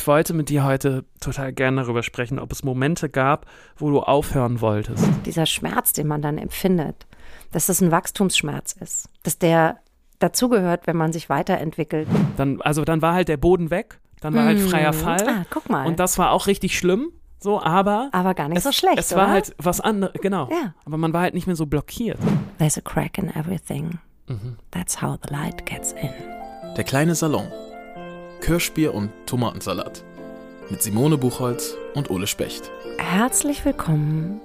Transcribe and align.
ich 0.00 0.06
wollte 0.06 0.32
mit 0.32 0.48
dir 0.48 0.64
heute 0.64 1.04
total 1.20 1.52
gerne 1.52 1.82
darüber 1.82 2.02
sprechen, 2.02 2.38
ob 2.38 2.52
es 2.52 2.64
Momente 2.64 3.10
gab, 3.10 3.44
wo 3.76 3.90
du 3.90 4.00
aufhören 4.00 4.62
wolltest. 4.62 5.06
Dieser 5.26 5.44
Schmerz, 5.44 5.92
den 5.92 6.06
man 6.06 6.22
dann 6.22 6.38
empfindet, 6.38 7.06
dass 7.52 7.66
das 7.66 7.82
ein 7.82 7.90
Wachstumsschmerz 7.90 8.72
ist, 8.80 9.10
dass 9.24 9.38
der 9.38 9.80
dazugehört, 10.18 10.86
wenn 10.86 10.96
man 10.96 11.12
sich 11.12 11.28
weiterentwickelt. 11.28 12.08
Dann, 12.38 12.62
also 12.62 12.82
dann 12.86 13.02
war 13.02 13.12
halt 13.12 13.28
der 13.28 13.36
Boden 13.36 13.70
weg, 13.70 14.00
dann 14.22 14.34
war 14.34 14.44
halt 14.44 14.58
freier 14.58 14.94
Fall. 14.94 15.28
Ah, 15.28 15.44
guck 15.50 15.68
mal. 15.68 15.86
Und 15.86 16.00
das 16.00 16.16
war 16.16 16.30
auch 16.30 16.46
richtig 16.46 16.78
schlimm. 16.78 17.12
So, 17.38 17.60
aber. 17.60 18.08
Aber 18.12 18.32
gar 18.32 18.48
nicht 18.48 18.56
es, 18.56 18.64
so 18.64 18.72
schlecht. 18.72 18.98
Es 18.98 19.14
war 19.14 19.24
oder? 19.24 19.32
halt 19.32 19.54
was 19.58 19.82
anderes, 19.82 20.14
genau. 20.22 20.48
Ja. 20.50 20.72
Aber 20.86 20.96
man 20.96 21.12
war 21.12 21.20
halt 21.20 21.34
nicht 21.34 21.46
mehr 21.46 21.56
so 21.56 21.66
blockiert. 21.66 22.18
There's 22.56 22.78
a 22.78 22.80
crack 22.80 23.18
in 23.18 23.28
everything. 23.34 23.98
That's 24.70 25.02
how 25.02 25.18
the 25.22 25.34
light 25.34 25.66
gets 25.66 25.92
in. 25.92 26.08
Der 26.74 26.84
kleine 26.84 27.14
Salon. 27.14 27.46
Kirschbier 28.40 28.94
und 28.94 29.10
Tomatensalat. 29.26 30.02
Mit 30.70 30.82
Simone 30.82 31.18
Buchholz 31.18 31.76
und 31.94 32.10
Ole 32.10 32.26
Specht. 32.26 32.70
Herzlich 32.98 33.64
willkommen 33.64 34.40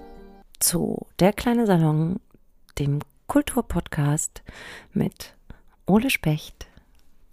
zu 0.60 1.06
Der 1.20 1.34
kleine 1.34 1.66
Salon, 1.66 2.20
dem 2.80 3.00
Kulturpodcast 3.28 4.44
mit 4.94 5.34
Ole 5.86 6.10
Specht, 6.10 6.68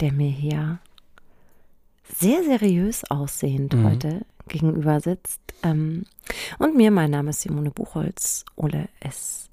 der 0.01 0.13
mir 0.13 0.31
hier 0.31 0.79
sehr 2.05 2.43
seriös 2.45 3.05
aussehend 3.11 3.75
heute 3.75 4.25
gegenüber 4.49 5.01
sitzt. 5.01 5.41
Ähm, 5.63 6.05
und 6.59 6.77
mir, 6.77 6.91
mein 6.91 7.11
Name 7.11 7.31
ist 7.31 7.41
Simone 7.43 7.71
Buchholz. 7.71 8.45
Ole 8.57 8.89
ist 9.07 9.49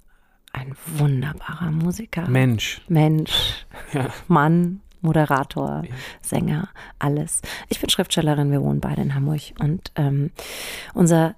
ein 0.51 0.75
wunderbarer 0.97 1.71
Musiker. 1.71 2.27
Mensch. 2.27 2.81
Mensch, 2.87 3.65
Ja. 3.93 4.09
Mann, 4.27 4.81
Moderator, 5.01 5.83
Sänger, 6.21 6.69
alles. 6.99 7.41
Ich 7.69 7.79
bin 7.79 7.89
Schriftstellerin, 7.89 8.51
wir 8.51 8.61
wohnen 8.61 8.79
beide 8.81 9.01
in 9.01 9.15
Hamburg 9.15 9.41
und 9.59 9.91
ähm, 9.95 10.31
unser 10.93 11.35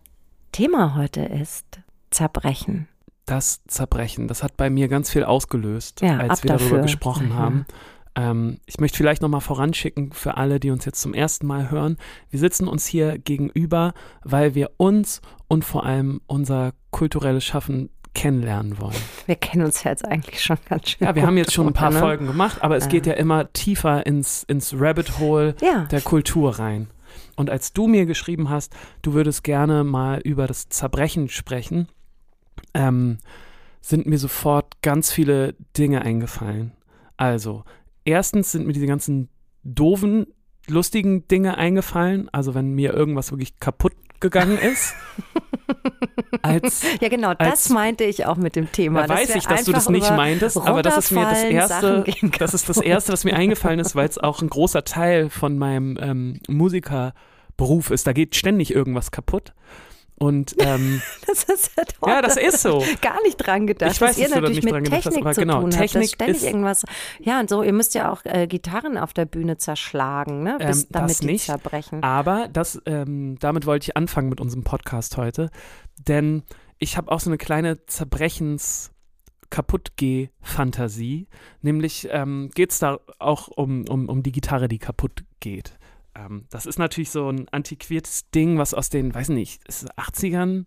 Thema 0.51 0.95
heute 0.95 1.21
ist 1.21 1.79
Zerbrechen. 2.09 2.87
Das 3.25 3.61
Zerbrechen, 3.67 4.27
das 4.27 4.43
hat 4.43 4.57
bei 4.57 4.69
mir 4.69 4.87
ganz 4.87 5.09
viel 5.11 5.23
ausgelöst, 5.23 6.01
Ja, 6.01 6.17
als 6.17 6.43
wir 6.43 6.49
darüber 6.49 6.63
dafür. 6.77 6.81
gesprochen 6.81 7.29
Ja. 7.29 7.35
haben. 7.35 7.65
Ähm, 8.15 8.57
ich 8.65 8.79
möchte 8.79 8.97
vielleicht 8.97 9.21
nochmal 9.21 9.39
voranschicken 9.39 10.11
für 10.11 10.35
alle, 10.35 10.59
die 10.59 10.71
uns 10.71 10.83
jetzt 10.83 10.99
zum 10.99 11.13
ersten 11.13 11.47
Mal 11.47 11.71
hören. 11.71 11.95
Wir 12.29 12.39
sitzen 12.39 12.67
uns 12.67 12.85
hier 12.85 13.17
gegenüber, 13.17 13.93
weil 14.23 14.53
wir 14.55 14.71
uns 14.75 15.21
und 15.47 15.63
vor 15.63 15.85
allem 15.85 16.19
unser 16.27 16.73
kulturelles 16.89 17.45
Schaffen 17.45 17.89
kennenlernen 18.13 18.79
wollen. 18.79 18.95
Wir 19.25 19.35
kennen 19.35 19.63
uns 19.65 19.83
ja 19.83 19.91
jetzt 19.91 20.05
eigentlich 20.05 20.41
schon 20.43 20.57
ganz 20.67 20.89
schön. 20.89 21.07
Ja, 21.07 21.15
wir 21.15 21.25
haben 21.25 21.37
jetzt 21.37 21.53
schon 21.53 21.67
ein 21.67 21.73
paar 21.73 21.91
ne? 21.91 21.99
Folgen 21.99 22.27
gemacht, 22.27 22.61
aber 22.61 22.75
es 22.75 22.89
geht 22.89 23.05
ja 23.05 23.13
immer 23.13 23.51
tiefer 23.53 24.05
ins, 24.05 24.43
ins 24.43 24.73
Rabbit 24.77 25.19
Hole 25.19 25.55
Ja. 25.61 25.85
der 25.85 26.01
Kultur 26.01 26.59
rein. 26.59 26.87
Und 27.35 27.49
als 27.49 27.73
du 27.73 27.87
mir 27.87 28.05
geschrieben 28.05 28.49
hast, 28.49 28.73
du 29.01 29.13
würdest 29.13 29.43
gerne 29.43 29.83
mal 29.83 30.19
über 30.19 30.47
das 30.47 30.69
Zerbrechen 30.69 31.29
sprechen, 31.29 31.87
ähm, 32.73 33.17
sind 33.81 34.05
mir 34.05 34.17
sofort 34.17 34.81
ganz 34.81 35.11
viele 35.11 35.55
Dinge 35.77 36.01
eingefallen. 36.03 36.73
Also, 37.17 37.63
erstens 38.05 38.51
sind 38.51 38.67
mir 38.67 38.73
diese 38.73 38.85
ganzen 38.87 39.29
doofen, 39.63 40.27
lustigen 40.67 41.27
Dinge 41.27 41.57
eingefallen. 41.57 42.29
Also, 42.31 42.53
wenn 42.53 42.73
mir 42.73 42.93
irgendwas 42.93 43.31
wirklich 43.31 43.59
kaputt 43.59 43.93
gegangen 44.21 44.57
ist. 44.57 44.93
als 46.41 46.83
Ja, 47.01 47.09
genau, 47.09 47.33
das 47.33 47.47
als- 47.49 47.69
meinte 47.69 48.03
ich 48.05 48.25
auch 48.25 48.37
mit 48.37 48.55
dem 48.55 48.71
Thema. 48.71 49.05
da 49.05 49.09
weiß 49.15 49.35
ich, 49.35 49.45
dass 49.45 49.65
du 49.65 49.71
das 49.73 49.89
nicht 49.89 50.09
meintest, 50.11 50.57
aber 50.57 50.81
das 50.81 50.97
ist 50.97 51.11
mir 51.11 51.25
das 51.25 51.43
erste, 51.43 52.05
das 52.39 52.53
ist 52.53 52.69
das 52.69 52.77
erste, 52.77 53.11
was 53.11 53.23
mir 53.23 53.35
eingefallen 53.35 53.79
ist, 53.79 53.95
weil 53.95 54.07
es 54.07 54.17
auch 54.17 54.41
ein 54.41 54.49
großer 54.49 54.83
Teil 54.83 55.29
von 55.29 55.57
meinem 55.57 55.97
ähm, 55.99 56.39
Musikerberuf 56.47 57.91
ist. 57.91 58.07
Da 58.07 58.13
geht 58.13 58.35
ständig 58.35 58.73
irgendwas 58.73 59.11
kaputt. 59.11 59.53
Und 60.21 60.55
ähm, 60.59 61.01
Das 61.25 61.43
ist 61.45 61.71
ja 61.75 61.83
toll. 61.83 62.09
Ja, 62.09 62.21
das 62.21 62.37
ist 62.37 62.61
so. 62.61 62.83
Gar 63.01 63.21
nicht 63.23 63.37
dran 63.37 63.65
gedacht. 63.65 63.91
Ich 63.93 64.01
weiß, 64.01 64.09
dass 64.11 64.17
ihr 64.19 64.25
dass 64.25 64.35
da 64.35 64.41
natürlich 64.41 64.63
mit 64.63 64.73
hast, 64.91 65.03
Technik 65.03 65.21
aber 65.25 65.33
zu 65.33 65.41
genau, 65.41 65.61
tun 65.61 65.71
habt, 65.71 65.77
Technik 65.81 66.01
dass 66.03 66.11
ständig 66.11 66.37
ist- 66.37 66.43
irgendwas. 66.43 66.83
Ja, 67.19 67.39
und 67.39 67.49
so, 67.49 67.63
ihr 67.63 67.73
müsst 67.73 67.95
ja 67.95 68.11
auch 68.11 68.23
äh, 68.25 68.45
Gitarren 68.47 68.97
auf 68.99 69.13
der 69.13 69.25
Bühne 69.25 69.57
zerschlagen, 69.57 70.43
ne? 70.43 70.57
Bis, 70.59 70.83
Ähm, 70.83 70.87
damit 70.91 71.09
das 71.11 71.19
die 71.19 71.25
nicht. 71.25 71.45
zerbrechen. 71.45 72.03
aber 72.03 72.47
das, 72.53 72.79
ähm, 72.85 73.37
damit 73.39 73.65
wollte 73.65 73.85
ich 73.85 73.97
anfangen 73.97 74.29
mit 74.29 74.39
unserem 74.39 74.63
Podcast 74.63 75.17
heute, 75.17 75.49
denn 76.07 76.43
ich 76.77 76.97
habe 76.97 77.11
auch 77.11 77.19
so 77.19 77.29
eine 77.29 77.37
kleine 77.37 77.85
Zerbrechens 77.87 78.91
Kaputtgeh-Fantasie. 79.49 81.27
Nämlich 81.61 82.07
ähm, 82.11 82.49
geht 82.55 82.71
es 82.71 82.79
da 82.79 82.99
auch 83.19 83.47
um, 83.49 83.85
um, 83.87 84.07
um 84.09 84.23
die 84.23 84.31
Gitarre, 84.31 84.67
die 84.67 84.79
kaputt 84.79 85.23
geht. 85.39 85.73
Ähm, 86.15 86.45
das 86.49 86.65
ist 86.65 86.79
natürlich 86.79 87.11
so 87.11 87.29
ein 87.29 87.47
antiquiertes 87.49 88.29
Ding, 88.31 88.57
was 88.57 88.73
aus 88.73 88.89
den, 88.89 89.13
weiß 89.13 89.29
nicht, 89.29 89.61
ist 89.67 89.83
es 89.83 89.91
80ern, 89.91 90.65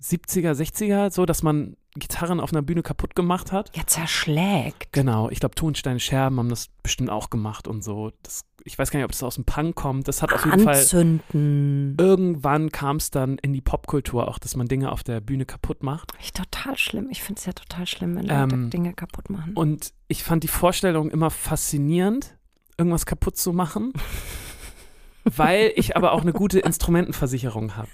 70er, 0.00 0.52
60er, 0.52 1.10
so, 1.10 1.26
dass 1.26 1.42
man 1.42 1.76
Gitarren 1.96 2.38
auf 2.38 2.52
einer 2.52 2.62
Bühne 2.62 2.82
kaputt 2.82 3.14
gemacht 3.16 3.50
hat. 3.50 3.76
Ja, 3.76 3.84
zerschlägt. 3.86 4.92
Genau, 4.92 5.30
ich 5.30 5.40
glaube, 5.40 5.56
Tonsteine 5.56 5.98
Scherben 5.98 6.38
haben 6.38 6.48
das 6.48 6.68
bestimmt 6.82 7.10
auch 7.10 7.30
gemacht 7.30 7.66
und 7.66 7.82
so. 7.82 8.12
Das, 8.22 8.44
ich 8.62 8.78
weiß 8.78 8.90
gar 8.90 8.98
nicht, 8.98 9.04
ob 9.06 9.10
das 9.10 9.22
aus 9.24 9.34
dem 9.34 9.44
Punk 9.44 9.74
kommt. 9.74 10.06
Das 10.06 10.22
hat 10.22 10.32
auf 10.32 10.44
jeden 10.44 10.60
Fall. 10.60 10.76
Anzünden. 10.76 11.96
Irgendwann 11.98 12.70
kam 12.70 12.96
es 12.98 13.10
dann 13.10 13.38
in 13.38 13.52
die 13.52 13.60
Popkultur 13.60 14.28
auch, 14.28 14.38
dass 14.38 14.54
man 14.54 14.68
Dinge 14.68 14.92
auf 14.92 15.02
der 15.02 15.20
Bühne 15.20 15.46
kaputt 15.46 15.82
macht. 15.82 16.12
Ich 16.20 16.32
total 16.32 16.76
schlimm. 16.78 17.08
Ich 17.10 17.22
finde 17.22 17.40
es 17.40 17.46
ja 17.46 17.52
total 17.52 17.86
schlimm, 17.86 18.14
wenn 18.14 18.26
Leute 18.26 18.54
Ähm, 18.54 18.70
Dinge 18.70 18.92
kaputt 18.94 19.30
machen. 19.30 19.54
Und 19.54 19.92
ich 20.06 20.22
fand 20.22 20.44
die 20.44 20.48
Vorstellung 20.48 21.10
immer 21.10 21.30
faszinierend, 21.30 22.37
irgendwas 22.78 23.04
kaputt 23.04 23.36
zu 23.36 23.52
machen. 23.52 23.92
Weil 25.36 25.72
ich 25.76 25.94
aber 25.94 26.12
auch 26.12 26.22
eine 26.22 26.32
gute 26.32 26.58
Instrumentenversicherung 26.60 27.76
habe. 27.76 27.90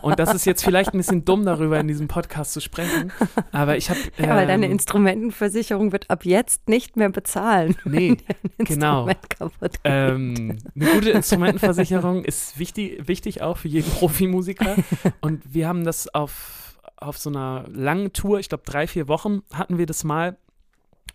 Und 0.00 0.18
das 0.18 0.32
ist 0.32 0.46
jetzt 0.46 0.64
vielleicht 0.64 0.94
ein 0.94 0.96
bisschen 0.96 1.22
dumm, 1.22 1.44
darüber 1.44 1.78
in 1.78 1.86
diesem 1.86 2.08
Podcast 2.08 2.54
zu 2.54 2.62
sprechen. 2.62 3.12
Aber 3.50 3.76
ich 3.76 3.90
habe. 3.90 3.98
ja, 4.16 4.28
weil 4.28 4.46
deine 4.46 4.66
ähm, 4.66 4.72
Instrumentenversicherung 4.72 5.92
wird 5.92 6.08
ab 6.08 6.24
jetzt 6.24 6.70
nicht 6.70 6.96
mehr 6.96 7.10
bezahlen. 7.10 7.76
Nee, 7.84 8.16
genau. 8.56 9.06
Instrument 9.06 9.30
kaputt 9.30 9.72
geht. 9.72 9.80
Ähm, 9.84 10.58
eine 10.74 10.86
gute 10.94 11.10
Instrumentenversicherung 11.10 12.24
ist 12.24 12.58
wichtig, 12.58 13.06
wichtig 13.06 13.42
auch 13.42 13.58
für 13.58 13.68
jeden 13.68 13.90
Profimusiker. 13.90 14.76
Und 15.20 15.42
wir 15.52 15.68
haben 15.68 15.84
das 15.84 16.08
auf, 16.14 16.78
auf 16.96 17.18
so 17.18 17.28
einer 17.28 17.66
langen 17.68 18.14
Tour, 18.14 18.38
ich 18.38 18.48
glaube 18.48 18.64
drei, 18.64 18.86
vier 18.86 19.08
Wochen 19.08 19.42
hatten 19.52 19.76
wir 19.76 19.84
das 19.84 20.04
mal 20.04 20.38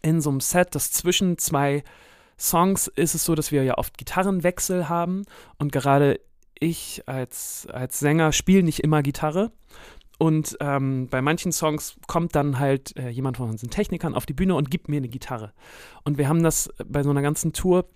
in 0.04 0.22
so 0.22 0.30
einem 0.30 0.42
Set, 0.42 0.76
das 0.76 0.92
zwischen 0.92 1.40
zwei 1.40 1.84
Songs 2.40 2.88
ist 2.88 3.16
es 3.16 3.26
so, 3.26 3.36
dass 3.36 3.52
wir 3.52 3.64
ja 3.64 3.78
oft 3.78 3.98
Gitarrenwechsel 3.98 4.90
haben. 4.90 5.24
Und 5.58 5.72
gerade 5.72 6.20
ich 6.60 7.04
als, 7.08 7.68
als 7.72 8.00
Sänger 8.00 8.32
spiele 8.32 8.64
nicht 8.64 8.80
immer 8.80 9.04
Gitarre. 9.04 9.52
Und 10.20 10.58
ähm, 10.62 11.08
bei 11.10 11.22
manchen 11.22 11.52
Songs 11.52 11.96
kommt 12.08 12.36
dann 12.36 12.58
halt 12.58 12.98
äh, 12.98 13.10
jemand 13.10 13.38
von 13.38 13.50
unseren 13.50 13.70
Technikern 13.70 14.16
auf 14.16 14.26
die 14.26 14.34
Bühne 14.34 14.56
und 14.56 14.72
gibt 14.72 14.90
mir 14.90 14.98
eine 14.98 15.10
Gitarre. 15.10 15.54
Und 16.04 16.18
wir 16.18 16.28
haben 16.28 16.42
das 16.42 16.74
bei 16.86 17.04
so 17.04 17.12
einer 17.12 17.22
ganzen 17.22 17.54
Tour 17.54 17.88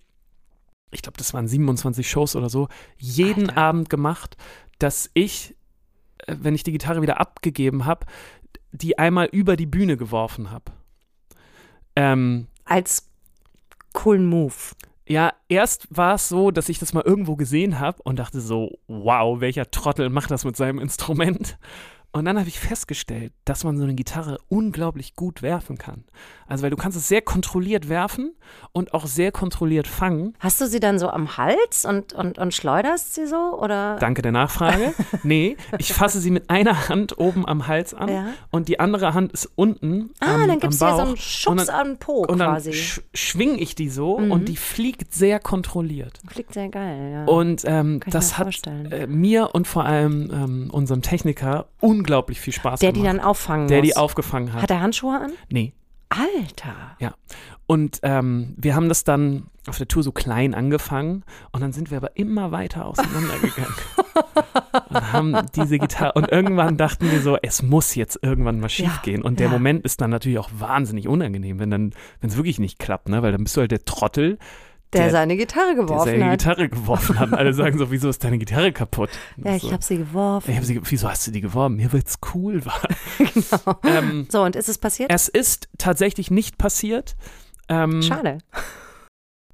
ich 0.92 1.02
glaube, 1.02 1.18
das 1.18 1.34
waren 1.34 1.48
27 1.48 2.10
Shows 2.10 2.36
oder 2.36 2.50
so, 2.50 2.68
jeden 2.98 3.50
Alter. 3.50 3.62
Abend 3.62 3.90
gemacht, 3.90 4.38
dass 4.80 5.10
ich, 5.14 5.56
äh, 6.28 6.36
wenn 6.40 6.54
ich 6.54 6.64
die 6.64 6.72
Gitarre 6.72 7.02
wieder 7.02 7.20
abgegeben 7.20 7.86
habe, 7.86 8.06
die 8.72 8.98
einmal 8.98 9.28
über 9.32 9.56
die 9.56 9.66
Bühne 9.66 9.98
geworfen 9.98 10.52
habe. 10.52 10.72
Ähm, 11.96 12.48
Als 12.66 13.10
coolen 13.94 14.26
Move. 14.26 14.54
ja, 15.08 15.34
erst 15.50 15.88
war 15.90 16.16
es 16.16 16.30
so, 16.30 16.52
dass 16.52 16.70
ich 16.70 16.80
das 16.80 16.94
mal 16.94 17.04
irgendwo 17.04 17.36
gesehen 17.36 17.80
habe 17.80 18.02
und 18.04 18.18
dachte 18.18 18.40
so, 18.40 18.80
wow, 18.88 19.40
welcher 19.42 19.70
Trottel 19.70 20.10
macht 20.10 20.32
das 20.32 20.46
mit 20.46 20.56
seinem 20.56 20.80
Instrument? 20.80 21.58
Und 22.14 22.26
dann 22.26 22.38
habe 22.38 22.50
ich 22.50 22.60
festgestellt, 22.60 23.32
dass 23.46 23.64
man 23.64 23.78
so 23.78 23.84
eine 23.84 23.94
Gitarre 23.94 24.38
unglaublich 24.50 25.16
gut 25.16 25.42
werfen 25.42 25.78
kann. 25.78 26.04
Also, 26.46 26.64
weil 26.64 26.70
du 26.70 26.76
kannst 26.76 26.98
es 26.98 27.08
sehr 27.08 27.22
kontrolliert 27.22 27.88
werfen 27.88 28.34
und 28.74 28.94
auch 28.94 29.06
sehr 29.06 29.32
kontrolliert 29.32 29.88
fangen. 29.88 30.34
Hast 30.40 30.60
du 30.60 30.68
sie 30.68 30.82
dann 30.82 31.00
so 31.00 31.10
am 31.10 31.38
Hals 31.38 31.86
und, 31.86 32.12
und, 32.12 32.38
und 32.38 32.54
schleuderst 32.54 33.16
sie 33.16 33.26
so? 33.28 33.58
Oder? 33.58 33.96
Danke 34.00 34.22
der 34.22 34.32
Nachfrage. 34.34 34.94
Nee, 35.24 35.56
ich 35.78 35.94
fasse 35.94 36.20
sie 36.20 36.32
mit 36.32 36.50
einer 36.50 36.90
Hand 36.90 37.18
oben 37.20 37.48
am 37.48 37.68
Hals 37.68 37.94
an 37.94 38.10
Ja. 38.10 38.26
und 38.50 38.68
die 38.70 38.80
andere 38.80 39.14
Hand 39.14 39.32
ist 39.34 39.50
unten. 39.56 40.10
Ah, 40.20 40.34
am, 40.36 40.42
dann 40.42 40.52
am 40.52 40.60
du 40.60 40.68
dir 40.68 40.76
so 40.78 40.86
einen 40.86 41.18
Schubs 41.18 41.66
dann, 41.68 41.76
an 41.76 41.88
den 41.90 41.98
Po 41.98 42.26
und 42.26 42.40
dann 42.40 42.54
quasi. 42.54 42.70
Mhm. 42.70 42.74
sch 42.74 43.02
schwing 43.14 43.58
ich 43.60 43.76
die 43.76 43.90
so 43.90 44.16
und 44.16 44.48
die 44.50 44.58
fliegt 44.58 45.14
sehr 45.14 45.40
kontrolliert. 45.40 46.20
Fliegt 46.28 46.54
sehr 46.54 46.70
geil, 46.70 47.12
ja. 47.14 47.26
Und 47.26 47.64
ähm, 47.66 48.00
das 48.08 48.38
hat 48.38 48.48
äh, 48.66 49.06
mir 49.06 49.54
und 49.54 49.68
vor 49.68 49.86
allem 49.86 50.32
ähm, 50.34 50.70
unserem 50.72 51.02
Techniker 51.02 51.68
unglaublich 51.80 52.01
viel 52.40 52.54
Spaß 52.54 52.80
der 52.80 52.92
die 52.92 53.02
gemacht. 53.02 53.18
dann 53.18 53.26
auffangen 53.26 53.68
der 53.68 53.80
muss. 53.80 53.90
die 53.90 53.98
aufgefangen 53.98 54.54
hat. 54.54 54.64
Hat 54.64 54.72
er 54.72 54.82
Handschuhe 54.82 55.20
an? 55.20 55.32
nee. 55.50 55.74
Alter. 56.10 56.98
Ja. 57.00 57.14
Und 57.68 58.00
ähm, 58.04 58.54
wir 58.58 58.76
haben 58.76 58.90
das 58.90 59.06
dann 59.06 59.48
auf 59.66 59.78
der 59.78 59.88
Tour 59.88 60.04
so 60.04 60.12
klein 60.12 60.54
angefangen 60.54 61.24
und 61.54 61.62
dann 61.62 61.72
sind 61.72 61.90
wir 61.90 61.98
aber 61.98 62.18
immer 62.18 62.52
weiter 62.52 62.86
auseinandergegangen. 62.86 63.74
und 64.90 65.14
haben 65.14 65.38
diese 65.56 65.80
Gitarre 65.80 66.12
und 66.14 66.30
irgendwann 66.30 66.76
dachten 66.76 67.10
wir 67.10 67.22
so, 67.22 67.38
es 67.42 67.64
muss 67.64 67.96
jetzt 67.96 68.20
irgendwann 68.22 68.60
mal 68.60 68.68
schief 68.68 68.88
Ja, 68.88 69.02
gehen. 69.04 69.22
Und 69.22 69.40
der 69.40 69.48
ja. 69.48 69.54
Moment 69.54 69.86
ist 69.86 70.02
dann 70.02 70.10
natürlich 70.10 70.40
auch 70.40 70.50
wahnsinnig 70.54 71.08
unangenehm, 71.08 71.60
wenn 71.60 71.72
dann, 71.72 71.94
wenn 72.20 72.30
es 72.30 72.36
wirklich 72.36 72.60
nicht 72.60 72.78
klappt, 72.78 73.08
ne? 73.08 73.22
Weil 73.22 73.32
dann 73.32 73.44
bist 73.46 73.56
du 73.56 73.62
halt 73.62 73.72
der 73.72 73.86
Trottel, 73.86 74.38
Der, 74.94 75.04
Der- 75.04 75.12
seine 75.12 75.38
Gitarre 75.38 75.74
der 75.76 75.76
geworfen 75.86 76.06
seine 76.12 76.26
hat. 76.26 76.40
Gitarre 76.40 76.68
geworfen 76.70 77.18
hat. 77.20 77.34
Alle 77.34 77.54
sagen 77.54 77.78
so, 77.78 77.92
wieso 77.92 78.10
ist 78.10 78.24
deine 78.24 78.38
Gitarre 78.38 78.74
kaputt? 78.74 79.10
Ja, 79.38 79.56
ich 79.56 79.62
so, 79.62 79.72
habe 79.72 79.84
sie 79.84 79.98
geworfen. 79.98 80.52
ich 80.52 80.58
hab 80.58 80.66
sie, 80.66 80.82
wieso 80.84 81.10
hast 81.10 81.26
du 81.28 81.32
die 81.32 81.40
geworfen? 81.42 81.78
Mir 81.78 81.94
wird's 81.94 82.18
cool 82.34 82.66
war. 82.66 82.82
genau. 83.18 83.80
ähm, 83.86 84.28
So, 84.30 84.44
und 84.44 84.56
ist 84.58 84.68
es 84.68 84.78
passiert? 84.78 85.12
es 85.14 85.30
ist 85.30 85.70
tatsächlich 85.78 86.30
nicht 86.30 86.58
passiert. 86.58 87.16
Ähm, 87.70 88.02
Schade. 88.02 88.40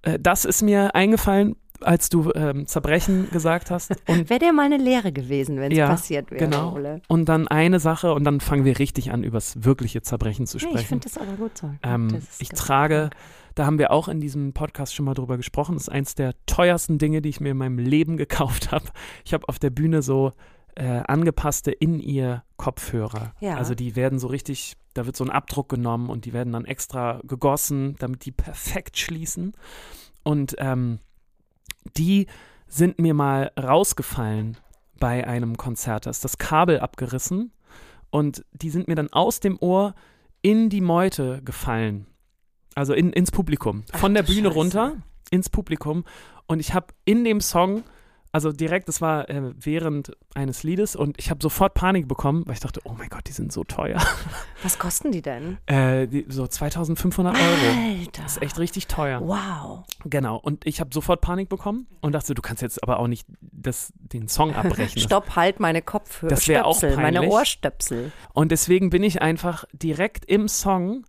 äh, 0.02 0.18
das 0.20 0.44
ist 0.46 0.64
mir 0.64 0.96
eingefallen, 0.96 1.56
als 1.82 2.10
du 2.10 2.32
ähm, 2.34 2.66
Zerbrechen 2.68 3.30
gesagt 3.32 3.72
hast. 3.72 3.92
Und, 4.08 4.30
Wäre 4.30 4.40
dir 4.40 4.54
mal 4.54 4.66
eine 4.66 4.78
Lehre 4.78 5.12
gewesen, 5.12 5.58
wenn 5.60 5.72
es 5.72 5.78
Ja, 5.78 5.88
passiert 5.88 6.32
wäre, 6.32 6.44
genau. 6.46 6.74
Ole. 6.74 7.02
und 7.08 7.26
dann 7.30 7.48
eine 7.48 7.80
Sache 7.80 8.14
und 8.14 8.24
dann 8.24 8.40
fangen 8.40 8.66
wir 8.66 8.80
richtig 8.80 9.12
an, 9.12 9.24
übers 9.24 9.64
wirkliche 9.64 10.02
Zerbrechen 10.02 10.48
zu 10.48 10.58
Nee, 10.58 10.62
sprechen. 10.62 10.78
ich 10.80 10.88
finde 10.88 11.04
das 11.10 11.18
aber 11.18 11.34
gut 11.34 11.58
so. 11.58 11.70
Ähm, 11.84 12.10
Das 12.12 12.40
ich 12.40 12.50
trage, 12.50 13.10
da 13.56 13.66
haben 13.66 13.80
wir 13.80 13.92
auch 13.92 14.08
in 14.08 14.20
diesem 14.20 14.54
Podcast 14.54 14.94
schon 14.94 15.06
mal 15.06 15.14
drüber 15.14 15.38
gesprochen, 15.38 15.74
das 15.76 15.84
ist 15.84 15.90
eins 15.90 16.16
der 16.16 16.34
teuersten 16.46 16.98
Dinge, 16.98 17.22
die 17.22 17.30
ich 17.30 17.40
mir 17.40 17.50
in 17.52 17.58
meinem 17.58 17.80
Leben 17.80 18.18
gekauft 18.18 18.72
habe. 18.72 18.86
Ich 19.26 19.34
habe 19.34 19.48
auf 19.50 19.60
der 19.60 19.70
Bühne 19.70 20.02
so 20.02 20.34
äh, 20.76 21.02
angepasste 21.08 21.72
In-Ear-Kopfhörer. 21.72 23.34
Ja. 23.40 23.56
Also 23.58 23.76
die 23.76 23.96
werden 23.96 24.20
so 24.20 24.28
richtig, 24.28 24.76
da 24.94 25.06
wird 25.06 25.16
so 25.16 25.24
ein 25.24 25.30
Abdruck 25.32 25.70
genommen 25.70 26.10
und 26.10 26.26
die 26.26 26.34
werden 26.34 26.54
dann 26.54 26.66
extra 26.66 27.20
gegossen, 27.24 27.96
damit 28.00 28.26
die 28.26 28.32
perfekt 28.32 28.98
schließen. 28.98 29.54
Und 30.24 30.56
ähm, 30.60 31.00
die 31.96 32.28
sind 32.68 33.00
mir 33.00 33.14
mal 33.14 33.52
rausgefallen 33.58 34.58
bei 35.00 35.26
einem 35.28 35.58
Konzert. 35.58 36.06
Da 36.06 36.10
ist 36.10 36.24
das 36.24 36.38
Kabel 36.38 36.80
abgerissen 36.80 37.52
und 38.10 38.44
die 38.54 38.70
sind 38.70 38.88
mir 38.88 38.96
dann 38.96 39.12
aus 39.14 39.40
dem 39.40 39.58
Ohr 39.60 39.96
in 40.42 40.70
die 40.70 40.82
Meute 40.82 41.42
gefallen. 41.44 42.08
Also 42.76 42.94
in, 42.94 43.12
ins 43.12 43.32
Publikum. 43.32 43.84
Ach 43.92 44.00
Von 44.00 44.14
der 44.14 44.24
du 44.24 44.34
Bühne 44.34 44.50
Scheiße. 44.50 44.60
runter 44.60 44.98
ins 45.32 45.50
Publikum. 45.50 46.04
Und 46.48 46.60
ich 46.60 46.74
habe 46.74 46.88
in 47.06 47.24
dem 47.24 47.42
Song, 47.42 47.84
also 48.38 48.52
direkt, 48.52 48.88
das 48.88 49.02
war 49.02 49.28
äh, 49.32 49.52
während 49.56 50.12
eines 50.36 50.62
Liedes 50.62 50.96
und 50.96 51.18
ich 51.18 51.32
habe 51.32 51.40
sofort 51.42 51.74
Panik 51.74 52.08
bekommen, 52.08 52.44
weil 52.46 52.54
ich 52.54 52.60
dachte, 52.60 52.82
oh 52.84 52.94
mein 52.96 53.10
Gott, 53.10 53.24
die 53.28 53.32
sind 53.32 53.52
so 53.52 53.64
teuer. 53.64 54.00
Was 54.62 54.78
kosten 54.78 55.12
die 55.12 55.24
denn? 55.24 55.58
Äh, 55.66 56.06
die, 56.06 56.24
so 56.30 56.46
2500 56.46 57.36
Euro. 57.36 57.44
Alter. 57.44 58.22
Das 58.22 58.34
ist 58.34 58.44
echt 58.44 58.60
richtig 58.60 58.86
teuer. 58.86 59.22
Wow. 59.22 59.86
Genau. 60.06 60.38
Und 60.38 60.68
ich 60.68 60.80
habe 60.80 60.92
sofort 60.94 61.20
Panik 61.20 61.50
bekommen 61.50 61.88
und 62.02 62.12
dachte, 62.12 62.36
du 62.36 62.44
kannst 62.44 62.62
jetzt 62.62 62.84
aber 62.84 63.00
auch 63.00 63.08
nicht 63.08 63.26
das, 63.42 63.92
den 63.98 64.28
Song 64.28 64.54
abbrechen. 64.54 65.02
Stopp, 65.02 65.36
halt 65.36 65.60
meine 65.60 65.82
Kopfhörer. 65.82 66.30
Das 66.30 66.48
wär 66.48 66.68
auch 66.68 66.78
Stöpsel, 66.78 66.98
meine 66.98 67.18
peinlich. 67.18 67.34
Ohrstöpsel. 67.34 68.12
Und 68.34 68.52
deswegen 68.52 68.92
bin 68.92 69.02
ich 69.02 69.20
einfach 69.20 69.66
direkt 69.74 70.26
im 70.26 70.48
Song 70.48 71.08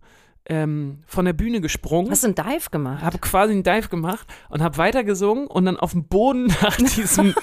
ähm, 0.49 0.99
von 1.05 1.25
der 1.25 1.33
Bühne 1.33 1.61
gesprungen. 1.61 2.11
Hast 2.11 2.23
du 2.23 2.27
einen 2.27 2.35
Dive 2.35 2.69
gemacht? 2.71 3.03
habe 3.03 3.17
quasi 3.19 3.53
einen 3.53 3.63
Dive 3.63 3.87
gemacht 3.89 4.27
und 4.49 4.61
habe 4.61 4.77
weiter 4.77 5.03
gesungen 5.03 5.47
und 5.47 5.65
dann 5.65 5.77
auf 5.77 5.91
dem 5.91 6.05
Boden 6.05 6.47
nach 6.61 6.75
diesem 6.75 7.33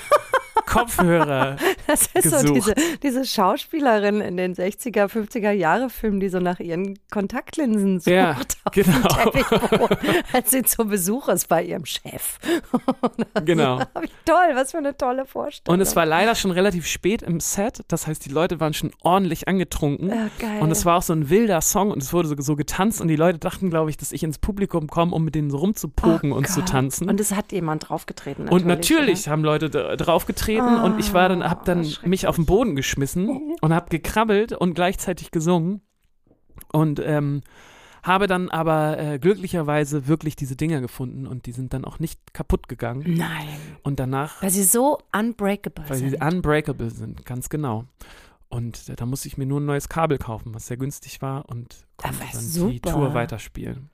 Kopfhörer. 0.66 1.56
Das 1.86 2.08
ist 2.14 2.30
so 2.30 2.52
gesucht. 2.52 2.56
diese, 2.56 2.74
diese 3.04 3.24
Schauspielerin 3.24 4.20
in 4.20 4.36
den 4.36 4.54
60er, 4.56 5.06
50er 5.06 5.52
Jahre 5.52 5.88
Filmen, 5.88 6.18
die 6.18 6.28
so 6.28 6.40
nach 6.40 6.58
ihren 6.58 6.98
Kontaktlinsen 7.12 8.00
sucht 8.00 8.08
Ja, 8.12 8.32
auf 8.64 8.72
genau. 8.72 9.88
als 10.32 10.50
sie 10.50 10.64
zu 10.64 10.84
Besuch 10.86 11.28
ist 11.28 11.48
bei 11.48 11.62
ihrem 11.62 11.86
Chef. 11.86 12.38
Genau. 13.44 13.78
Wie 14.00 14.08
toll, 14.24 14.50
was 14.54 14.72
für 14.72 14.78
eine 14.78 14.96
tolle 14.96 15.24
Vorstellung. 15.26 15.74
Und 15.74 15.80
es 15.80 15.94
war 15.94 16.04
leider 16.06 16.34
schon 16.34 16.50
relativ 16.50 16.86
spät 16.86 17.22
im 17.22 17.38
Set. 17.38 17.82
Das 17.88 18.06
heißt, 18.06 18.24
die 18.24 18.30
Leute 18.30 18.58
waren 18.60 18.74
schon 18.74 18.90
ordentlich 19.02 19.46
angetrunken. 19.46 20.08
ja, 20.08 20.28
geil. 20.38 20.60
Und 20.60 20.70
es 20.70 20.84
war 20.84 20.96
auch 20.98 21.02
so 21.02 21.12
ein 21.12 21.30
wilder 21.30 21.60
Song 21.60 21.90
und 21.92 22.02
es 22.02 22.12
wurde 22.12 22.28
so, 22.28 22.34
so 22.38 22.56
getanzt 22.56 23.00
und 23.00 23.08
die 23.08 23.16
Leute 23.16 23.38
dachten, 23.38 23.70
glaube 23.70 23.90
ich, 23.90 23.96
dass 23.96 24.10
ich 24.12 24.22
ins 24.24 24.38
Publikum 24.38 24.88
komme, 24.88 25.14
um 25.14 25.24
mit 25.24 25.34
denen 25.34 25.50
so 25.50 25.58
rumzupoken 25.58 26.32
Oh 26.32 26.36
und 26.36 26.48
zu 26.48 26.60
Gott. 26.60 26.68
tanzen. 26.70 27.08
Und 27.08 27.20
es 27.20 27.32
hat 27.34 27.52
jemand 27.52 27.88
draufgetreten. 27.88 28.48
Und 28.48 28.66
natürlich 28.66 29.28
haben 29.28 29.44
Leute 29.44 29.96
da- 30.58 30.64
draufgetreten 30.64 30.92
und 30.92 30.98
ich 31.00 31.12
war 31.12 31.28
dann, 31.28 31.40
dann 31.40 31.80
Ah, 31.80 31.84
schrecklich. 31.84 32.06
mich 32.06 32.26
auf 32.26 32.36
den 32.36 32.46
Boden 32.46 32.76
geschmissen 32.76 33.54
und 33.60 33.72
habe 33.74 33.88
gekrabbelt 33.90 34.52
und 34.52 34.74
gleichzeitig 34.74 35.30
gesungen 35.30 35.80
und 36.72 37.00
ähm, 37.04 37.42
habe 38.02 38.26
dann 38.28 38.50
aber 38.50 38.98
äh, 38.98 39.18
glücklicherweise 39.18 40.06
wirklich 40.06 40.36
diese 40.36 40.54
Dinger 40.54 40.80
gefunden 40.80 41.26
und 41.26 41.46
die 41.46 41.52
sind 41.52 41.72
dann 41.74 41.84
auch 41.84 41.98
nicht 41.98 42.20
kaputt 42.32 42.68
gegangen 42.68 43.14
Nein. 43.16 43.48
und 43.82 43.98
danach, 43.98 44.42
Weil 44.42 44.50
sie 44.50 44.62
so 44.62 44.98
unbreakable 45.16 45.84
weil 45.88 45.96
sind. 45.98 46.10
sie 46.10 46.16
unbreakable 46.18 46.90
sind, 46.90 47.24
ganz 47.26 47.48
genau. 47.48 47.84
Und 48.48 48.88
äh, 48.88 48.94
da 48.94 49.06
musste 49.06 49.26
ich 49.26 49.36
mir 49.38 49.46
nur 49.46 49.60
ein 49.60 49.64
neues 49.66 49.88
Kabel 49.88 50.18
kaufen, 50.18 50.54
was 50.54 50.68
sehr 50.68 50.76
günstig 50.76 51.20
war 51.20 51.48
und 51.48 51.84
konnte 51.96 52.16
dann 52.20 52.40
die 52.40 52.46
super. 52.46 52.92
Tour 52.92 53.12
weiterspielen. 53.12 53.90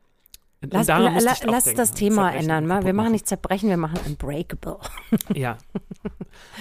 Und 0.63 0.73
Lass, 0.73 0.87
la, 0.87 0.99
la, 0.99 1.11
lass 1.19 1.41
denken, 1.65 1.77
das 1.77 1.93
Thema 1.93 2.33
ändern. 2.33 2.67
Mal. 2.67 2.85
Wir 2.85 2.93
machen 2.93 3.13
nicht 3.13 3.27
zerbrechen, 3.27 3.69
wir 3.69 3.77
machen 3.77 3.99
unbreakable. 4.07 4.79
Ja. 5.35 5.59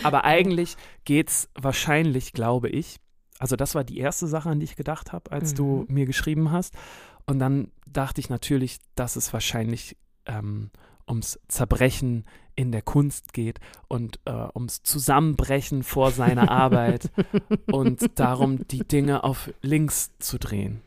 Aber 0.04 0.26
eigentlich 0.26 0.76
geht's 1.06 1.50
wahrscheinlich, 1.56 2.34
glaube 2.34 2.70
ich, 2.70 2.98
also 3.40 3.56
das 3.56 3.74
war 3.76 3.84
die 3.84 3.98
erste 3.98 4.28
Sache, 4.28 4.50
an 4.50 4.60
die 4.60 4.66
ich 4.66 4.76
gedacht 4.76 5.12
habe, 5.14 5.32
als 5.32 5.54
du 5.54 5.86
Mhm. 5.88 5.94
mir 5.94 6.06
geschrieben 6.06 6.52
hast. 6.52 6.74
Und 7.26 7.40
dann 7.40 7.72
dachte 7.88 8.22
ich 8.22 8.30
natürlich, 8.30 8.80
dass 8.96 9.16
es 9.16 9.34
wahrscheinlich 9.34 9.98
ähm, 10.26 10.70
ums 11.08 11.40
Zerbrechen 11.48 12.26
in 12.56 12.72
der 12.72 12.82
Kunst 12.82 13.34
geht 13.34 13.60
und 13.88 14.20
äh, 14.26 14.32
ums 14.56 14.84
Zusammenbrechen 14.84 15.84
vor 15.84 16.12
seiner 16.12 16.50
Arbeit 16.52 17.10
und 17.72 18.20
darum, 18.20 18.68
die 18.68 18.88
Dinge 18.88 19.24
auf 19.24 19.50
links 19.62 20.12
zu 20.20 20.38
drehen. 20.38 20.82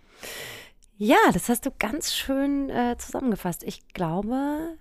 Ja, 0.97 1.19
das 1.33 1.49
hast 1.49 1.67
du 1.67 1.71
ganz 1.73 2.15
schön 2.15 2.71
äh, 2.71 2.97
zusammengefasst. 2.99 3.65
Ich 3.65 3.89
glaube, 3.89 4.77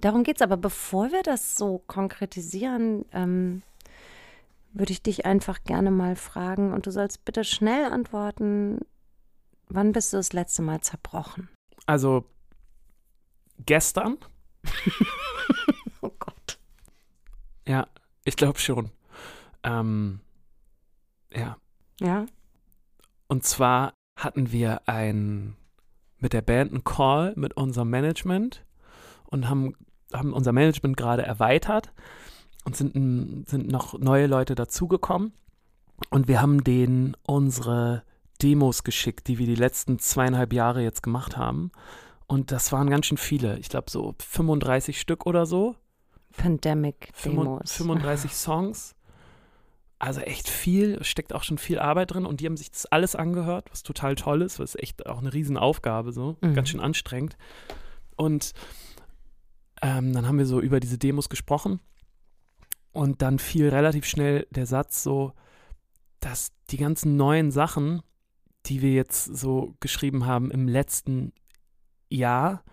darum 0.00 0.22
geht 0.22 0.36
es. 0.36 0.42
Aber 0.42 0.56
bevor 0.56 1.10
wir 1.10 1.22
das 1.22 1.56
so 1.56 1.78
konkretisieren, 1.86 3.04
ähm, 3.12 3.62
würde 4.72 4.92
ich 4.92 5.02
dich 5.02 5.26
einfach 5.26 5.64
gerne 5.64 5.90
mal 5.90 6.14
fragen 6.14 6.72
und 6.72 6.86
du 6.86 6.92
sollst 6.92 7.24
bitte 7.24 7.42
schnell 7.44 7.86
antworten. 7.86 8.80
Wann 9.68 9.92
bist 9.92 10.12
du 10.12 10.16
das 10.16 10.32
letzte 10.32 10.62
Mal 10.62 10.80
zerbrochen? 10.80 11.48
Also 11.86 12.24
gestern, 13.66 14.18
Oh 16.02 16.10
Gott. 16.18 16.58
ja, 17.66 17.86
ich 18.24 18.36
glaube 18.36 18.58
schon. 18.58 18.90
Ähm, 19.64 20.20
ja, 21.32 21.56
Ja? 22.00 22.26
Und 23.28 23.44
zwar 23.44 23.94
hatten 24.24 24.52
wir 24.52 24.82
ein 24.88 25.56
mit 26.18 26.32
der 26.32 26.42
Band 26.42 26.72
einen 26.72 26.84
Call 26.84 27.32
mit 27.36 27.56
unserem 27.56 27.88
Management 27.90 28.64
und 29.24 29.48
haben, 29.48 29.74
haben 30.12 30.32
unser 30.32 30.52
Management 30.52 30.96
gerade 30.96 31.22
erweitert 31.22 31.92
und 32.64 32.76
sind, 32.76 33.48
sind 33.48 33.68
noch 33.68 33.98
neue 33.98 34.26
Leute 34.26 34.54
dazugekommen. 34.54 35.32
Und 36.10 36.28
wir 36.28 36.40
haben 36.42 36.62
denen 36.64 37.16
unsere 37.22 38.02
Demos 38.42 38.84
geschickt, 38.84 39.28
die 39.28 39.38
wir 39.38 39.46
die 39.46 39.54
letzten 39.54 39.98
zweieinhalb 39.98 40.52
Jahre 40.52 40.82
jetzt 40.82 41.02
gemacht 41.02 41.36
haben. 41.36 41.72
Und 42.26 42.52
das 42.52 42.70
waren 42.72 42.88
ganz 42.90 43.06
schön 43.06 43.18
viele. 43.18 43.58
Ich 43.58 43.68
glaube 43.68 43.90
so 43.90 44.14
35 44.18 45.00
Stück 45.00 45.26
oder 45.26 45.46
so. 45.46 45.74
Pandemic 46.36 47.10
Fünfund- 47.12 47.46
Demos. 47.46 47.72
35 47.76 48.34
Songs. 48.34 48.94
Also 50.00 50.20
echt 50.22 50.48
viel, 50.48 51.04
steckt 51.04 51.32
auch 51.34 51.44
schon 51.44 51.58
viel 51.58 51.78
Arbeit 51.78 52.12
drin 52.12 52.24
und 52.26 52.40
die 52.40 52.46
haben 52.46 52.56
sich 52.56 52.70
das 52.70 52.86
alles 52.86 53.14
angehört, 53.14 53.70
was 53.70 53.82
total 53.82 54.14
toll 54.16 54.40
ist, 54.42 54.58
was 54.58 54.74
echt 54.74 55.06
auch 55.06 55.18
eine 55.18 55.32
Riesenaufgabe, 55.32 56.12
so, 56.12 56.36
Mhm. 56.40 56.54
ganz 56.54 56.70
schön 56.70 56.80
anstrengend. 56.80 57.36
Und 58.16 58.52
ähm, 59.82 60.12
dann 60.12 60.26
haben 60.26 60.38
wir 60.38 60.46
so 60.46 60.60
über 60.60 60.80
diese 60.80 60.96
Demos 60.98 61.28
gesprochen 61.28 61.80
und 62.92 63.20
dann 63.22 63.38
fiel 63.38 63.68
relativ 63.68 64.06
schnell 64.06 64.46
der 64.50 64.66
Satz 64.66 65.02
so, 65.02 65.32
dass 66.20 66.50
die 66.70 66.76
ganzen 66.78 67.16
neuen 67.16 67.50
Sachen, 67.50 68.02
die 68.66 68.82
wir 68.82 68.92
jetzt 68.92 69.24
so 69.24 69.74
geschrieben 69.80 70.24
haben 70.26 70.50
im 70.50 70.66
letzten 70.66 71.32
Jahr, 72.08 72.64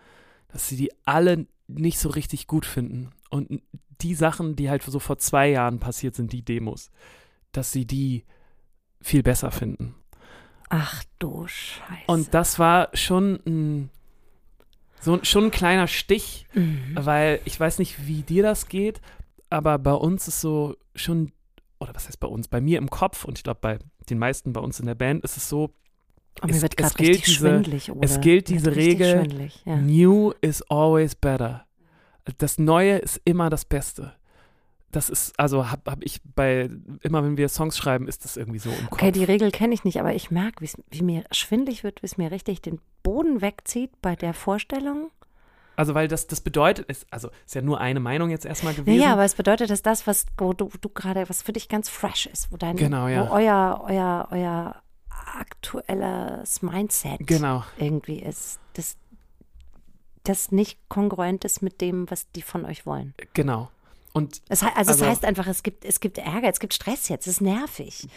dass 0.47 0.67
sie 0.69 0.75
die 0.77 0.91
alle 1.05 1.45
nicht 1.67 1.99
so 1.99 2.09
richtig 2.09 2.47
gut 2.47 2.65
finden. 2.65 3.11
Und 3.29 3.61
die 4.01 4.15
Sachen, 4.15 4.55
die 4.55 4.69
halt 4.69 4.83
so 4.83 4.99
vor 4.99 5.17
zwei 5.17 5.49
Jahren 5.49 5.79
passiert 5.79 6.15
sind, 6.15 6.31
die 6.33 6.43
Demos, 6.43 6.91
dass 7.51 7.71
sie 7.71 7.85
die 7.85 8.23
viel 9.01 9.23
besser 9.23 9.51
finden. 9.51 9.95
Ach 10.69 11.03
du 11.19 11.47
Scheiße. 11.47 12.03
Und 12.07 12.33
das 12.33 12.59
war 12.59 12.89
schon 12.93 13.39
ein, 13.45 13.89
so, 14.99 15.19
schon 15.23 15.45
ein 15.45 15.51
kleiner 15.51 15.87
Stich, 15.87 16.45
Mhm. 16.53 16.91
weil 16.95 17.39
ich 17.45 17.59
weiß 17.59 17.79
nicht, 17.79 18.05
wie 18.07 18.23
dir 18.23 18.43
das 18.43 18.67
geht, 18.67 18.99
aber 19.49 19.77
bei 19.79 19.93
uns 19.93 20.27
ist 20.27 20.41
so 20.41 20.75
schon, 20.95 21.31
oder 21.79 21.93
was 21.95 22.07
heißt 22.07 22.19
bei 22.19 22.27
uns, 22.27 22.47
bei 22.47 22.59
mir 22.59 22.79
im 22.79 22.89
Kopf 22.89 23.23
und 23.23 23.37
ich 23.37 23.43
glaube 23.43 23.59
bei 23.61 23.79
den 24.09 24.19
meisten 24.19 24.51
bei 24.53 24.59
uns 24.61 24.79
in 24.79 24.85
der 24.87 24.95
Band 24.95 25.23
ist 25.23 25.37
es 25.37 25.47
so, 25.47 25.71
Oh, 26.41 26.47
mir 26.47 26.53
es- 26.53 26.61
wird 26.61 26.73
es 26.79 26.93
gerade 26.93 27.03
gilt 27.03 27.17
richtig 27.17 27.37
diese- 27.37 27.95
es 28.01 28.21
gilt 28.21 28.49
diese 28.49 28.75
Regel, 28.75 29.49
Ja. 29.65 29.75
New 29.77 30.31
is 30.41 30.61
always 30.63 31.15
better. 31.15 31.65
Das 32.37 32.57
Neue 32.57 32.97
ist 32.97 33.21
immer 33.25 33.49
das 33.49 33.65
Beste. 33.65 34.13
Das 34.91 35.09
ist, 35.09 35.37
also 35.37 35.69
habe 35.69 35.91
hab 35.91 36.03
ich 36.03 36.21
bei, 36.23 36.69
immer 37.01 37.23
wenn 37.23 37.35
wir 37.37 37.49
Songs 37.49 37.77
schreiben, 37.77 38.07
ist 38.07 38.23
das 38.23 38.37
irgendwie 38.37 38.59
so 38.59 38.69
im 38.69 38.89
Kopf. 38.89 38.93
Okay, 38.93 39.11
die 39.11 39.25
Regel 39.25 39.51
kenne 39.51 39.73
ich 39.73 39.83
nicht, 39.83 39.99
aber 39.99 40.13
ich 40.13 40.31
merke, 40.31 40.65
wie 40.89 41.01
mir 41.01 41.25
schwindlig 41.31 41.83
wird, 41.83 42.01
wie 42.01 42.05
es 42.05 42.17
mir 42.17 42.31
richtig 42.31 42.61
den 42.61 42.79
Boden 43.03 43.41
wegzieht 43.41 43.91
bei 44.01 44.15
der 44.15 44.33
Vorstellung. 44.33 45.11
Also, 45.75 45.93
weil 45.93 46.07
das, 46.07 46.25
das 46.25 46.41
bedeutet, 46.41 46.87
ist, 46.87 47.05
also 47.11 47.29
ist 47.45 47.53
ja 47.53 47.61
nur 47.61 47.79
eine 47.79 47.99
Meinung 47.99 48.31
jetzt 48.31 48.45
erstmal 48.45 48.73
gewesen. 48.73 48.99
Ja, 48.99 49.13
aber 49.13 49.25
es 49.25 49.35
bedeutet, 49.35 49.69
dass 49.69 49.83
das, 49.83 50.07
was 50.07 50.25
wo 50.37 50.53
du, 50.53 50.71
du 50.81 50.89
gerade, 50.89 51.29
was 51.29 51.43
für 51.43 51.53
dich 51.53 51.69
ganz 51.69 51.87
fresh 51.87 52.25
ist, 52.25 52.51
wo 52.51 52.57
dein, 52.57 52.77
Genau, 52.77 53.07
ja. 53.07 53.29
wo 53.29 53.33
euer, 53.33 53.83
euer, 53.87 54.27
euer 54.31 54.81
aktuelles 55.37 56.61
Mindset 56.61 57.27
Genau. 57.27 57.63
irgendwie 57.77 58.19
ist, 58.19 58.59
das, 58.73 58.97
das 60.29 60.51
nicht 60.51 60.77
kongruent 60.89 61.45
ist 61.45 61.61
mit 61.61 61.81
dem, 61.81 62.09
was 62.09 62.31
die 62.31 62.41
von 62.41 62.65
euch 62.65 62.85
wollen. 62.85 63.13
Genau. 63.33 63.69
Und 64.13 64.41
Es, 64.49 64.63
also, 64.63 64.75
Also- 64.77 64.91
es 65.03 65.09
heißt 65.09 65.25
einfach, 65.25 65.47
es 65.47 65.63
gibt, 65.63 65.85
es 65.85 65.99
gibt 65.99 66.17
Ärger, 66.17 66.49
es 66.49 66.59
gibt 66.59 66.73
Stress 66.73 67.07
jetzt, 67.09 67.27
es 67.27 67.33
ist 67.35 67.41
nervig. 67.41 68.07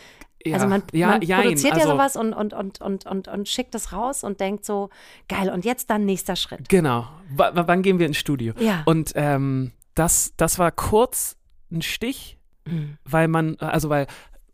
ja, 0.45 0.55
also 0.55 0.67
man, 0.67 0.83
ja, 0.93 1.09
man 1.09 1.23
jein, 1.23 1.43
produziert 1.43 1.75
also, 1.75 1.87
ja 1.89 1.93
sowas 1.95 2.17
und, 2.17 2.33
und, 2.33 2.55
und, 2.55 2.81
und, 2.81 3.05
und, 3.07 3.29
und 3.29 3.49
schickt 3.49 3.75
es 3.75 3.93
raus 3.93 4.25
und 4.25 4.41
denkt 4.41 4.65
so, 4.65 4.89
geil, 5.29 5.51
und 5.51 5.65
jetzt 5.67 5.91
dann 5.91 6.07
nächster 6.07 6.37
Schritt. 6.37 6.69
Genau. 6.71 7.07
W 7.29 7.45
wann 7.53 7.83
gehen 7.83 7.99
wir 7.99 8.07
ins 8.07 8.17
Studio? 8.17 8.55
Ja. 8.59 8.83
Und 8.87 9.13
ähm, 9.17 9.73
das, 9.95 10.33
das 10.39 10.59
war 10.59 10.71
kurz 10.73 11.37
ein 11.71 11.83
Stich, 11.83 12.37
Mhm. 12.67 12.99
weil 13.05 13.27
man, 13.29 13.57
also 13.57 13.89
weil 13.89 14.07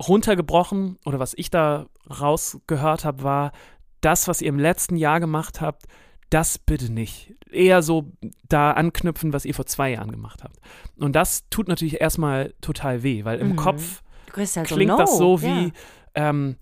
runtergebrochen 0.08 0.98
oder 1.04 1.18
was 1.18 1.34
ich 1.36 1.50
da 1.50 1.86
rausgehört 2.08 3.04
habe, 3.04 3.22
war, 3.22 3.52
das, 4.00 4.28
was 4.28 4.40
ihr 4.42 4.48
im 4.48 4.58
letzten 4.58 4.96
Jahr 4.96 5.20
gemacht 5.20 5.60
habt, 5.60 5.84
das 6.30 6.59
bitte 6.59 6.92
nicht. 6.92 7.35
Eher 7.50 7.83
so 7.83 8.11
da 8.49 8.73
anknüpfen, 8.73 9.33
was 9.33 9.45
ihr 9.45 9.54
vor 9.54 9.66
zwei 9.66 9.90
Jahren 9.92 10.11
gemacht 10.11 10.42
habt. 10.45 10.56
Und 10.99 11.14
das 11.14 11.45
tut 11.50 11.68
natürlich 11.68 12.00
erstmal 12.00 12.52
total 12.61 13.02
weh, 13.02 13.25
weil 13.25 13.38
im 13.38 13.50
Mhm. 13.50 13.56
Kopf 13.56 14.02
halt 14.35 14.66
klingt 14.66 14.90
so, 14.92 14.99
das 14.99 15.16
so 15.18 15.37
no. 15.37 15.42
wie, 15.42 15.64
ja. 15.66 15.71
ähm, 16.14 16.56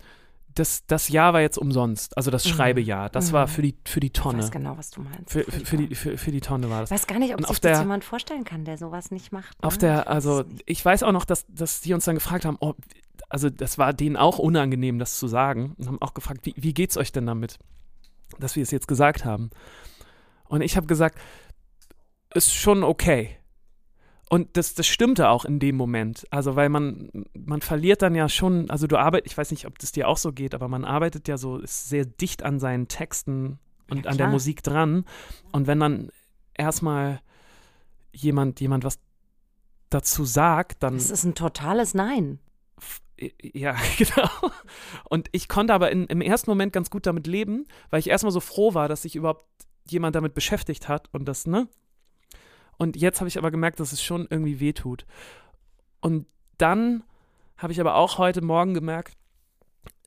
das, 0.53 0.85
das 0.87 1.09
Jahr 1.09 1.33
war 1.33 1.41
jetzt 1.41 1.57
umsonst, 1.57 2.15
also 2.15 2.31
das 2.31 2.45
Mhm. 2.45 2.49
Schreibejahr, 2.51 3.09
das 3.09 3.29
Mhm. 3.29 3.33
war 3.33 3.47
für 3.49 3.61
die, 3.61 3.75
für 3.85 3.99
die 3.99 4.07
Ich 4.07 4.13
Tonne. 4.13 4.37
weiß 4.43 4.51
genau, 4.51 4.77
was 4.77 4.89
du 4.91 5.01
meinst. 5.01 5.29
Für, 5.31 5.43
für, 5.43 5.65
für, 5.65 5.77
die, 5.77 5.95
für, 5.95 6.17
für 6.17 6.31
die 6.31 6.39
Tonne 6.39 6.69
war 6.69 6.79
das. 6.81 6.91
Ich 6.91 6.95
weiß 6.95 7.07
gar 7.07 7.19
nicht, 7.19 7.31
ob 7.33 7.39
Und 7.39 7.43
sich 7.47 7.49
auf 7.49 7.59
das 7.59 7.71
der- 7.73 7.81
jemand 7.81 8.05
vorstellen 8.05 8.45
kann, 8.45 8.63
der 8.63 8.77
sowas 8.77 9.11
nicht 9.11 9.33
macht. 9.33 9.57
Auf 9.61 9.73
ne? 9.73 9.79
der, 9.79 9.99
Ich 10.01 10.05
weiß 10.05 10.07
also 10.07 10.43
ich 10.65 10.85
weiß 10.85 11.03
auch 11.03 11.11
noch, 11.11 11.25
dass, 11.25 11.45
dass 11.47 11.81
die 11.81 11.93
uns 11.93 12.05
dann 12.05 12.15
gefragt 12.15 12.45
haben, 12.45 12.55
oh, 12.61 12.73
also 13.27 13.49
das 13.49 13.77
war 13.77 13.91
denen 13.91 14.15
auch 14.15 14.39
unangenehm, 14.39 14.97
das 14.99 15.17
zu 15.19 15.27
sagen. 15.27 15.73
Und 15.77 15.87
haben 15.87 16.01
auch 16.01 16.13
gefragt, 16.13 16.41
wie, 16.43 16.53
wie 16.55 16.73
geht's 16.73 16.95
euch 16.95 17.11
denn 17.11 17.25
damit, 17.25 17.57
dass 18.39 18.55
wir 18.55 18.63
es 18.63 18.71
jetzt 18.71 18.87
gesagt 18.87 19.25
haben? 19.25 19.49
Und 20.47 20.61
ich 20.61 20.77
habe 20.77 20.87
gesagt, 20.87 21.19
ist 22.33 22.53
schon 22.53 22.83
okay. 22.83 23.37
Und 24.29 24.57
das, 24.57 24.73
das 24.73 24.87
stimmte 24.87 25.29
auch 25.29 25.45
in 25.45 25.59
dem 25.59 25.75
Moment. 25.75 26.25
Also, 26.31 26.55
weil 26.55 26.69
man, 26.69 27.09
man 27.33 27.61
verliert 27.61 28.01
dann 28.01 28.15
ja 28.15 28.27
schon, 28.27 28.69
also 28.69 28.87
du 28.87 28.97
arbeitest, 28.97 29.33
ich 29.33 29.37
weiß 29.37 29.51
nicht, 29.51 29.67
ob 29.67 29.77
das 29.79 29.91
dir 29.91 30.07
auch 30.07 30.17
so 30.17 30.31
geht, 30.31 30.55
aber 30.55 30.67
man 30.67 30.83
arbeitet 30.83 31.27
ja 31.27 31.37
so, 31.37 31.59
ist 31.59 31.89
sehr 31.89 32.05
dicht 32.05 32.43
an 32.43 32.59
seinen 32.59 32.87
Texten 32.87 33.59
und 33.89 34.05
Ja, 34.05 34.11
an 34.11 34.17
der. 34.17 34.27
Musik 34.27 34.63
dran. 34.63 35.05
Und 35.51 35.67
wenn 35.67 35.79
dann 35.79 36.09
erstmal 36.55 37.21
jemand, 38.11 38.59
jemand 38.59 38.83
was 38.83 38.99
dazu 39.89 40.25
sagt, 40.25 40.81
dann 40.81 40.95
Das 40.95 41.11
ist 41.11 41.23
ein 41.23 41.35
totales 41.35 41.93
Nein. 41.93 42.39
Ja, 43.41 43.75
genau. 43.97 44.29
Und 45.05 45.29
ich 45.31 45.47
konnte 45.47 45.73
aber 45.73 45.91
in, 45.91 46.05
im 46.05 46.21
ersten 46.21 46.49
Moment 46.49 46.73
ganz 46.73 46.89
gut 46.89 47.05
damit 47.05 47.27
leben, 47.27 47.65
weil 47.89 47.99
ich 47.99 48.09
erstmal 48.09 48.31
so 48.31 48.39
froh 48.39 48.73
war, 48.73 48.87
dass 48.87 49.03
sich 49.03 49.15
überhaupt 49.15 49.45
jemand 49.87 50.15
damit 50.15 50.33
beschäftigt 50.33 50.87
hat 50.87 51.13
und 51.13 51.25
das, 51.25 51.45
ne? 51.45 51.67
Und 52.77 52.97
jetzt 52.97 53.21
habe 53.21 53.27
ich 53.27 53.37
aber 53.37 53.51
gemerkt, 53.51 53.79
dass 53.79 53.93
es 53.93 54.03
schon 54.03 54.27
irgendwie 54.29 54.59
wehtut. 54.59 55.05
Und 56.01 56.27
dann 56.57 57.03
habe 57.57 57.71
ich 57.71 57.79
aber 57.79 57.95
auch 57.95 58.17
heute 58.17 58.41
Morgen 58.41 58.73
gemerkt, 58.73 59.15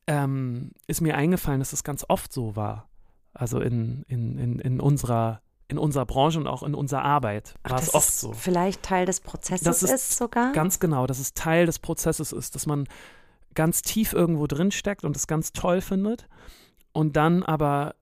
ähm, 0.07 0.73
ist 0.87 1.01
mir 1.01 1.17
eingefallen, 1.17 1.61
dass 1.61 1.73
es 1.73 1.85
ganz 1.85 2.05
oft 2.09 2.33
so 2.33 2.57
war. 2.57 2.89
Also 3.33 3.61
in, 3.61 4.05
in, 4.09 4.39
in, 4.39 4.59
in 4.59 4.81
unserer 4.81 5.41
in 5.69 5.79
unserer 5.79 6.07
Branche 6.07 6.39
und 6.39 6.47
auch 6.47 6.63
in 6.63 6.75
unserer 6.75 7.05
Arbeit 7.05 7.55
Ach, 7.63 7.73
war 7.73 7.79
es 7.79 7.95
oft 7.95 8.13
so. 8.13 8.33
Vielleicht 8.33 8.83
Teil 8.83 9.05
des 9.05 9.21
Prozesses 9.21 9.65
Das 9.65 9.83
ist, 9.83 9.91
ist 9.91 10.17
sogar. 10.17 10.53
Ganz 10.53 10.81
genau, 10.81 11.07
dass 11.07 11.19
es 11.19 11.35
Teil 11.35 11.67
des 11.67 11.79
Prozesses 11.79 12.33
ist, 12.33 12.55
dass 12.55 12.67
man 12.67 12.89
ganz 13.55 13.83
tief 13.83 14.13
irgendwo 14.15 14.47
drin 14.47 14.71
steckt 14.71 15.05
und 15.05 15.15
es 15.15 15.27
ganz 15.27 15.53
toll 15.53 15.81
findet 15.81 16.27
und 16.93 17.17
dann 17.17 17.43
aber 17.43 17.95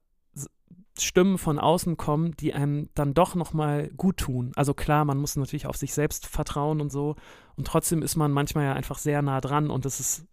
Stimmen 0.99 1.37
von 1.39 1.59
außen 1.59 1.97
kommen, 1.97 2.37
die 2.37 2.55
einem 2.55 2.89
dann 2.95 3.13
doch 3.13 3.35
nochmal 3.35 3.89
gut 3.97 4.17
tun. 4.19 4.53
Also 4.57 4.73
klar, 4.73 5.05
man 5.05 5.19
muss 5.19 5.37
natürlich 5.37 5.67
auf 5.67 5.77
sich 5.77 5.93
selbst 5.93 6.27
vertrauen 6.27 6.81
und 6.81 6.91
so 6.91 7.17
und 7.57 7.67
trotzdem 7.67 8.01
ist 8.01 8.17
man 8.17 8.33
manchmal 8.33 8.65
ja 8.65 8.73
einfach 8.75 8.99
sehr 8.99 9.23
nah 9.23 9.41
dran 9.41 9.71
und 9.71 9.85
es 9.85 10.01
ist 10.01 10.27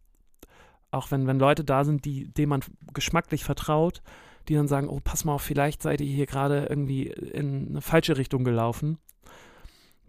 auch 0.91 1.09
wenn, 1.09 1.25
wenn 1.25 1.39
Leute 1.39 1.63
da 1.63 1.83
sind, 1.83 2.05
die, 2.05 2.31
denen 2.31 2.49
man 2.49 2.61
geschmacklich 2.93 3.43
vertraut, 3.43 4.03
die 4.49 4.55
dann 4.55 4.67
sagen, 4.67 4.87
oh, 4.89 4.99
pass 5.03 5.25
mal 5.25 5.33
auf, 5.33 5.41
vielleicht 5.41 5.81
seid 5.81 6.01
ihr 6.01 6.07
hier 6.13 6.25
gerade 6.25 6.65
irgendwie 6.69 7.07
in 7.07 7.67
eine 7.69 7.81
falsche 7.81 8.17
Richtung 8.17 8.43
gelaufen. 8.43 8.97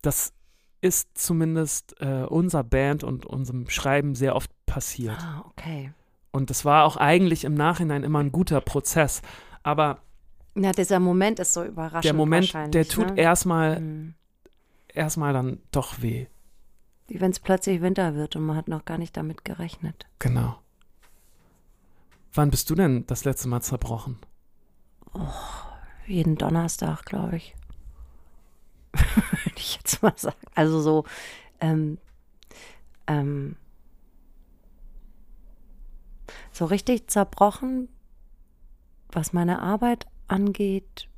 Das 0.02 0.32
ist 0.80 1.16
zumindest 1.16 1.96
äh, 2.00 2.24
unserer 2.24 2.64
Band 2.64 3.04
und 3.04 3.24
unserem 3.24 3.68
Schreiben 3.70 4.14
sehr 4.14 4.36
oft 4.36 4.50
passiert. 4.66 5.16
Ah, 5.18 5.44
okay. 5.48 5.92
Und 6.30 6.50
das 6.50 6.64
war 6.64 6.84
auch 6.84 6.96
eigentlich 6.96 7.44
im 7.44 7.54
Nachhinein 7.54 8.02
immer 8.04 8.18
ein 8.18 8.32
guter 8.32 8.60
Prozess. 8.60 9.22
Aber 9.62 9.98
Ja, 10.56 10.72
dieser 10.72 11.00
Moment 11.00 11.40
ist 11.40 11.54
so 11.54 11.64
überraschend. 11.64 12.04
der 12.04 12.12
Moment, 12.12 12.52
der 12.74 12.86
tut 12.86 13.14
ne? 13.14 13.20
erstmal 13.22 13.80
Mhm. 13.80 14.14
erstmal 14.92 15.32
dann 15.32 15.58
doch 15.72 16.02
weh. 16.02 16.26
Wie 17.06 17.20
wenn 17.20 17.30
es 17.30 17.40
plötzlich 17.40 17.80
Winter 17.80 18.14
wird 18.14 18.36
und 18.36 18.44
man 18.44 18.56
hat 18.56 18.68
noch 18.68 18.84
gar 18.84 18.98
nicht 18.98 19.16
damit 19.16 19.44
gerechnet. 19.44 20.06
Genau. 20.18 20.56
Wann 22.34 22.50
bist 22.50 22.68
du 22.68 22.74
denn 22.74 23.06
das 23.06 23.24
letzte 23.24 23.46
Mal 23.46 23.60
zerbrochen? 23.60 24.18
Jeden 26.06 26.34
Donnerstag, 26.34 27.04
glaube 27.04 27.36
ich. 27.36 27.54
Würde 28.92 29.56
ich 29.56 29.76
jetzt 29.76 30.02
mal 30.02 30.12
sagen. 30.16 30.36
Also 30.56 30.80
so, 30.80 31.04
ähm, 31.60 31.98
ähm, 33.06 33.54
so 36.50 36.64
richtig 36.64 37.08
zerbrochen, 37.08 37.88
was 39.12 39.32
meine 39.32 39.62
Arbeit 39.62 40.08
angeht, 40.26 41.08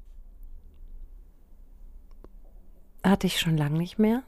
hatte 3.03 3.27
ich 3.27 3.41
schon 3.41 3.57
lange 3.57 3.79
nicht 3.79 3.99
mehr. 3.99 4.23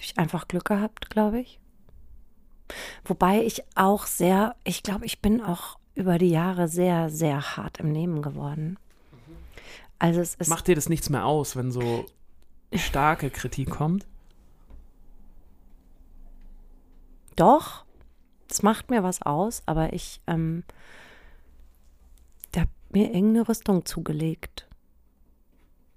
Ich 0.00 0.18
einfach 0.18 0.46
Glück 0.46 0.66
gehabt, 0.66 1.10
glaube 1.10 1.40
ich. 1.40 1.58
Wobei 3.04 3.42
ich 3.42 3.62
auch 3.74 4.06
sehr, 4.06 4.56
ich 4.64 4.82
glaube, 4.82 5.06
ich 5.06 5.20
bin 5.20 5.42
auch 5.42 5.78
über 5.94 6.18
die 6.18 6.30
Jahre 6.30 6.68
sehr, 6.68 7.10
sehr 7.10 7.56
hart 7.56 7.78
im 7.78 7.92
Nehmen 7.92 8.22
geworden. 8.22 8.78
Also 9.98 10.20
es 10.20 10.34
ist 10.34 10.48
Macht 10.48 10.66
dir 10.66 10.74
das 10.74 10.88
nichts 10.88 11.08
mehr 11.08 11.24
aus, 11.24 11.56
wenn 11.56 11.70
so 11.70 12.06
starke 12.74 13.30
Kritik 13.30 13.70
kommt? 13.70 14.06
doch, 17.36 17.84
es 18.48 18.62
macht 18.62 18.90
mir 18.90 19.02
was 19.02 19.22
aus, 19.22 19.62
aber 19.66 19.92
ich, 19.92 20.20
ähm, 20.26 20.64
hat 22.56 22.68
mir 22.90 23.12
irgendeine 23.12 23.48
Rüstung 23.48 23.84
zugelegt 23.84 24.68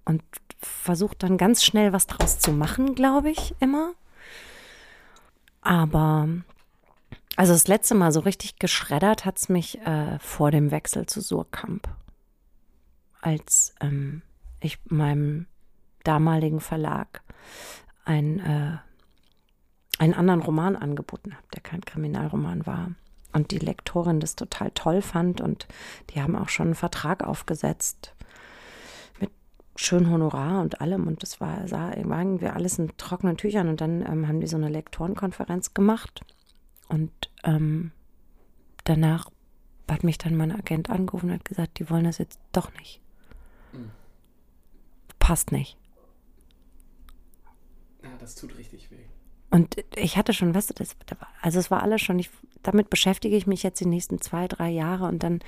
und 0.06 0.24
versucht 0.60 1.22
dann 1.22 1.38
ganz 1.38 1.64
schnell 1.64 1.94
was 1.94 2.08
draus 2.08 2.40
zu 2.40 2.52
machen, 2.52 2.96
glaube 2.96 3.30
ich, 3.30 3.54
immer. 3.60 3.94
Aber 5.62 6.28
also 7.38 7.54
das 7.54 7.68
letzte 7.68 7.94
Mal 7.94 8.12
so 8.12 8.20
richtig 8.20 8.58
geschreddert 8.58 9.24
hat 9.24 9.38
es 9.38 9.48
mich 9.48 9.80
äh, 9.82 10.18
vor 10.20 10.50
dem 10.50 10.72
Wechsel 10.72 11.06
zu 11.06 11.22
Surkamp, 11.22 11.88
als 13.22 13.76
ähm, 13.80 14.24
ich 14.60 14.80
meinem 14.86 15.46
damaligen 16.04 16.60
Verlag 16.60 17.22
ein, 18.06 18.40
äh, 18.40 18.78
einen 20.00 20.14
anderen 20.16 20.42
Roman 20.42 20.76
angeboten 20.76 21.36
habe, 21.36 21.48
der 21.54 21.62
kein 21.62 21.82
Kriminalroman 21.82 22.66
war. 22.66 22.92
Und 23.34 23.52
die 23.52 23.60
Lektorin 23.60 24.20
das 24.20 24.36
total 24.36 24.72
toll 24.72 25.04
fand 25.04 25.40
und 25.40 25.68
die 26.10 26.24
haben 26.24 26.36
auch 26.36 26.50
schon 26.50 26.68
einen 26.68 26.76
Vertrag 26.76 27.24
aufgesetzt 27.24 28.16
mit 29.20 29.30
schön 29.76 30.10
Honorar 30.10 30.62
und 30.62 30.82
allem. 30.82 31.06
Und 31.06 31.22
das 31.22 31.40
war, 31.40 31.68
sah, 31.68 31.94
irgendwie 31.94 32.48
alles 32.48 32.80
in 32.80 32.98
trockenen 32.98 33.38
Tüchern. 33.38 33.68
Und 33.68 33.80
dann 33.80 34.02
ähm, 34.02 34.28
haben 34.28 34.40
die 34.40 34.48
so 34.48 34.58
eine 34.58 34.70
Lektorenkonferenz 34.70 35.76
gemacht. 35.76 36.26
Und 36.88 37.12
ähm, 37.44 37.92
danach 38.84 39.30
hat 39.90 40.04
mich 40.04 40.18
dann 40.18 40.36
mein 40.36 40.52
Agent 40.52 40.90
angerufen 40.90 41.30
und 41.30 41.36
hat 41.36 41.46
gesagt, 41.46 41.80
die 41.80 41.90
wollen 41.90 42.04
das 42.06 42.18
jetzt 42.18 42.40
doch 42.52 42.72
nicht. 42.74 43.02
Passt 45.20 45.52
nicht. 45.52 45.78
Ja, 48.02 48.10
das 48.20 48.36
tut 48.36 48.58
richtig 48.58 48.90
weh. 48.92 49.06
Und 49.50 49.76
ich 49.96 50.18
hatte 50.18 50.34
schon, 50.34 50.54
weißt 50.54 50.70
du, 50.70 50.74
das, 50.74 50.96
also 51.42 51.60
es 51.60 51.72
war 51.72 51.84
alles 51.84 52.02
schon, 52.02 52.20
ich, 52.20 52.30
damit 52.64 52.90
beschäftige 52.90 53.36
ich 53.36 53.48
mich 53.48 53.64
jetzt 53.64 53.80
die 53.80 53.88
nächsten 53.88 54.22
zwei, 54.22 54.48
drei 54.48 54.70
Jahre 54.70 55.06
und 55.06 55.24
dann, 55.24 55.40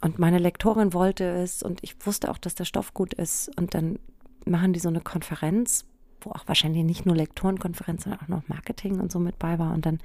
und 0.00 0.18
meine 0.18 0.38
Lektorin 0.38 0.92
wollte 0.92 1.24
es 1.24 1.62
und 1.62 1.82
ich 1.82 1.94
wusste 2.06 2.30
auch, 2.30 2.38
dass 2.38 2.54
der 2.54 2.64
Stoff 2.64 2.94
gut 2.94 3.14
ist 3.14 3.50
und 3.58 3.74
dann 3.74 3.98
machen 4.44 4.72
die 4.72 4.80
so 4.80 4.88
eine 4.88 5.00
Konferenz, 5.00 5.84
wo 6.22 6.30
auch 6.30 6.46
wahrscheinlich 6.46 6.84
nicht 6.84 7.06
nur 7.06 7.16
Lektorenkonferenz, 7.16 8.04
sondern 8.04 8.22
auch 8.22 8.28
noch 8.28 8.48
Marketing 8.48 9.00
und 9.00 9.10
so 9.12 9.18
mit 9.18 9.38
bei 9.38 9.58
war 9.58 9.72
und 9.72 9.86
dann 9.86 9.98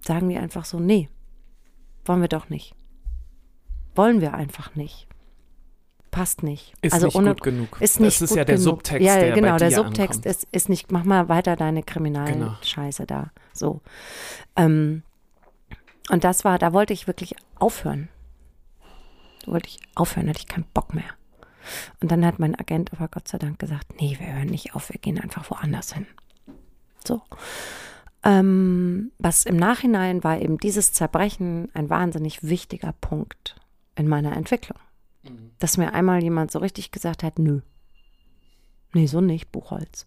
sagen 0.00 0.28
die 0.28 0.38
einfach 0.38 0.64
so, 0.64 0.80
nee, 0.80 1.08
wollen 2.04 2.20
wir 2.20 2.28
doch 2.28 2.48
nicht. 2.48 2.74
Wollen 3.94 4.20
wir 4.20 4.34
einfach 4.34 4.74
nicht. 4.74 5.06
passt 6.10 6.42
nicht. 6.42 6.74
Ist 6.82 6.92
also 6.94 7.06
nicht 7.06 7.16
ohne, 7.16 7.30
gut 7.34 7.42
genug. 7.42 7.80
Ist 7.80 8.00
nicht 8.00 8.16
das 8.16 8.22
ist 8.22 8.28
gut 8.30 8.38
ja 8.38 8.44
der 8.44 8.56
genug. 8.56 8.64
Subtext, 8.64 9.06
ja, 9.06 9.16
der 9.18 9.32
genau, 9.32 9.56
der 9.58 9.70
Subtext 9.70 10.26
ankommt. 10.26 10.26
ist, 10.26 10.48
ist 10.50 10.68
nicht, 10.68 10.90
mach 10.90 11.04
mal 11.04 11.28
weiter 11.28 11.56
deine 11.56 11.82
Genau. 12.24 12.54
Scheiße 12.62 13.06
da. 13.06 13.30
So. 13.52 13.80
Ähm, 14.56 15.02
und 16.10 16.24
das 16.24 16.44
war, 16.44 16.58
da 16.58 16.72
wollte 16.72 16.92
ich 16.92 17.06
wirklich 17.06 17.34
aufhören. 17.58 18.08
Da 19.44 19.52
wollte 19.52 19.68
ich 19.68 19.78
aufhören, 19.94 20.28
hatte 20.28 20.40
ich 20.40 20.48
keinen 20.48 20.66
Bock 20.74 20.94
mehr. 20.94 21.04
Und 22.00 22.10
dann 22.10 22.24
hat 22.24 22.38
mein 22.38 22.54
Agent 22.54 22.92
aber 22.92 23.08
Gott 23.08 23.28
sei 23.28 23.38
Dank 23.38 23.58
gesagt, 23.58 24.00
nee, 24.00 24.16
wir 24.18 24.34
hören 24.34 24.48
nicht 24.48 24.74
auf, 24.74 24.90
wir 24.90 25.00
gehen 25.00 25.18
einfach 25.18 25.50
woanders 25.50 25.92
hin. 25.92 26.06
So. 27.06 27.22
Ähm, 28.22 29.12
was 29.18 29.46
im 29.46 29.56
Nachhinein 29.56 30.22
war 30.22 30.40
eben 30.40 30.58
dieses 30.58 30.92
Zerbrechen 30.92 31.68
ein 31.74 31.88
wahnsinnig 31.88 32.42
wichtiger 32.42 32.92
Punkt 33.00 33.56
in 33.96 34.08
meiner 34.08 34.36
Entwicklung. 34.36 34.78
Dass 35.58 35.76
mir 35.76 35.92
einmal 35.92 36.22
jemand 36.22 36.50
so 36.50 36.58
richtig 36.58 36.90
gesagt 36.92 37.22
hat, 37.22 37.38
nö. 37.38 37.60
Nee, 38.92 39.06
so 39.06 39.20
nicht, 39.20 39.52
Buchholz. 39.52 40.06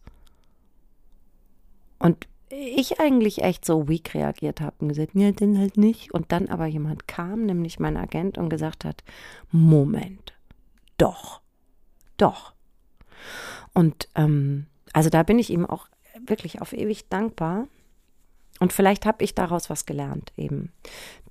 Und 1.99 2.27
ich 2.49 2.99
eigentlich 2.99 3.41
echt 3.41 3.65
so 3.65 3.87
weak 3.87 4.13
reagiert 4.13 4.61
habe 4.61 4.75
und 4.79 4.89
gesagt, 4.89 5.11
ja, 5.13 5.31
dann 5.31 5.57
halt 5.57 5.77
nicht. 5.77 6.13
Und 6.13 6.31
dann 6.31 6.49
aber 6.49 6.65
jemand 6.65 7.07
kam, 7.07 7.45
nämlich 7.45 7.79
mein 7.79 7.97
Agent, 7.97 8.37
und 8.37 8.49
gesagt 8.49 8.85
hat, 8.85 9.03
Moment, 9.51 10.33
doch, 10.97 11.41
doch. 12.17 12.53
Und 13.73 14.07
ähm, 14.15 14.67
also 14.93 15.09
da 15.09 15.23
bin 15.23 15.39
ich 15.39 15.49
ihm 15.49 15.65
auch 15.65 15.87
wirklich 16.25 16.61
auf 16.61 16.73
ewig 16.73 17.09
dankbar. 17.09 17.67
Und 18.59 18.71
vielleicht 18.71 19.05
habe 19.05 19.23
ich 19.23 19.35
daraus 19.35 19.69
was 19.69 19.85
gelernt, 19.85 20.31
eben, 20.37 20.71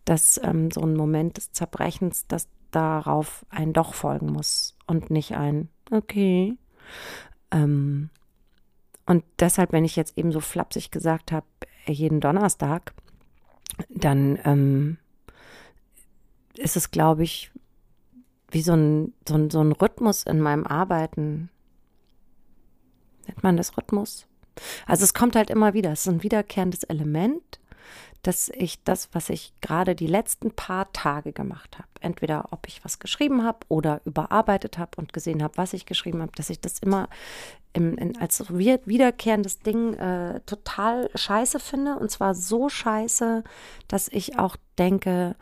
dass 0.05 0.41
ähm, 0.43 0.71
so 0.71 0.81
ein 0.81 0.95
Moment 0.95 1.37
des 1.37 1.53
Zerbrechens, 1.53 2.27
dass 2.27 2.49
darauf 2.73 3.47
ein 3.51 3.73
Doch 3.73 3.95
folgen 3.95 4.33
muss 4.33 4.77
und 4.87 5.11
nicht 5.11 5.37
ein 5.37 5.69
Okay. 5.93 6.57
Ähm, 7.51 8.09
und 9.05 9.25
deshalb, 9.39 9.73
wenn 9.73 9.85
ich 9.85 9.95
jetzt 9.95 10.17
eben 10.17 10.33
so 10.33 10.41
flapsig 10.41 10.91
gesagt 10.91 11.33
habe, 11.33 11.47
jeden 11.87 12.21
Donnerstag, 12.21 12.95
dann 13.91 14.39
ähm, 14.45 14.99
ist 16.57 16.77
es, 16.77 16.91
glaube 16.91 17.25
ich, 17.25 17.51
wie 18.53 18.63
so 18.63 18.75
ein, 18.75 19.13
so, 19.27 19.35
ein, 19.35 19.51
so 19.51 19.61
ein 19.61 19.73
Rhythmus 19.73 20.23
in 20.25 20.41
meinem 20.41 20.67
Arbeiten. 20.67 21.51
Nennt 23.27 23.43
man 23.43 23.57
das 23.57 23.77
Rhythmus? 23.77 24.27
Also 24.87 25.05
es 25.05 25.15
kommt 25.15 25.35
halt 25.35 25.51
immer 25.51 25.75
wieder, 25.75 25.93
es 25.93 26.03
ist 26.03 26.09
ein 26.09 26.23
wiederkehrendes 26.23 26.85
Element, 26.85 27.59
dass 28.23 28.51
ich 28.51 28.85
das, 28.85 29.09
was 29.13 29.31
ich 29.31 29.53
gerade 29.61 29.97
die 29.97 30.07
letzten 30.07 30.53
paar 30.53 30.93
Tage 30.93 31.33
gemacht 31.33 31.79
habe, 31.79 31.89
entweder 32.01 32.53
ob 32.53 32.69
ich 32.69 32.85
was 32.85 33.01
geschrieben 33.01 33.43
habe 33.43 33.61
oder 33.69 34.01
überarbeitet 34.05 34.79
habe 34.79 34.93
und 34.97 35.13
gesehen 35.13 35.43
habe, 35.43 35.57
was 35.57 35.73
ich 35.73 35.87
geschrieben 35.87 36.23
habe, 36.23 36.33
dass 36.37 36.51
ich 36.51 36.61
das 36.61 36.79
immer 36.79 37.09
im, 37.73 37.97
in, 37.97 38.17
als 38.19 38.45
wiederkehrendes 38.51 39.61
Ding 39.61 39.95
äh, 39.95 40.41
total 40.47 41.11
scheiße 41.15 41.59
finde. 41.59 41.99
Und 41.99 42.11
zwar 42.11 42.35
so 42.35 42.69
scheiße, 42.69 43.43
dass 43.89 44.09
ich 44.09 44.39
auch 44.39 44.57
denke, 44.79 45.35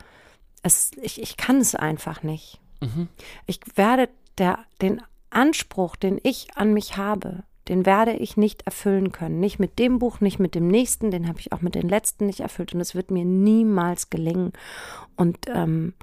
es, 0.63 0.91
ich, 1.01 1.21
ich 1.21 1.37
kann 1.37 1.57
es 1.57 1.75
einfach 1.75 2.23
nicht. 2.23 2.60
Ich 3.45 3.59
werde 3.75 4.09
der, 4.37 4.59
den 4.81 5.01
Anspruch, 5.29 5.95
den 5.95 6.19
ich 6.23 6.47
an 6.55 6.73
mich 6.73 6.97
habe, 6.97 7.43
den 7.67 7.85
werde 7.85 8.13
ich 8.13 8.37
nicht 8.37 8.63
erfüllen 8.63 9.11
können. 9.11 9.39
Nicht 9.39 9.59
mit 9.59 9.79
dem 9.79 9.99
Buch, 9.99 10.19
nicht 10.19 10.39
mit 10.39 10.55
dem 10.55 10.67
nächsten, 10.67 11.11
den 11.11 11.27
habe 11.27 11.39
ich 11.39 11.53
auch 11.53 11.61
mit 11.61 11.75
den 11.75 11.87
letzten 11.87 12.25
nicht 12.25 12.39
erfüllt. 12.39 12.73
Und 12.73 12.81
es 12.81 12.95
wird 12.95 13.11
mir 13.11 13.23
niemals 13.23 14.09
gelingen. 14.09 14.51
Und, 15.15 15.37
ähm, 15.47 15.93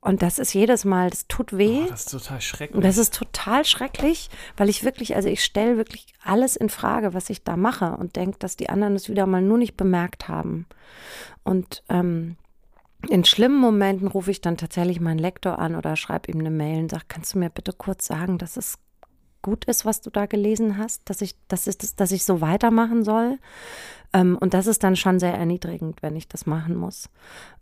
und 0.00 0.22
das 0.22 0.38
ist 0.38 0.54
jedes 0.54 0.84
Mal, 0.84 1.10
das 1.10 1.28
tut 1.28 1.56
weh. 1.56 1.82
Oh, 1.84 1.88
das 1.90 2.06
ist 2.06 2.10
total 2.10 2.40
schrecklich. 2.40 2.76
Und 2.76 2.84
das 2.84 2.96
ist 2.96 3.14
total 3.14 3.64
schrecklich, 3.64 4.30
weil 4.56 4.70
ich 4.70 4.82
wirklich, 4.82 5.14
also 5.14 5.28
ich 5.28 5.44
stelle 5.44 5.76
wirklich 5.76 6.06
alles 6.24 6.56
in 6.56 6.70
Frage, 6.70 7.12
was 7.12 7.28
ich 7.28 7.44
da 7.44 7.56
mache 7.56 7.96
und 7.96 8.16
denke, 8.16 8.38
dass 8.38 8.56
die 8.56 8.70
anderen 8.70 8.96
es 8.96 9.08
wieder 9.08 9.26
mal 9.26 9.42
nur 9.42 9.58
nicht 9.58 9.76
bemerkt 9.76 10.28
haben. 10.28 10.66
Und 11.44 11.84
ähm, 11.90 12.36
in 13.08 13.24
schlimmen 13.24 13.58
Momenten 13.58 14.08
rufe 14.08 14.30
ich 14.30 14.40
dann 14.40 14.56
tatsächlich 14.56 15.00
meinen 15.00 15.18
Lektor 15.18 15.58
an 15.58 15.74
oder 15.74 15.96
schreibe 15.96 16.30
ihm 16.30 16.40
eine 16.40 16.50
Mail 16.50 16.82
und 16.82 16.90
sage, 16.90 17.04
kannst 17.08 17.34
du 17.34 17.38
mir 17.38 17.50
bitte 17.50 17.72
kurz 17.72 18.06
sagen, 18.06 18.38
dass 18.38 18.56
es 18.56 18.78
gut 19.42 19.64
ist, 19.64 19.84
was 19.84 20.00
du 20.00 20.10
da 20.10 20.26
gelesen 20.26 20.78
hast, 20.78 21.08
dass 21.08 21.20
ich, 21.20 21.36
dass 21.48 21.66
ich, 21.66 21.78
dass 21.78 22.12
ich 22.12 22.24
so 22.24 22.40
weitermachen 22.40 23.04
soll. 23.04 23.38
Ähm, 24.12 24.36
und 24.38 24.54
das 24.54 24.66
ist 24.66 24.82
dann 24.84 24.96
schon 24.96 25.18
sehr 25.20 25.34
erniedrigend, 25.34 26.02
wenn 26.02 26.16
ich 26.16 26.28
das 26.28 26.46
machen 26.46 26.76
muss. 26.76 27.08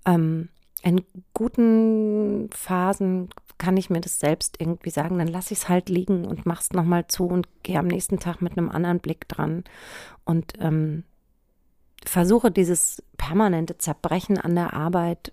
Ähm, 0.04 0.48
in 0.82 1.02
guten 1.34 2.48
Phasen 2.52 3.28
kann 3.58 3.76
ich 3.76 3.90
mir 3.90 4.00
das 4.00 4.18
selbst 4.18 4.56
irgendwie 4.60 4.90
sagen, 4.90 5.18
dann 5.18 5.28
lasse 5.28 5.54
ich 5.54 5.60
es 5.60 5.68
halt 5.68 5.88
liegen 5.88 6.24
und 6.24 6.46
mach's 6.46 6.72
nochmal 6.72 7.06
zu 7.08 7.26
und 7.26 7.48
gehe 7.62 7.78
am 7.78 7.86
nächsten 7.86 8.18
Tag 8.18 8.42
mit 8.42 8.56
einem 8.56 8.68
anderen 8.68 9.00
Blick 9.00 9.28
dran 9.28 9.64
und 10.24 10.52
ähm, 10.60 11.04
versuche 12.04 12.50
dieses 12.50 13.02
permanente 13.16 13.78
Zerbrechen 13.78 14.38
an 14.38 14.54
der 14.54 14.74
Arbeit 14.74 15.32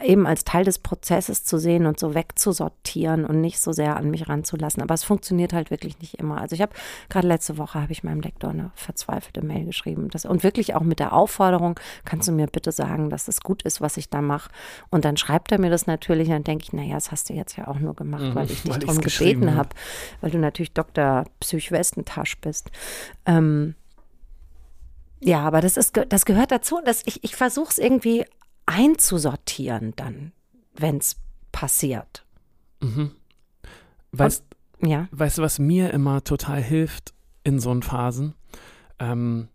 eben 0.00 0.26
als 0.26 0.44
Teil 0.44 0.64
des 0.64 0.78
Prozesses 0.78 1.44
zu 1.44 1.58
sehen 1.58 1.84
und 1.86 1.98
so 1.98 2.14
wegzusortieren 2.14 3.24
und 3.24 3.40
nicht 3.40 3.60
so 3.60 3.72
sehr 3.72 3.96
an 3.96 4.10
mich 4.10 4.28
ranzulassen. 4.28 4.82
Aber 4.82 4.94
es 4.94 5.02
funktioniert 5.02 5.52
halt 5.52 5.70
wirklich 5.70 5.98
nicht 5.98 6.14
immer. 6.14 6.40
Also 6.40 6.54
ich 6.54 6.62
habe 6.62 6.72
gerade 7.08 7.26
letzte 7.26 7.58
Woche 7.58 7.82
habe 7.82 7.90
ich 7.90 8.04
meinem 8.04 8.20
Lektor 8.20 8.50
eine 8.50 8.70
verzweifelte 8.76 9.44
Mail 9.44 9.64
geschrieben 9.64 10.08
das, 10.10 10.24
und 10.24 10.44
wirklich 10.44 10.74
auch 10.76 10.82
mit 10.82 11.00
der 11.00 11.12
Aufforderung, 11.12 11.80
kannst 12.04 12.28
du 12.28 12.32
mir 12.32 12.46
bitte 12.46 12.70
sagen, 12.70 13.10
dass 13.10 13.26
es 13.26 13.40
gut 13.40 13.62
ist, 13.62 13.80
was 13.80 13.96
ich 13.96 14.08
da 14.08 14.22
mache. 14.22 14.50
Und 14.90 15.04
dann 15.04 15.16
schreibt 15.16 15.50
er 15.50 15.58
mir 15.58 15.70
das 15.70 15.86
natürlich, 15.88 16.28
dann 16.28 16.44
denke 16.44 16.62
ich, 16.62 16.72
naja, 16.72 16.94
das 16.94 17.10
hast 17.10 17.28
du 17.28 17.34
jetzt 17.34 17.56
ja 17.56 17.66
auch 17.66 17.80
nur 17.80 17.94
gemacht, 17.94 18.22
Mhm, 18.22 18.34
weil 18.36 18.50
ich 18.50 18.62
dich 18.62 18.70
weil 18.70 18.78
darum 18.78 19.00
gebeten 19.00 19.50
hab. 19.50 19.56
habe, 19.58 19.68
weil 20.20 20.30
du 20.30 20.38
natürlich 20.38 20.72
Dr. 20.74 21.24
Psych 21.40 21.72
Westentasch 21.72 22.38
bist. 22.38 22.70
Ähm, 23.26 23.74
ja, 25.20 25.40
aber 25.40 25.60
das 25.60 25.76
ist, 25.76 25.98
das 26.08 26.24
gehört 26.24 26.50
dazu, 26.52 26.80
dass 26.84 27.02
ich, 27.06 27.24
ich 27.24 27.36
versuche 27.36 27.70
es 27.70 27.78
irgendwie 27.78 28.24
einzusortieren 28.66 29.94
dann, 29.96 30.32
wenn 30.74 30.98
es 30.98 31.16
passiert. 31.52 32.24
Mhm. 32.80 33.12
Weißt, 34.12 34.44
Ja. 34.80 35.08
weißt 35.10 35.38
du, 35.38 35.42
was 35.42 35.58
mir 35.58 35.92
immer 35.92 36.22
total 36.24 36.62
hilft 36.62 37.12
in 37.44 37.58
so 37.58 37.78
Phasen? 37.80 38.34
Ähm, 38.98 39.48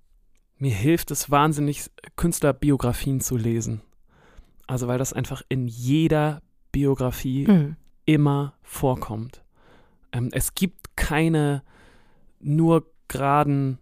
mir 0.58 0.74
hilft 0.74 1.12
es 1.12 1.30
wahnsinnig, 1.30 1.90
Künstlerbiografien 2.16 3.22
zu 3.22 3.38
lesen. 3.38 3.82
Also, 4.68 4.88
weil 4.88 4.98
das 4.98 5.14
einfach 5.14 5.42
in 5.50 5.68
jeder 5.68 6.42
Biografie 6.72 7.48
Mhm. 7.48 7.76
immer 8.06 8.54
vorkommt. 8.62 9.44
Ähm, 10.12 10.30
es 10.32 10.56
gibt 10.56 10.96
keine 10.96 11.64
nur 12.40 12.86
geraden 13.08 13.80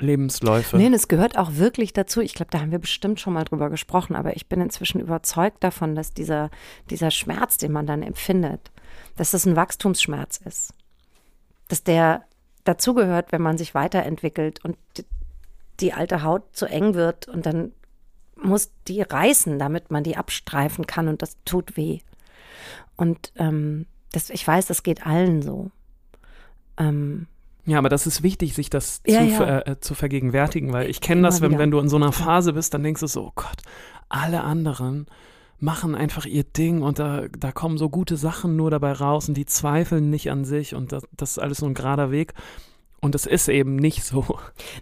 Lebensläufe. 0.00 0.76
Nee, 0.76 0.86
und 0.86 0.94
es 0.94 1.08
gehört 1.08 1.36
auch 1.36 1.54
wirklich 1.54 1.92
dazu. 1.92 2.20
Ich 2.20 2.34
glaube, 2.34 2.50
da 2.50 2.60
haben 2.60 2.70
wir 2.70 2.78
bestimmt 2.78 3.20
schon 3.20 3.32
mal 3.32 3.44
drüber 3.44 3.68
gesprochen, 3.70 4.14
aber 4.14 4.36
ich 4.36 4.48
bin 4.48 4.60
inzwischen 4.60 5.00
überzeugt 5.00 5.64
davon, 5.64 5.94
dass 5.94 6.12
dieser, 6.12 6.50
dieser 6.90 7.10
Schmerz, 7.10 7.56
den 7.56 7.72
man 7.72 7.86
dann 7.86 8.02
empfindet, 8.02 8.70
dass 9.16 9.32
das 9.32 9.44
ein 9.46 9.56
Wachstumsschmerz 9.56 10.38
ist. 10.44 10.72
Dass 11.68 11.82
der 11.82 12.24
dazugehört, 12.64 13.32
wenn 13.32 13.42
man 13.42 13.58
sich 13.58 13.74
weiterentwickelt 13.74 14.64
und 14.64 14.76
die, 14.96 15.04
die 15.80 15.92
alte 15.92 16.22
Haut 16.22 16.44
zu 16.52 16.66
eng 16.66 16.94
wird 16.94 17.28
und 17.28 17.46
dann 17.46 17.72
muss 18.36 18.70
die 18.86 19.02
reißen, 19.02 19.58
damit 19.58 19.90
man 19.90 20.04
die 20.04 20.16
abstreifen 20.16 20.86
kann 20.86 21.08
und 21.08 21.22
das 21.22 21.36
tut 21.44 21.76
weh. 21.76 22.00
Und 22.96 23.32
ähm, 23.36 23.86
das, 24.12 24.30
ich 24.30 24.46
weiß, 24.46 24.66
das 24.66 24.82
geht 24.82 25.06
allen 25.06 25.42
so. 25.42 25.70
Ähm, 26.76 27.26
Ja, 27.68 27.78
aber 27.78 27.88
das 27.90 28.06
ist 28.06 28.22
wichtig, 28.22 28.54
sich 28.54 28.70
das 28.70 29.02
Ja, 29.06 29.18
zu, 29.20 29.24
ja. 29.26 29.36
ver- 29.36 29.66
äh, 29.68 29.80
zu 29.80 29.94
vergegenwärtigen, 29.94 30.72
weil 30.72 30.88
ich 30.88 31.00
kenne 31.00 31.22
das, 31.22 31.40
wenn, 31.40 31.50
wieder. 31.50 31.60
wenn 31.60 31.70
du 31.70 31.78
in 31.80 31.88
so 31.88 31.96
einer 31.96 32.12
Phase 32.12 32.54
bist, 32.54 32.72
dann 32.72 32.82
denkst 32.82 33.00
du 33.00 33.06
so, 33.06 33.26
oh 33.26 33.32
Gott, 33.34 33.58
alle 34.08 34.42
anderen 34.42 35.06
machen 35.60 35.94
einfach 35.94 36.24
ihr 36.24 36.44
Ding 36.44 36.82
und 36.82 36.98
da, 36.98 37.26
da 37.36 37.52
kommen 37.52 37.78
so 37.78 37.90
gute 37.90 38.16
Sachen 38.16 38.56
nur 38.56 38.70
dabei 38.70 38.92
raus 38.92 39.28
und 39.28 39.34
die 39.36 39.44
zweifeln 39.44 40.08
nicht 40.08 40.30
an 40.30 40.44
sich 40.44 40.74
und 40.74 40.92
das, 40.92 41.02
das 41.16 41.32
ist 41.32 41.38
alles 41.38 41.58
so 41.58 41.66
ein 41.66 41.74
gerader 41.74 42.10
Weg. 42.10 42.32
Und 43.00 43.14
es 43.14 43.26
ist 43.26 43.48
eben 43.48 43.76
nicht 43.76 44.02
so. 44.02 44.24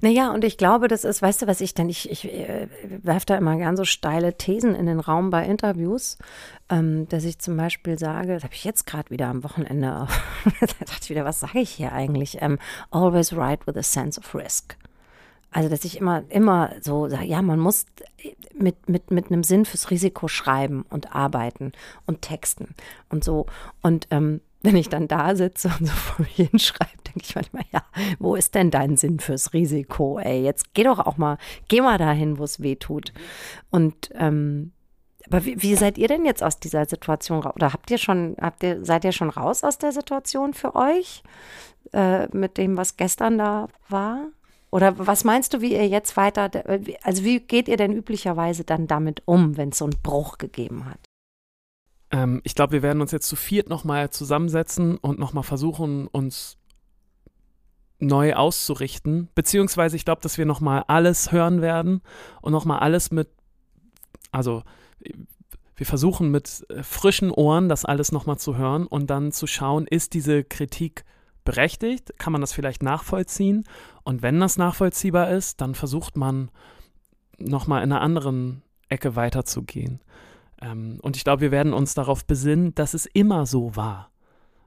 Naja, 0.01 0.33
und 0.33 0.43
ich 0.43 0.57
glaube, 0.57 0.89
das 0.89 1.05
ist, 1.05 1.21
weißt 1.21 1.43
du, 1.43 1.47
was 1.47 1.61
ich 1.61 1.75
denn, 1.75 1.91
ich, 1.91 2.11
ich 2.11 2.25
äh, 2.25 2.69
werfe 3.03 3.27
da 3.27 3.37
immer 3.37 3.57
gern 3.57 3.77
so 3.77 3.85
steile 3.85 4.39
Thesen 4.39 4.75
in 4.75 4.87
den 4.87 5.01
Raum 5.01 5.29
bei 5.29 5.45
Interviews, 5.45 6.17
ähm, 6.71 7.07
dass 7.09 7.25
ich 7.25 7.39
zum 7.39 7.59
Beispiel 7.59 7.99
sage, 7.99 8.33
das 8.35 8.45
habe 8.45 8.55
ich 8.55 8.65
jetzt 8.65 8.87
gerade 8.87 9.11
wieder 9.11 9.29
am 9.29 9.45
Wochenende, 9.45 10.09
da 10.61 10.67
dachte 10.67 11.01
ich 11.03 11.11
wieder, 11.11 11.27
was 11.27 11.41
sage 11.41 11.61
ich 11.61 11.71
hier 11.71 11.93
eigentlich? 11.93 12.39
Ähm, 12.41 12.59
always 12.91 13.37
write 13.37 13.67
with 13.67 13.77
a 13.77 13.83
sense 13.83 14.19
of 14.19 14.35
risk. 14.35 14.77
Also, 15.51 15.69
dass 15.69 15.85
ich 15.85 15.99
immer, 15.99 16.23
immer 16.29 16.73
so 16.81 17.09
sage, 17.09 17.25
ja, 17.25 17.41
man 17.41 17.59
muss 17.59 17.87
mit, 18.55 18.89
mit, 18.89 19.11
mit 19.11 19.27
einem 19.31 19.43
Sinn 19.43 19.65
fürs 19.65 19.91
Risiko 19.91 20.29
schreiben 20.29 20.85
und 20.91 21.15
arbeiten 21.15 21.73
und 22.07 22.23
texten 22.23 22.75
und 23.09 23.25
so. 23.25 23.47
Und 23.81 24.07
ähm, 24.11 24.41
wenn 24.63 24.77
ich 24.77 24.89
dann 24.89 25.09
da 25.09 25.37
sitze 25.37 25.69
und 25.69 25.87
so 25.87 25.93
vor 25.93 26.27
mir 26.27 26.47
hinschreibe, 26.47 27.03
denke 27.07 27.21
ich 27.23 27.35
manchmal, 27.35 27.65
ja, 27.73 27.83
wo 28.19 28.35
ist 28.35 28.55
denn 28.55 28.71
dein 28.71 28.97
Sinn 28.97 29.21
fürs 29.21 29.53
Risiko? 29.53 30.19
Ey, 30.19 30.43
jetzt 30.43 30.75
geh 30.75 30.85
doch 30.85 30.99
auch 30.99 31.17
mal, 31.17 31.39
geh 31.69 31.81
mal 31.81 31.99
dahin, 31.99 32.39
wo 32.39 32.45
es 32.45 32.61
weh 32.61 32.77
tut. 32.77 33.13
Und 33.71 34.11
ähm, 34.15 34.73
Aber 35.29 35.45
wie, 35.45 35.63
wie 35.63 35.75
seid 35.75 35.99
ihr 35.99 36.09
denn 36.09 36.25
jetzt 36.25 36.43
aus 36.43 36.59
dieser 36.59 36.85
Situation 36.87 37.41
raus? 37.41 37.55
Oder 37.57 37.73
habt 37.73 37.91
ihr 37.91 37.99
schon, 37.99 38.37
habt 38.41 38.63
ihr, 38.63 38.85
seid 38.85 39.05
ihr 39.05 39.13
schon 39.13 39.31
raus 39.31 39.65
aus 39.65 39.79
der 39.79 39.93
Situation 39.93 40.55
für 40.55 40.75
euch? 40.75 41.23
Äh, 41.93 42.27
mit 42.37 42.59
dem, 42.59 42.77
was 42.77 42.97
gestern 42.97 43.39
da 43.39 43.69
war? 43.89 44.29
Oder 44.71 44.99
was 44.99 45.23
meinst 45.25 45.55
du, 45.55 45.61
wie 45.61 45.73
ihr 45.75 45.87
jetzt 45.89 46.17
weiter, 46.17 46.51
also 47.03 47.25
wie 47.25 47.39
geht 47.41 47.69
ihr 47.69 47.77
denn 47.77 47.93
üblicherweise 47.93 48.65
dann 48.65 48.89
damit 48.89 49.23
um, 49.25 49.57
wenn 49.57 49.69
es 49.71 49.79
so 49.79 49.85
einen 49.85 50.03
Bruch 50.03 50.39
gegeben 50.39 50.85
hat? 50.87 50.99
Ähm, 52.11 52.41
ich 52.45 52.55
glaube, 52.55 52.73
wir 52.73 52.83
werden 52.83 53.01
uns 53.01 53.13
jetzt 53.13 53.29
zu 53.29 53.37
viert 53.37 53.69
nochmal 53.69 54.11
zusammensetzen 54.11 54.97
und 54.97 55.19
nochmal 55.19 55.45
versuchen, 55.45 56.07
uns 56.07 56.59
neu 57.99 58.35
auszurichten. 58.35 59.29
Beziehungsweise 59.35 59.97
ich 59.97 60.05
glaube, 60.05 60.21
dass 60.21 60.39
wir 60.39 60.47
nochmal 60.47 60.85
alles 60.87 61.33
hören 61.33 61.63
werden 61.63 62.03
und 62.43 62.53
nochmal 62.53 62.81
alles 62.81 63.11
mit, 63.11 63.29
also 64.31 64.63
wir 65.77 65.87
versuchen 65.87 66.31
mit 66.31 66.65
äh, 66.69 66.83
frischen 66.83 67.31
Ohren 67.31 67.69
das 67.69 67.85
alles 67.85 68.13
nochmal 68.13 68.39
zu 68.39 68.57
hören 68.57 68.87
und 68.87 69.09
dann 69.09 69.33
zu 69.33 69.47
schauen, 69.47 69.87
ist 69.87 70.15
diese 70.15 70.45
Kritik 70.45 71.05
berechtigt? 71.45 72.19
Kann 72.19 72.33
man 72.33 72.41
das 72.41 72.53
vielleicht 72.53 72.83
nachvollziehen? 72.83 73.65
Und 74.03 74.23
wenn 74.23 74.41
das 74.41 74.57
nachvollziehbar 74.57 75.31
ist, 75.31 75.61
dann 75.61 75.75
versucht 75.75 76.17
man 76.17 76.51
nochmal 77.39 77.83
in 77.83 77.93
einer 77.93 78.01
anderen 78.01 78.63
Ecke 78.89 79.17
weiterzugehen. 79.17 80.01
Ähm, 80.63 80.99
und 81.03 81.17
ich 81.17 81.25
glaube, 81.25 81.43
wir 81.43 81.51
werden 81.51 81.73
uns 81.73 81.95
darauf 81.95 82.25
besinnen, 82.25 82.75
dass 82.75 82.95
es 82.95 83.07
immer 83.07 83.47
so 83.47 83.77
war. 83.77 84.11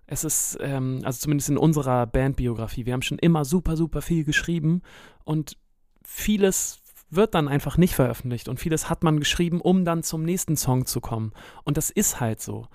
Es 0.05 0.23
ist, 0.23 0.57
ähm, 0.61 1.01
also 1.03 1.19
zumindest 1.19 1.49
in 1.49 1.57
unserer 1.57 2.07
Bandbiografie, 2.07 2.85
wir 2.85 2.93
haben 2.93 3.01
schon 3.01 3.19
immer 3.19 3.45
super, 3.45 3.77
super 3.77 4.01
viel 4.01 4.23
geschrieben 4.23 4.81
und 5.23 5.57
vieles 6.03 6.81
wird 7.11 7.35
dann 7.35 7.47
einfach 7.47 7.77
nicht 7.77 7.95
veröffentlicht 7.95 8.49
und 8.49 8.59
vieles 8.59 8.89
hat 8.89 9.03
man 9.03 9.19
geschrieben, 9.19 9.61
um 9.61 9.85
dann 9.85 10.03
zum 10.03 10.23
nächsten 10.23 10.57
Song 10.57 10.85
zu 10.85 11.01
kommen. 11.01 11.33
Und 11.63 11.77
das 11.77 11.89
ist 11.89 12.19
halt 12.19 12.41
so. 12.41 12.67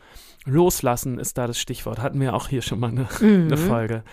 Loslassen 0.44 1.18
ist 1.18 1.38
da 1.38 1.46
das 1.46 1.58
Stichwort. 1.58 2.00
Hatten 2.00 2.20
wir 2.20 2.34
auch 2.34 2.48
hier 2.48 2.62
schon 2.62 2.80
mal 2.80 2.90
eine, 2.90 3.08
mhm. 3.20 3.46
eine 3.46 3.56
Folge. 3.56 4.04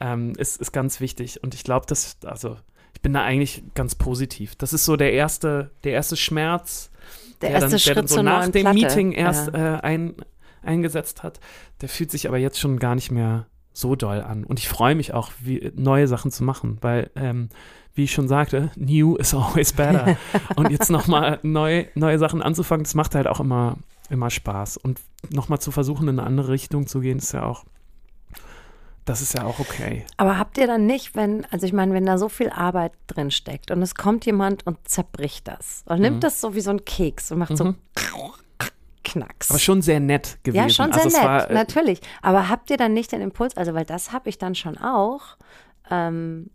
Ähm, 0.00 0.32
ist, 0.36 0.60
ist 0.60 0.72
ganz 0.72 1.00
wichtig. 1.00 1.42
Und 1.42 1.54
ich 1.54 1.64
glaube, 1.64 1.86
dass, 1.86 2.18
also, 2.24 2.56
ich 2.94 3.00
bin 3.00 3.12
da 3.12 3.22
eigentlich 3.22 3.62
ganz 3.74 3.94
positiv. 3.94 4.54
Das 4.56 4.72
ist 4.72 4.84
so 4.84 4.96
der 4.96 5.12
erste, 5.12 5.70
der 5.84 5.92
erste 5.92 6.16
Schmerz, 6.16 6.89
der, 7.40 7.50
erste 7.50 7.70
dann, 7.70 7.78
Schritt 7.78 7.96
der 7.96 8.08
so 8.08 8.22
nach 8.22 8.48
dem 8.48 8.62
Platte. 8.62 8.78
Meeting 8.78 9.12
erst 9.12 9.52
ja. 9.52 9.76
äh, 9.76 9.80
ein, 9.80 10.14
eingesetzt 10.62 11.22
hat. 11.22 11.40
Der 11.80 11.88
fühlt 11.88 12.10
sich 12.10 12.28
aber 12.28 12.38
jetzt 12.38 12.58
schon 12.58 12.78
gar 12.78 12.94
nicht 12.94 13.10
mehr 13.10 13.46
so 13.72 13.96
doll 13.96 14.20
an. 14.20 14.44
Und 14.44 14.58
ich 14.58 14.68
freue 14.68 14.94
mich 14.94 15.14
auch, 15.14 15.30
wie, 15.40 15.72
neue 15.74 16.06
Sachen 16.06 16.30
zu 16.30 16.44
machen, 16.44 16.78
weil, 16.80 17.10
ähm, 17.16 17.48
wie 17.94 18.04
ich 18.04 18.12
schon 18.12 18.28
sagte, 18.28 18.70
new 18.76 19.16
is 19.16 19.34
always 19.34 19.72
better. 19.72 20.16
und 20.56 20.70
jetzt 20.70 20.90
nochmal 20.90 21.38
neu, 21.42 21.86
neue 21.94 22.18
Sachen 22.18 22.42
anzufangen, 22.42 22.84
das 22.84 22.94
macht 22.94 23.14
halt 23.14 23.26
auch 23.26 23.40
immer, 23.40 23.76
immer 24.10 24.30
Spaß. 24.30 24.76
Und 24.76 25.00
nochmal 25.30 25.60
zu 25.60 25.70
versuchen, 25.70 26.08
in 26.08 26.18
eine 26.18 26.26
andere 26.26 26.48
Richtung 26.48 26.86
zu 26.86 27.00
gehen, 27.00 27.18
ist 27.18 27.32
ja 27.32 27.44
auch, 27.44 27.64
das 29.04 29.22
ist 29.22 29.34
ja 29.34 29.44
auch 29.44 29.58
okay. 29.58 30.04
Aber 30.18 30.38
habt 30.38 30.56
ihr 30.58 30.66
dann 30.66 30.86
nicht, 30.86 31.14
wenn, 31.16 31.44
also 31.50 31.66
ich 31.66 31.72
meine, 31.72 31.92
wenn 31.94 32.06
da 32.06 32.18
so 32.18 32.28
viel 32.28 32.50
Arbeit 32.50 32.92
drin 33.06 33.30
steckt 33.30 33.70
und 33.70 33.82
es 33.82 33.94
kommt 33.94 34.24
jemand 34.26 34.66
und 34.66 34.76
zerbricht 34.88 35.48
das 35.48 35.82
und 35.86 36.00
nimmt 36.00 36.16
Mhm. 36.16 36.20
das 36.20 36.40
so 36.40 36.54
wie 36.54 36.60
so 36.60 36.70
ein 36.70 36.84
Keks 36.84 37.32
und 37.32 37.38
macht 37.38 37.56
so 37.56 37.64
Mhm. 37.64 37.76
Knacks. 39.02 39.50
Aber 39.50 39.58
schon 39.58 39.80
sehr 39.82 39.98
nett 39.98 40.38
gewesen. 40.44 40.62
ja, 40.62 40.68
schon 40.68 40.92
sehr 40.92 41.04
also 41.04 41.16
nett, 41.18 41.26
war, 41.26 41.50
äh, 41.50 41.54
natürlich. 41.54 42.00
Aber 42.22 42.48
habt 42.48 42.70
ihr 42.70 42.76
dann 42.76 42.92
nicht 42.92 43.10
den 43.12 43.22
Impuls, 43.22 43.56
also 43.56 43.74
weil 43.74 43.84
das 43.86 44.12
habe 44.12 44.28
ich 44.28 44.36
dann 44.38 44.54
schon 44.54 44.76
auch, 44.78 45.22
ähm, 45.90 46.50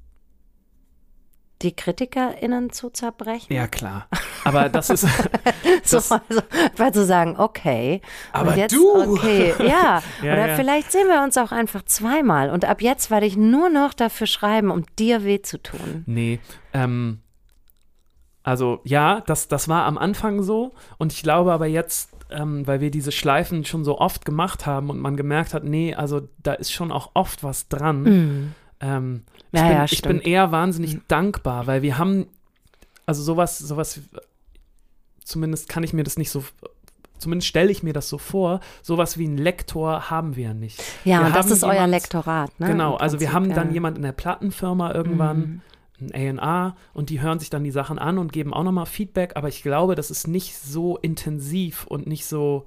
die 1.65 1.75
KritikerInnen 1.75 2.69
zu 2.71 2.89
zerbrechen? 2.89 3.51
Ja, 3.51 3.67
klar. 3.67 4.08
Aber 4.43 4.69
das 4.69 4.89
ist. 4.89 5.01
so, 5.84 5.97
das, 5.97 6.12
also, 6.12 6.41
weil 6.78 6.93
zu 6.93 7.06
sagen, 7.06 7.36
okay, 7.38 8.01
Aber 8.32 8.56
jetzt, 8.56 8.73
du! 8.73 9.13
okay, 9.13 9.54
ja. 9.60 10.01
Ja, 10.23 10.34
Oder 10.34 10.47
ja. 10.49 10.56
vielleicht 10.56 10.91
sehen 10.91 11.08
wir 11.08 11.21
uns 11.21 11.38
auch 11.38 11.51
einfach 11.51 11.84
zweimal 11.84 12.49
und 12.49 12.65
ab 12.65 12.82
jetzt 12.82 13.12
werde 13.12 13.25
ich 13.25 13.36
nur 13.36 13.69
noch 13.69 13.93
dafür 13.93 14.28
schreiben, 14.28 14.71
um 14.71 14.84
dir 14.97 15.23
weh 15.25 15.41
zu 15.41 15.62
tun. 15.62 16.04
nee. 16.06 16.39
Ähm, 16.73 17.19
also, 18.43 18.80
ja, 18.84 19.21
das, 19.25 19.47
das 19.47 19.67
war 19.67 19.86
am 19.86 19.97
Anfang 19.97 20.43
so. 20.43 20.73
Und 20.99 21.12
ich 21.12 21.23
glaube 21.23 21.51
aber 21.51 21.65
jetzt, 21.65 22.12
ähm, 22.30 22.67
weil 22.67 22.80
wir 22.80 22.91
diese 22.91 23.12
Schleifen 23.12 23.65
schon 23.65 23.84
so 23.84 23.97
oft 23.97 24.23
gemacht 24.23 24.67
haben 24.67 24.91
und 24.91 24.99
man 24.99 25.17
gemerkt 25.17 25.56
hat, 25.56 25.63
nee, 25.63 25.95
also 25.95 26.30
da 26.43 26.54
ist 26.54 26.71
schon 26.71 26.91
auch 26.91 27.12
oft 27.15 27.43
was 27.43 27.69
dran. 27.69 28.54
Ähm, 28.82 29.23
ich, 29.55 29.61
Ja, 29.61 29.67
bin, 29.67 29.77
ja, 29.77 29.85
ich 29.85 30.01
bin 30.01 30.19
eher 30.21 30.51
wahnsinnig 30.51 30.99
dankbar, 31.07 31.67
weil 31.67 31.81
wir 31.81 31.97
haben, 31.97 32.27
also 33.05 33.21
sowas, 33.23 33.57
sowas, 33.57 33.99
zumindest 35.23 35.69
kann 35.69 35.83
ich 35.83 35.93
mir 35.93 36.03
das 36.03 36.17
nicht 36.17 36.29
so, 36.29 36.43
zumindest 37.17 37.47
stelle 37.47 37.71
ich 37.71 37.83
mir 37.83 37.93
das 37.93 38.09
so 38.09 38.17
vor, 38.17 38.59
sowas 38.81 39.17
wie 39.17 39.27
ein 39.27 39.37
Lektor 39.37 40.09
haben 40.09 40.35
wir 40.35 40.53
nicht. 40.53 40.81
Ja, 41.03 41.19
Wir 41.21 41.27
und 41.27 41.35
das 41.35 41.49
ist 41.51 41.63
euer 41.63 41.73
jemand- 41.73 41.91
Lektorat, 41.91 42.59
ne? 42.59 42.67
Genau, 42.67 42.95
also 42.95 43.19
wir 43.19 43.33
haben 43.33 43.49
ja. 43.49 43.55
dann 43.55 43.73
jemand 43.73 43.97
in 43.97 44.03
der 44.03 44.11
Plattenfirma 44.11 44.93
irgendwann, 44.93 45.61
Mhm. 45.99 46.11
ein 46.13 46.39
A&A 46.39 46.75
und 46.93 47.09
die 47.09 47.21
hören 47.21 47.39
sich 47.39 47.49
dann 47.49 47.63
die 47.63 47.71
Sachen 47.71 47.97
an 47.99 48.17
und 48.17 48.33
geben 48.33 48.53
auch 48.53 48.63
nochmal 48.63 48.85
Feedback, 48.85 49.33
aber 49.35 49.47
ich 49.47 49.63
glaube, 49.63 49.95
das 49.95 50.11
ist 50.11 50.27
nicht 50.27 50.57
so 50.57 50.97
intensiv 50.97 51.85
und 51.87 52.05
nicht 52.05 52.25
so, 52.25 52.65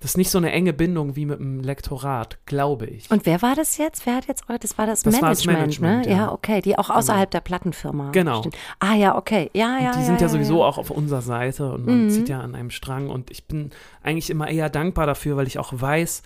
das 0.00 0.10
ist 0.12 0.16
nicht 0.18 0.30
so 0.30 0.38
eine 0.38 0.52
enge 0.52 0.72
Bindung 0.72 1.16
wie 1.16 1.24
mit 1.24 1.38
dem 1.38 1.60
Lektorat, 1.60 2.36
glaube 2.44 2.86
ich. 2.86 3.10
Und 3.10 3.24
wer 3.24 3.40
war 3.40 3.54
das 3.54 3.78
jetzt? 3.78 4.04
Wer 4.06 4.16
hat 4.16 4.26
jetzt 4.28 4.48
euch, 4.50 4.58
das 4.58 4.76
war 4.76 4.86
das, 4.86 5.02
Das 5.02 5.20
war 5.22 5.30
das 5.30 5.46
Management, 5.46 5.80
Management, 5.80 6.06
ne? 6.06 6.10
ja. 6.12 6.16
Ja, 6.26 6.32
okay, 6.32 6.60
die 6.60 6.78
auch 6.78 6.90
außerhalb 6.90 7.30
der 7.30 7.40
Plattenfirma 7.40 8.10
Genau. 8.12 8.40
stehen. 8.40 8.52
Ah 8.78 8.94
ja, 8.94 9.16
okay. 9.16 9.50
Ja, 9.54 9.78
ja, 9.78 9.86
Und 9.88 9.94
die 9.96 10.00
ja, 10.00 10.04
sind 10.06 10.16
ja, 10.20 10.26
ja 10.26 10.28
sowieso 10.28 10.62
auch 10.62 10.76
auf 10.78 10.90
unserer 10.90 11.22
Seite 11.22 11.72
und 11.72 11.86
man 11.86 12.04
Mhm. 12.04 12.10
zieht 12.10 12.28
ja 12.28 12.40
an 12.40 12.54
einem 12.54 12.70
Strang 12.70 13.08
und 13.08 13.30
ich 13.30 13.44
bin 13.46 13.70
eigentlich 14.02 14.28
immer 14.30 14.48
eher 14.48 14.68
dankbar 14.68 15.06
dafür, 15.06 15.36
weil 15.36 15.46
ich 15.46 15.58
auch 15.58 15.72
weiß, 15.74 16.22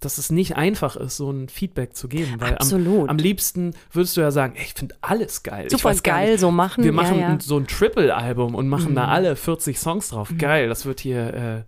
dass 0.00 0.18
es 0.18 0.30
nicht 0.30 0.56
einfach 0.56 0.96
ist, 0.96 1.16
so 1.16 1.30
ein 1.30 1.48
Feedback 1.48 1.96
zu 1.96 2.08
geben. 2.08 2.34
Weil 2.38 2.50
am, 2.50 2.54
Absolut. 2.56 3.08
am 3.08 3.16
liebsten 3.16 3.74
würdest 3.90 4.16
du 4.18 4.20
ja 4.20 4.30
sagen, 4.32 4.54
ey, 4.54 4.64
ich 4.64 4.74
finde 4.74 4.96
alles 5.00 5.42
geil. 5.42 5.70
Super 5.70 5.94
gar 5.94 6.16
geil 6.18 6.32
nicht, 6.32 6.40
so 6.40 6.50
machen. 6.50 6.84
Wir 6.84 6.92
machen 6.92 7.18
ja, 7.18 7.30
ja. 7.30 7.38
so 7.40 7.56
ein 7.56 7.66
Triple-Album 7.66 8.54
und 8.54 8.68
machen 8.68 8.94
da 8.94 9.04
Mhm. 9.06 9.12
alle 9.12 9.36
40 9.36 9.78
Songs 9.78 10.08
drauf. 10.10 10.30
Geil, 10.36 10.68
das 10.68 10.84
wird 10.84 11.00
hier 11.00 11.32
äh, 11.34 11.62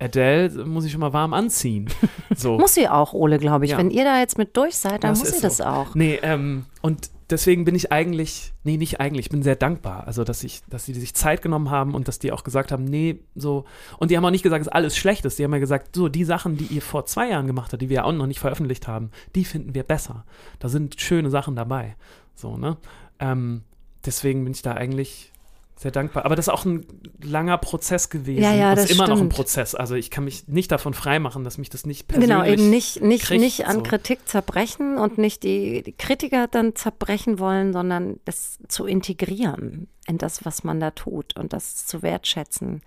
Adele, 0.00 0.64
muss 0.64 0.84
ich 0.84 0.92
schon 0.92 1.00
mal 1.00 1.12
warm 1.12 1.34
anziehen. 1.34 1.88
So. 2.36 2.58
Muss 2.58 2.74
sie 2.74 2.88
auch, 2.88 3.14
Ole, 3.14 3.38
glaube 3.38 3.64
ich. 3.64 3.72
Ja. 3.72 3.78
Wenn 3.78 3.90
ihr 3.90 4.04
da 4.04 4.20
jetzt 4.20 4.38
mit 4.38 4.56
durch 4.56 4.76
seid, 4.76 5.02
dann 5.02 5.12
Das 5.12 5.20
muss 5.20 5.32
sie 5.32 5.40
das 5.40 5.56
so. 5.56 5.64
auch. 5.64 5.94
Nee, 5.96 6.20
ähm, 6.22 6.66
und 6.82 7.10
deswegen 7.30 7.64
bin 7.64 7.74
ich 7.74 7.90
eigentlich, 7.90 8.52
nee, 8.64 8.76
nicht 8.76 9.00
eigentlich, 9.00 9.26
ich 9.26 9.30
bin 9.30 9.42
sehr 9.42 9.56
dankbar. 9.56 10.06
Also, 10.06 10.24
dass 10.24 10.44
ich, 10.44 10.60
dass 10.68 10.84
sie 10.84 10.94
sich 10.94 11.14
Zeit 11.14 11.42
genommen 11.42 11.70
haben 11.70 11.94
und 11.94 12.06
dass 12.06 12.18
die 12.18 12.30
auch 12.30 12.44
gesagt 12.44 12.70
haben, 12.70 12.84
nee, 12.84 13.20
so. 13.34 13.64
Und 13.98 14.10
die 14.10 14.16
haben 14.16 14.24
auch 14.24 14.30
nicht 14.30 14.42
gesagt, 14.42 14.60
dass 14.64 14.72
alles 14.72 14.96
schlecht 14.96 15.24
ist. 15.24 15.38
Die 15.38 15.44
haben 15.44 15.52
ja 15.52 15.58
gesagt, 15.58 15.96
so, 15.96 16.08
die 16.08 16.24
Sachen, 16.24 16.56
die 16.56 16.66
ihr 16.66 16.82
vor 16.82 17.06
zwei 17.06 17.30
Jahren 17.30 17.46
gemacht 17.46 17.72
habt, 17.72 17.82
die 17.82 17.88
wir 17.88 17.96
ja 17.96 18.04
auch 18.04 18.12
noch 18.12 18.26
nicht 18.26 18.40
veröffentlicht 18.40 18.86
haben, 18.86 19.10
die 19.34 19.44
finden 19.44 19.74
wir 19.74 19.82
besser. 19.82 20.24
Da 20.58 20.68
sind 20.68 21.00
schöne 21.00 21.30
Sachen 21.30 21.56
dabei. 21.56 21.96
So, 22.34 22.56
ne? 22.56 22.76
Ähm, 23.18 23.62
deswegen 24.04 24.44
bin 24.44 24.52
ich 24.52 24.62
da 24.62 24.74
eigentlich 24.74 25.32
sehr 25.78 25.92
dankbar. 25.92 26.24
Aber 26.24 26.34
das 26.34 26.48
ist 26.48 26.52
auch 26.52 26.64
ein 26.64 26.84
langer 27.22 27.56
Prozess 27.56 28.10
gewesen. 28.10 28.42
Ja, 28.42 28.52
ja, 28.52 28.70
und 28.70 28.76
das 28.76 28.86
ist 28.86 28.90
immer 28.92 29.06
noch 29.06 29.12
ein 29.12 29.18
stimmt. 29.18 29.34
Prozess. 29.34 29.74
Also 29.76 29.94
ich 29.94 30.10
kann 30.10 30.24
mich 30.24 30.48
nicht 30.48 30.72
davon 30.72 30.92
freimachen, 30.92 31.44
dass 31.44 31.56
mich 31.56 31.70
das 31.70 31.86
nicht 31.86 32.08
persönlich 32.08 32.28
Genau, 32.28 32.44
eben 32.44 32.68
nicht, 32.68 33.00
nicht, 33.00 33.24
kriegt, 33.24 33.40
nicht 33.40 33.66
an 33.66 33.76
so. 33.76 33.82
Kritik 33.84 34.28
zerbrechen 34.28 34.98
und 34.98 35.18
nicht 35.18 35.44
die, 35.44 35.82
die 35.82 35.92
Kritiker 35.92 36.48
dann 36.48 36.74
zerbrechen 36.74 37.38
wollen, 37.38 37.72
sondern 37.72 38.18
das 38.24 38.58
zu 38.66 38.86
integrieren 38.86 39.86
in 40.06 40.18
das, 40.18 40.44
was 40.44 40.64
man 40.64 40.80
da 40.80 40.90
tut 40.90 41.36
und 41.36 41.52
das 41.52 41.86
zu 41.86 42.02
wertschätzen. 42.02 42.82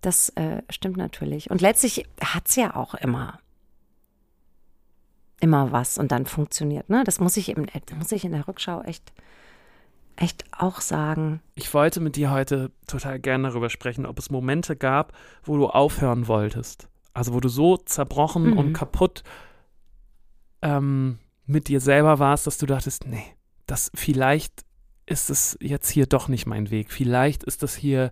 Das 0.00 0.28
äh, 0.30 0.62
stimmt 0.70 0.96
natürlich. 0.96 1.50
Und 1.50 1.60
letztlich 1.60 2.06
hat 2.20 2.48
es 2.48 2.56
ja 2.56 2.76
auch 2.76 2.94
immer 2.94 3.40
immer 5.40 5.72
was 5.72 5.98
und 5.98 6.12
dann 6.12 6.26
funktioniert. 6.26 6.88
Ne? 6.88 7.04
Das 7.04 7.20
muss 7.20 7.36
ich 7.36 7.50
eben, 7.50 7.66
das 7.66 7.98
muss 7.98 8.12
ich 8.12 8.24
in 8.24 8.32
der 8.32 8.48
Rückschau 8.48 8.82
echt, 8.82 9.12
echt 10.16 10.44
auch 10.56 10.80
sagen. 10.80 11.40
Ich 11.54 11.72
wollte 11.74 12.00
mit 12.00 12.16
dir 12.16 12.30
heute 12.30 12.70
total 12.86 13.18
gerne 13.18 13.48
darüber 13.48 13.70
sprechen, 13.70 14.06
ob 14.06 14.18
es 14.18 14.30
Momente 14.30 14.76
gab, 14.76 15.12
wo 15.44 15.56
du 15.56 15.66
aufhören 15.68 16.26
wolltest. 16.28 16.88
Also 17.14 17.32
wo 17.34 17.40
du 17.40 17.48
so 17.48 17.76
zerbrochen 17.76 18.50
Mhm. 18.50 18.58
und 18.58 18.72
kaputt 18.72 19.22
ähm, 20.62 21.18
mit 21.46 21.68
dir 21.68 21.80
selber 21.80 22.18
warst, 22.18 22.46
dass 22.46 22.58
du 22.58 22.66
dachtest, 22.66 23.06
nee, 23.06 23.24
das 23.66 23.90
vielleicht 23.94 24.64
ist 25.06 25.30
es 25.30 25.56
jetzt 25.60 25.88
hier 25.90 26.06
doch 26.06 26.28
nicht 26.28 26.46
mein 26.46 26.70
Weg. 26.70 26.90
Vielleicht 26.90 27.44
ist 27.44 27.62
das 27.62 27.74
hier 27.74 28.10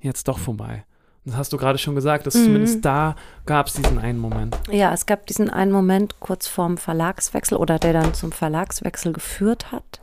jetzt 0.00 0.28
doch 0.28 0.38
vorbei. 0.38 0.84
Das 1.26 1.36
hast 1.36 1.52
du 1.52 1.58
gerade 1.58 1.76
schon 1.76 1.94
gesagt, 1.94 2.26
dass 2.26 2.34
Mhm. 2.34 2.44
zumindest 2.44 2.84
da 2.84 3.14
gab 3.44 3.66
es 3.66 3.74
diesen 3.74 3.98
einen 3.98 4.18
Moment. 4.18 4.56
Ja, 4.70 4.92
es 4.94 5.04
gab 5.04 5.26
diesen 5.26 5.50
einen 5.50 5.70
Moment 5.70 6.18
kurz 6.18 6.48
vorm 6.48 6.78
Verlagswechsel 6.78 7.58
oder 7.58 7.78
der 7.78 7.92
dann 7.92 8.14
zum 8.14 8.32
Verlagswechsel 8.32 9.12
geführt 9.12 9.70
hat. 9.70 10.00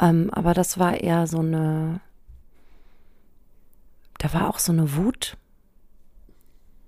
Ähm, 0.00 0.30
aber 0.32 0.54
das 0.54 0.78
war 0.78 0.96
eher 1.00 1.26
so 1.26 1.38
eine, 1.40 2.00
da 4.18 4.32
war 4.32 4.48
auch 4.48 4.58
so 4.58 4.72
eine 4.72 4.96
Wut, 4.96 5.36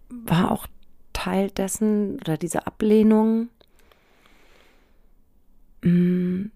war 0.09 0.51
auch 0.51 0.67
Teil 1.13 1.51
dessen 1.51 2.17
oder 2.21 2.37
diese 2.37 2.67
Ablehnung. 2.67 3.49
Mm, 5.83 6.47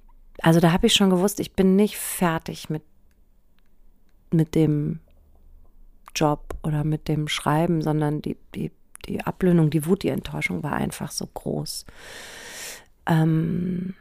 Also 0.42 0.60
da 0.60 0.72
habe 0.72 0.86
ich 0.86 0.94
schon 0.94 1.10
gewusst, 1.10 1.40
ich 1.40 1.52
bin 1.52 1.76
nicht 1.76 1.96
fertig 1.96 2.70
mit, 2.70 2.82
mit 4.30 4.54
dem 4.54 5.00
Job 6.14 6.54
oder 6.62 6.84
mit 6.84 7.08
dem 7.08 7.28
Schreiben, 7.28 7.82
sondern 7.82 8.22
die, 8.22 8.36
die, 8.54 8.70
die 9.06 9.22
Ablöhnung, 9.22 9.70
die 9.70 9.86
Wut, 9.86 10.02
die 10.02 10.08
Enttäuschung 10.08 10.62
war 10.62 10.72
einfach 10.72 11.10
so 11.10 11.26
groß. 11.26 11.86
Ähm, 13.06 13.94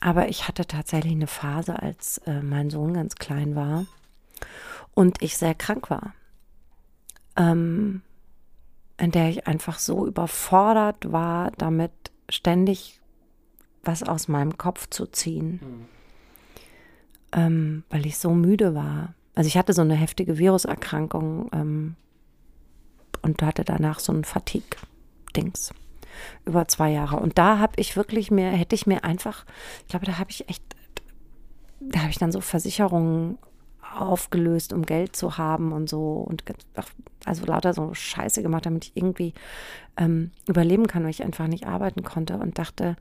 aber 0.00 0.28
ich 0.28 0.46
hatte 0.48 0.66
tatsächlich 0.66 1.12
eine 1.12 1.26
Phase, 1.26 1.80
als 1.80 2.18
äh, 2.18 2.42
mein 2.42 2.70
Sohn 2.70 2.94
ganz 2.94 3.16
klein 3.16 3.54
war 3.54 3.86
und 4.94 5.22
ich 5.22 5.36
sehr 5.36 5.54
krank 5.54 5.90
war, 5.90 6.14
ähm, 7.36 8.02
in 8.98 9.10
der 9.10 9.30
ich 9.30 9.46
einfach 9.46 9.78
so 9.78 10.06
überfordert 10.06 11.12
war, 11.12 11.50
damit 11.52 11.92
ständig 12.28 13.00
was 13.82 14.02
aus 14.02 14.28
meinem 14.28 14.58
Kopf 14.58 14.88
zu 14.90 15.06
ziehen, 15.06 15.60
mhm. 15.62 15.86
ähm, 17.32 17.84
weil 17.88 18.06
ich 18.06 18.18
so 18.18 18.30
müde 18.30 18.74
war. 18.74 19.14
Also 19.34 19.48
ich 19.48 19.56
hatte 19.56 19.72
so 19.72 19.82
eine 19.82 19.94
heftige 19.94 20.38
Viruserkrankung 20.38 21.50
ähm, 21.52 21.96
und 23.22 23.42
hatte 23.42 23.64
danach 23.64 24.00
so 24.00 24.12
ein 24.12 24.24
Fatigue-Dings 24.24 25.72
über 26.44 26.68
zwei 26.68 26.90
Jahre. 26.90 27.16
Und 27.16 27.38
da 27.38 27.58
habe 27.58 27.74
ich 27.76 27.96
wirklich 27.96 28.30
mehr, 28.30 28.50
hätte 28.50 28.74
ich 28.74 28.86
mir 28.86 29.04
einfach, 29.04 29.44
ich 29.82 29.88
glaube, 29.88 30.06
da 30.06 30.18
habe 30.18 30.30
ich 30.30 30.48
echt, 30.48 30.62
da 31.80 32.00
habe 32.00 32.10
ich 32.10 32.18
dann 32.18 32.32
so 32.32 32.40
Versicherungen 32.40 33.38
aufgelöst, 33.94 34.72
um 34.72 34.84
Geld 34.84 35.16
zu 35.16 35.38
haben 35.38 35.72
und 35.72 35.88
so 35.88 36.18
und 36.18 36.44
also 37.24 37.46
lauter 37.46 37.72
so 37.72 37.94
Scheiße 37.94 38.42
gemacht, 38.42 38.66
damit 38.66 38.86
ich 38.86 38.96
irgendwie 38.96 39.32
ähm, 39.96 40.30
überleben 40.48 40.86
kann, 40.86 41.02
weil 41.02 41.10
ich 41.10 41.22
einfach 41.22 41.46
nicht 41.46 41.66
arbeiten 41.66 42.02
konnte 42.02 42.38
und 42.38 42.58
dachte, 42.58 42.96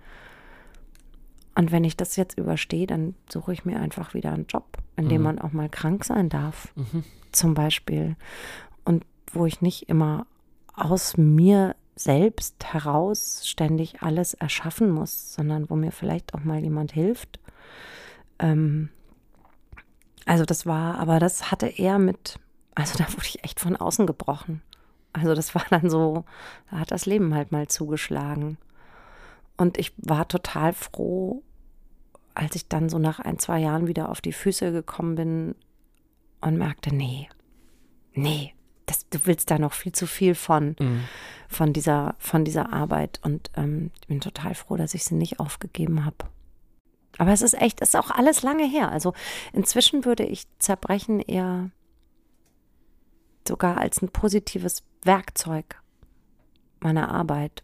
und 1.56 1.72
wenn 1.72 1.86
ich 1.86 1.96
das 1.96 2.18
jetzt 2.18 2.38
überstehe, 2.38 2.86
dann 2.86 3.16
suche 3.32 3.54
ich 3.54 3.64
mir 3.64 3.80
einfach 3.80 4.14
wieder 4.14 4.34
einen 4.34 4.46
Job, 4.48 4.78
in 4.98 5.08
dem 5.08 5.22
mhm. 5.22 5.24
man 5.24 5.40
auch 5.40 5.54
mal 5.54 5.70
krank 5.70 6.04
sein 6.04 6.28
darf, 6.28 6.74
mhm. 6.76 7.04
zum 7.32 7.54
Beispiel. 7.54 8.18
Und 8.84 9.06
wo 9.32 9.46
ich 9.46 9.62
nicht 9.62 9.88
immer 9.88 10.28
aus 10.74 11.16
mir 11.16 11.76
selbst 11.96 12.64
heraus 12.66 13.48
ständig 13.48 14.02
alles 14.02 14.34
erschaffen 14.34 14.92
muss, 14.92 15.34
sondern 15.34 15.70
wo 15.70 15.76
mir 15.76 15.92
vielleicht 15.92 16.34
auch 16.34 16.44
mal 16.44 16.60
jemand 16.60 16.92
hilft. 16.92 17.40
Ähm, 18.40 18.90
also 20.26 20.44
das 20.44 20.66
war, 20.66 21.00
aber 21.00 21.20
das 21.20 21.52
hatte 21.52 21.68
er 21.68 22.00
mit, 22.00 22.40
also 22.74 22.98
da 22.98 23.08
wurde 23.14 23.28
ich 23.28 23.44
echt 23.44 23.60
von 23.60 23.76
außen 23.76 24.06
gebrochen. 24.08 24.62
Also 25.14 25.34
das 25.34 25.56
war 25.56 25.66
dann 25.70 25.90
so, 25.90 26.26
da 26.70 26.80
hat 26.80 26.92
das 26.92 27.06
Leben 27.06 27.34
halt 27.34 27.52
mal 27.52 27.68
zugeschlagen. 27.68 28.58
Und 29.56 29.78
ich 29.78 29.94
war 29.98 30.28
total 30.28 30.74
froh, 30.74 31.44
als 32.34 32.56
ich 32.56 32.68
dann 32.68 32.90
so 32.90 33.00
nach 33.00 33.20
ein, 33.20 33.40
zwei 33.40 33.60
Jahren 33.60 33.88
wieder 33.88 34.10
auf 34.10 34.20
die 34.20 34.34
Füße 34.34 34.74
gekommen 34.74 35.16
bin 35.16 35.56
und 36.42 36.58
merkte, 36.58 36.94
nee, 36.94 37.30
nee, 38.14 38.55
das, 38.86 39.08
du 39.10 39.20
willst 39.26 39.52
da 39.52 39.60
noch 39.60 39.74
viel 39.74 39.92
zu 39.92 40.08
viel 40.08 40.36
von, 40.36 40.76
mhm. 40.80 41.04
von, 41.48 41.74
dieser, 41.74 42.16
von 42.20 42.46
dieser 42.46 42.72
Arbeit. 42.74 43.20
Und 43.24 43.52
ähm, 43.56 43.92
ich 44.02 44.08
bin 44.08 44.22
total 44.22 44.56
froh, 44.56 44.78
dass 44.78 44.94
ich 44.94 45.04
sie 45.04 45.16
nicht 45.16 45.40
aufgegeben 45.40 46.06
habe. 46.06 46.18
Aber 47.18 47.32
es 47.32 47.42
ist 47.42 47.54
echt, 47.54 47.82
es 47.82 47.90
ist 47.90 47.96
auch 47.96 48.12
alles 48.12 48.42
lange 48.42 48.68
her. 48.68 48.92
Also 48.92 49.14
inzwischen 49.54 50.06
würde 50.06 50.24
ich 50.24 50.46
Zerbrechen 50.60 51.20
eher 51.20 51.70
sogar 53.48 53.78
als 53.78 54.02
ein 54.02 54.10
positives 54.10 54.84
Werkzeug 55.04 55.82
meiner 56.80 57.10
Arbeit. 57.10 57.64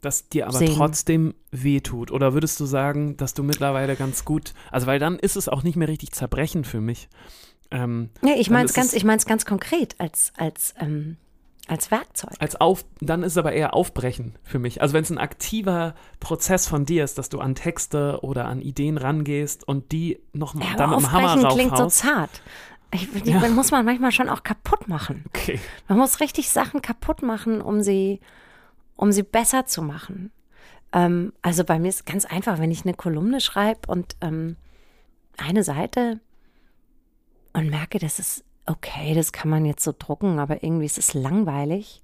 Das 0.00 0.28
dir 0.28 0.46
aber 0.46 0.58
sehen. 0.58 0.74
trotzdem 0.76 1.34
wehtut. 1.50 2.12
Oder 2.12 2.32
würdest 2.32 2.60
du 2.60 2.66
sagen, 2.66 3.16
dass 3.16 3.34
du 3.34 3.42
mittlerweile 3.42 3.96
ganz 3.96 4.24
gut, 4.24 4.54
also 4.70 4.86
weil 4.86 5.00
dann 5.00 5.18
ist 5.18 5.36
es 5.36 5.48
auch 5.48 5.64
nicht 5.64 5.76
mehr 5.76 5.88
richtig 5.88 6.12
Zerbrechen 6.12 6.64
für 6.64 6.80
mich. 6.80 7.08
Ähm, 7.70 8.10
ja, 8.22 8.34
ich 8.36 8.50
meine 8.50 8.66
es 8.66 8.74
ganz, 8.74 8.92
ich 8.92 9.04
meine 9.04 9.18
es 9.18 9.26
ganz 9.26 9.44
konkret 9.44 9.94
als, 9.98 10.32
als 10.36 10.74
ähm, 10.80 11.16
als 11.68 11.90
Werkzeug. 11.90 12.32
Als 12.38 12.56
auf, 12.56 12.84
dann 13.00 13.22
ist 13.22 13.32
es 13.32 13.38
aber 13.38 13.52
eher 13.52 13.74
Aufbrechen 13.74 14.34
für 14.42 14.58
mich. 14.58 14.80
Also 14.80 14.94
wenn 14.94 15.02
es 15.02 15.10
ein 15.10 15.18
aktiver 15.18 15.94
Prozess 16.18 16.66
von 16.66 16.86
dir 16.86 17.04
ist, 17.04 17.18
dass 17.18 17.28
du 17.28 17.40
an 17.40 17.54
Texte 17.54 18.20
oder 18.22 18.46
an 18.46 18.60
Ideen 18.60 18.96
rangehst 18.96 19.68
und 19.68 19.92
die 19.92 20.18
nochmal 20.32 20.68
ja, 20.68 20.76
damit 20.76 21.00
mit 21.00 21.06
dem 21.06 21.12
Hammer 21.12 21.34
raufhaust. 21.34 21.56
klingt 21.56 21.76
so 21.76 21.86
zart. 21.86 22.42
Ich, 22.90 23.10
die 23.22 23.30
ja. 23.30 23.46
muss 23.48 23.70
man 23.70 23.84
manchmal 23.84 24.12
schon 24.12 24.30
auch 24.30 24.42
kaputt 24.42 24.88
machen. 24.88 25.24
Okay. 25.28 25.60
Man 25.88 25.98
muss 25.98 26.20
richtig 26.20 26.48
Sachen 26.48 26.80
kaputt 26.80 27.20
machen, 27.20 27.60
um 27.60 27.82
sie, 27.82 28.20
um 28.96 29.12
sie 29.12 29.22
besser 29.22 29.66
zu 29.66 29.82
machen. 29.82 30.32
Ähm, 30.92 31.34
also 31.42 31.64
bei 31.64 31.78
mir 31.78 31.88
ist 31.88 31.96
es 31.96 32.04
ganz 32.06 32.24
einfach, 32.24 32.58
wenn 32.58 32.70
ich 32.70 32.84
eine 32.84 32.94
Kolumne 32.94 33.42
schreibe 33.42 33.80
und 33.88 34.16
ähm, 34.22 34.56
eine 35.36 35.62
Seite 35.64 36.20
und 37.58 37.70
merke, 37.70 37.98
das 37.98 38.20
ist 38.20 38.44
okay, 38.66 39.14
das 39.14 39.32
kann 39.32 39.50
man 39.50 39.64
jetzt 39.64 39.82
so 39.82 39.92
drucken, 39.96 40.38
aber 40.38 40.62
irgendwie 40.62 40.86
ist 40.86 40.98
es 40.98 41.12
langweilig, 41.14 42.02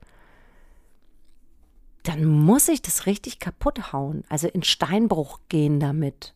dann 2.03 2.25
muss 2.25 2.69
ich 2.69 2.83
das 2.83 3.07
richtig 3.07 3.39
kaputt 3.39 3.93
hauen, 3.93 4.25
also 4.29 4.49
in 4.49 4.63
Steinbruch 4.63 5.41
gehen 5.49 5.79
damit. 5.79 6.35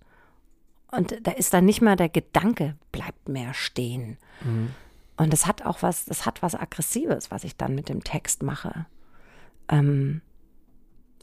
Und 0.90 1.26
da 1.26 1.32
ist 1.32 1.52
dann 1.52 1.64
nicht 1.64 1.82
mal 1.82 1.96
der 1.96 2.08
Gedanke, 2.08 2.76
bleibt 2.92 3.28
mehr 3.28 3.54
stehen. 3.54 4.18
Mhm. 4.42 4.70
Und 5.16 5.32
das 5.32 5.46
hat 5.46 5.66
auch 5.66 5.82
was, 5.82 6.04
das 6.04 6.24
hat 6.24 6.42
was 6.42 6.54
Aggressives, 6.54 7.30
was 7.30 7.42
ich 7.42 7.56
dann 7.56 7.74
mit 7.74 7.88
dem 7.88 8.04
Text 8.04 8.42
mache. 8.42 8.86
Ähm, 9.68 10.22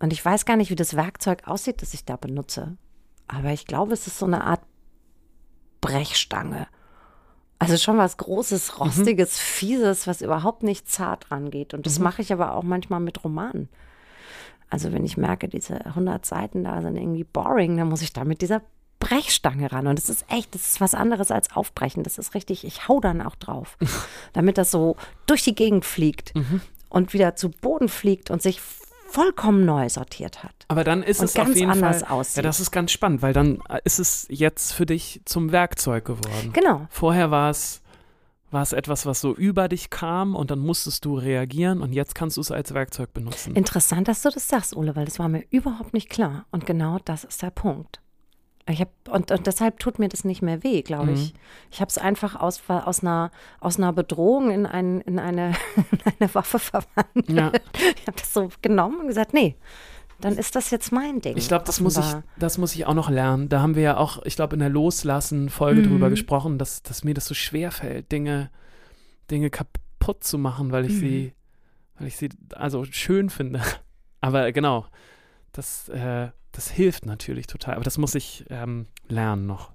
und 0.02 0.12
ich 0.12 0.24
weiß 0.24 0.46
gar 0.46 0.58
nicht, 0.58 0.70
wie 0.70 0.76
das 0.76 0.98
Werkzeug 0.98 1.48
aussieht, 1.48 1.82
das 1.82 1.94
ich 1.94 2.04
da 2.04 2.18
benutze. 2.18 2.78
Aber 3.28 3.52
ich 3.52 3.66
glaube, 3.66 3.94
es 3.94 4.06
ist 4.06 4.20
so 4.20 4.26
eine 4.26 4.44
Art 4.44 4.62
Brechstange. 5.80 6.68
Also 7.66 7.84
schon 7.84 7.98
was 7.98 8.18
Großes, 8.18 8.74
mhm. 8.74 8.84
Rostiges, 8.84 9.36
mhm. 9.36 9.42
Fieses, 9.42 10.08
was 10.08 10.22
überhaupt 10.22 10.64
nicht 10.64 10.90
zart 10.90 11.32
rangeht. 11.32 11.74
Und 11.74 11.86
das 11.86 12.00
mhm. 12.00 12.06
mache 12.06 12.22
ich 12.22 12.32
aber 12.32 12.56
auch 12.56 12.64
manchmal 12.64 13.00
mit 13.00 13.24
Romanen. 13.24 13.70
Also 14.70 14.92
wenn 14.92 15.06
ich 15.06 15.18
merke, 15.18 15.48
diese 15.48 15.86
100 15.86 16.26
Seiten 16.26 16.64
da 16.64 16.82
sind 16.82 16.98
irgendwie 16.98 17.24
boring, 17.24 17.78
dann 17.78 17.90
muss 17.90 18.02
ich 18.02 18.14
da 18.14 18.24
mit 18.24 18.42
dieser 18.42 18.62
Brechstange 19.00 19.72
ran. 19.72 19.88
Und 19.88 20.00
das 20.00 20.10
ist 20.10 20.26
echt, 20.30 20.56
das 20.56 20.72
ist 20.72 20.82
was 20.82 20.96
anderes 20.96 21.32
als 21.32 21.56
Aufbrechen. 21.56 22.04
Das 22.04 22.18
ist 22.18 22.34
richtig, 22.34 22.66
ich 22.66 22.88
hau 22.88 23.00
dann 23.00 23.22
auch 23.22 23.36
drauf, 23.36 23.78
damit 24.34 24.58
das 24.58 24.72
so 24.72 24.96
durch 25.28 25.44
die 25.44 25.56
Gegend 25.56 25.86
fliegt 25.86 26.34
mhm. 26.36 26.62
und 26.90 27.14
wieder 27.14 27.36
zu 27.36 27.50
Boden 27.50 27.90
fliegt 27.90 28.32
und 28.32 28.42
sich 28.42 28.62
vollkommen 29.16 29.64
neu 29.64 29.88
sortiert 29.88 30.44
hat. 30.44 30.66
Aber 30.68 30.84
dann 30.84 31.02
ist 31.02 31.22
und 31.22 31.26
es 31.26 31.34
ganz 31.34 31.52
auf 31.52 31.56
jeden 31.56 31.72
anders 31.72 32.02
Fall, 32.02 32.12
aussieht. 32.12 32.36
Ja, 32.38 32.42
das 32.44 32.60
ist 32.60 32.72
ganz 32.72 32.92
spannend, 32.92 33.22
weil 33.22 33.32
dann 33.32 33.64
ist 33.86 34.00
es 34.00 34.28
jetzt 34.30 34.74
für 34.74 34.86
dich 34.86 35.22
zum 35.24 35.54
Werkzeug 35.54 36.04
geworden. 36.04 36.52
Genau. 36.52 36.86
Vorher 36.90 37.32
war 37.32 37.50
es 37.50 37.82
war 38.52 38.62
es 38.62 38.74
etwas, 38.74 39.06
was 39.06 39.20
so 39.20 39.36
über 39.36 39.68
dich 39.68 39.90
kam 39.90 40.36
und 40.36 40.50
dann 40.50 40.60
musstest 40.60 41.04
du 41.04 41.18
reagieren 41.18 41.82
und 41.82 41.94
jetzt 41.94 42.16
kannst 42.16 42.38
du 42.38 42.42
es 42.42 42.52
als 42.52 42.74
Werkzeug 42.74 43.14
benutzen. 43.14 43.54
Interessant, 43.54 44.08
dass 44.08 44.22
du 44.22 44.30
das 44.30 44.48
sagst, 44.48 44.76
Ole, 44.76 44.96
weil 44.96 45.06
das 45.06 45.20
war 45.20 45.28
mir 45.28 45.44
überhaupt 45.50 45.94
nicht 45.94 46.10
klar. 46.10 46.46
Und 46.52 46.66
genau 46.66 47.00
das 47.04 47.26
ist 47.26 47.42
der 47.42 47.50
Punkt. 47.50 48.02
Ich 48.68 48.82
hab, 48.82 48.90
und, 49.10 49.30
und 49.30 49.46
deshalb 49.46 49.80
tut 49.80 50.00
mir 50.00 50.10
das 50.10 50.24
nicht 50.24 50.42
mehr 50.42 50.64
weh, 50.64 50.82
glaube 50.82 51.12
ich. 51.12 51.34
Mhm. 51.34 51.40
Ich 51.72 51.82
habe 51.82 51.90
es 51.90 52.00
einfach 52.00 52.36
aus, 52.36 52.64
aus, 52.68 53.02
einer, 53.02 53.30
aus 53.60 53.78
einer 53.78 53.94
Bedrohung 53.94 54.50
in, 54.50 54.66
ein, 54.66 55.02
in, 55.02 55.20
eine, 55.20 55.54
in 55.76 56.14
eine 56.20 56.34
Waffe 56.34 56.58
verwandelt. 56.58 57.30
Ja. 57.30 57.52
Ich 57.96 58.08
habe 58.08 58.18
das 58.18 58.34
so 58.34 58.50
genommen 58.64 59.02
und 59.02 59.08
gesagt, 59.08 59.34
nee, 59.36 59.56
dann 60.20 60.38
ist 60.38 60.56
das 60.56 60.72
jetzt 60.72 60.92
mein 60.92 61.22
Ding. 61.22 61.38
Ich 61.38 61.48
glaube, 61.48 61.66
das 61.66 61.80
muss 61.80 61.98
ich, 61.98 62.06
das 62.40 62.58
muss 62.58 62.74
ich 62.74 62.88
auch 62.88 62.94
noch 62.96 63.10
lernen. 63.10 63.50
Da 63.50 63.62
haben 63.62 63.76
wir 63.76 63.84
ja 63.84 63.98
auch, 63.98 64.24
ich 64.26 64.36
glaube, 64.36 64.56
in 64.56 64.62
der 64.62 64.70
Loslassen-Folge 64.70 65.82
mhm. 65.82 65.90
drüber 65.90 66.10
gesprochen, 66.10 66.58
dass, 66.58 66.82
dass 66.82 67.04
mir 67.04 67.14
das 67.14 67.26
so 67.26 67.36
schwer 67.36 67.72
fällt, 67.72 68.12
Dinge, 68.12 68.50
Dinge 69.30 69.52
kaputt 69.52 70.24
zu 70.24 70.40
machen, 70.40 70.72
weil 70.72 70.86
ich 70.86 70.94
mhm. 70.94 71.00
sie, 71.00 71.34
weil 72.00 72.08
ich 72.08 72.18
sie 72.18 72.30
also 72.56 72.84
schön 72.86 73.30
finde. 73.30 73.62
Aber 74.22 74.52
genau, 74.52 74.86
das, 75.58 75.90
äh, 75.90 76.30
das 76.52 76.70
hilft 76.70 77.06
natürlich 77.06 77.48
total. 77.48 77.76
Aber 77.76 77.84
das 77.84 77.98
muss 77.98 78.16
ich 78.16 78.46
ähm, 78.50 78.88
lernen 79.08 79.46
noch. 79.46 79.72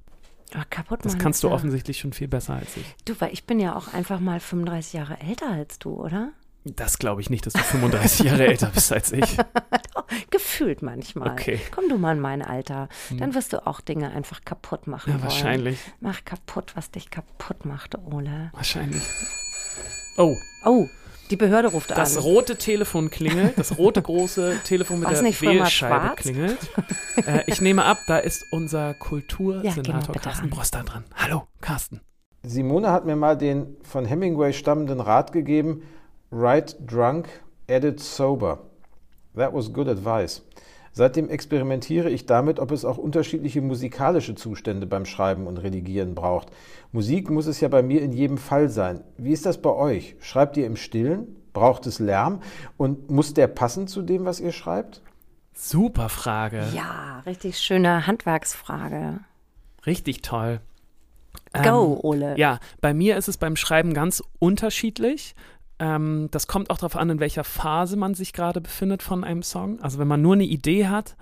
Aber 0.52 0.64
kaputt 0.64 1.04
Das 1.04 1.18
kannst 1.18 1.42
du 1.44 1.48
ja. 1.48 1.54
offensichtlich 1.54 1.98
schon 1.98 2.12
viel 2.12 2.28
besser 2.28 2.54
als 2.54 2.76
ich. 2.76 2.84
Du, 3.04 3.14
weil 3.20 3.32
ich 3.32 3.44
bin 3.44 3.60
ja 3.60 3.76
auch 3.76 3.92
einfach 3.92 4.20
mal 4.20 4.40
35 4.40 4.94
Jahre 4.94 5.20
älter 5.20 5.48
als 5.50 5.78
du, 5.78 5.90
oder? 5.92 6.32
Das 6.64 6.98
glaube 6.98 7.22
ich 7.22 7.30
nicht, 7.30 7.46
dass 7.46 7.54
du 7.54 7.60
35 7.60 8.26
Jahre 8.26 8.46
älter 8.46 8.66
bist 8.66 8.92
als 8.92 9.12
ich. 9.12 9.36
Gefühlt 10.30 10.82
manchmal. 10.82 11.30
Okay. 11.30 11.60
Komm 11.70 11.88
du 11.88 11.96
mal 11.96 12.16
in 12.16 12.20
mein 12.20 12.42
Alter. 12.42 12.88
Hm. 13.08 13.18
Dann 13.18 13.34
wirst 13.34 13.52
du 13.52 13.66
auch 13.66 13.80
Dinge 13.80 14.10
einfach 14.10 14.44
kaputt 14.44 14.86
machen. 14.86 15.10
Ja, 15.10 15.14
wollen. 15.14 15.22
wahrscheinlich. 15.24 15.78
Mach 16.00 16.24
kaputt, 16.24 16.72
was 16.74 16.90
dich 16.90 17.10
kaputt 17.10 17.64
macht, 17.64 17.96
Ole. 17.98 18.50
Wahrscheinlich. 18.52 19.02
Oh. 20.18 20.36
Oh. 20.64 20.88
Die 21.30 21.36
Behörde 21.36 21.68
ruft 21.68 21.90
das 21.90 21.98
an. 21.98 22.04
Das 22.16 22.24
rote 22.24 22.56
Telefon 22.56 23.10
klingelt, 23.10 23.56
das 23.56 23.78
rote 23.78 24.02
große 24.02 24.60
Telefon 24.64 25.00
mit 25.00 25.08
Was 25.08 25.20
der 25.20 25.40
Wählscheibe 25.40 26.16
klingelt. 26.16 26.58
Äh, 27.26 27.44
ich 27.46 27.60
nehme 27.60 27.84
ab, 27.84 27.98
da 28.06 28.18
ist 28.18 28.44
unser 28.50 28.94
Kultursenator 28.94 29.84
ja, 29.84 30.00
genau, 30.00 30.20
Carsten 30.20 30.50
Broster 30.50 30.82
dran. 30.82 31.04
Hallo, 31.14 31.46
Carsten. 31.60 32.00
Simone 32.42 32.90
hat 32.90 33.04
mir 33.04 33.16
mal 33.16 33.36
den 33.36 33.76
von 33.82 34.06
Hemingway 34.06 34.52
stammenden 34.52 35.00
Rat 35.00 35.32
gegeben, 35.32 35.82
write 36.30 36.76
drunk, 36.84 37.28
edit 37.66 38.00
sober. 38.00 38.60
That 39.36 39.52
was 39.52 39.72
good 39.72 39.88
advice. 39.88 40.42
Seitdem 40.92 41.28
experimentiere 41.28 42.10
ich 42.10 42.26
damit, 42.26 42.58
ob 42.58 42.72
es 42.72 42.84
auch 42.84 42.98
unterschiedliche 42.98 43.60
musikalische 43.60 44.34
Zustände 44.34 44.86
beim 44.86 45.06
Schreiben 45.06 45.46
und 45.46 45.58
Redigieren 45.58 46.14
braucht. 46.14 46.48
Musik 46.92 47.30
muss 47.30 47.46
es 47.46 47.60
ja 47.60 47.68
bei 47.68 47.82
mir 47.82 48.02
in 48.02 48.12
jedem 48.12 48.38
Fall 48.38 48.68
sein. 48.68 49.02
Wie 49.16 49.32
ist 49.32 49.46
das 49.46 49.62
bei 49.62 49.70
euch? 49.70 50.16
Schreibt 50.20 50.56
ihr 50.56 50.66
im 50.66 50.76
Stillen? 50.76 51.36
Braucht 51.52 51.86
es 51.86 51.98
Lärm? 52.00 52.40
Und 52.76 53.10
muss 53.10 53.34
der 53.34 53.46
passen 53.46 53.86
zu 53.86 54.02
dem, 54.02 54.24
was 54.24 54.40
ihr 54.40 54.52
schreibt? 54.52 55.00
Super 55.54 56.08
Frage. 56.08 56.64
Ja, 56.74 57.20
richtig 57.26 57.58
schöne 57.58 58.06
Handwerksfrage. 58.06 59.20
Richtig 59.86 60.22
toll. 60.22 60.60
Go, 61.52 61.94
Ähm, 61.94 61.98
Ole. 62.02 62.38
Ja, 62.38 62.58
bei 62.80 62.94
mir 62.94 63.16
ist 63.16 63.28
es 63.28 63.36
beim 63.36 63.56
Schreiben 63.56 63.94
ganz 63.94 64.22
unterschiedlich. 64.38 65.34
Ähm, 65.80 66.28
das 66.30 66.46
kommt 66.46 66.70
auch 66.70 66.76
darauf 66.76 66.96
an, 66.96 67.10
in 67.10 67.20
welcher 67.20 67.42
Phase 67.42 67.96
man 67.96 68.14
sich 68.14 68.32
gerade 68.32 68.60
befindet 68.60 69.02
von 69.02 69.24
einem 69.24 69.42
Song. 69.42 69.80
Also 69.80 69.98
wenn 69.98 70.06
man 70.06 70.22
nur 70.22 70.34
eine 70.34 70.44
Idee 70.44 70.86
hat 70.86 71.16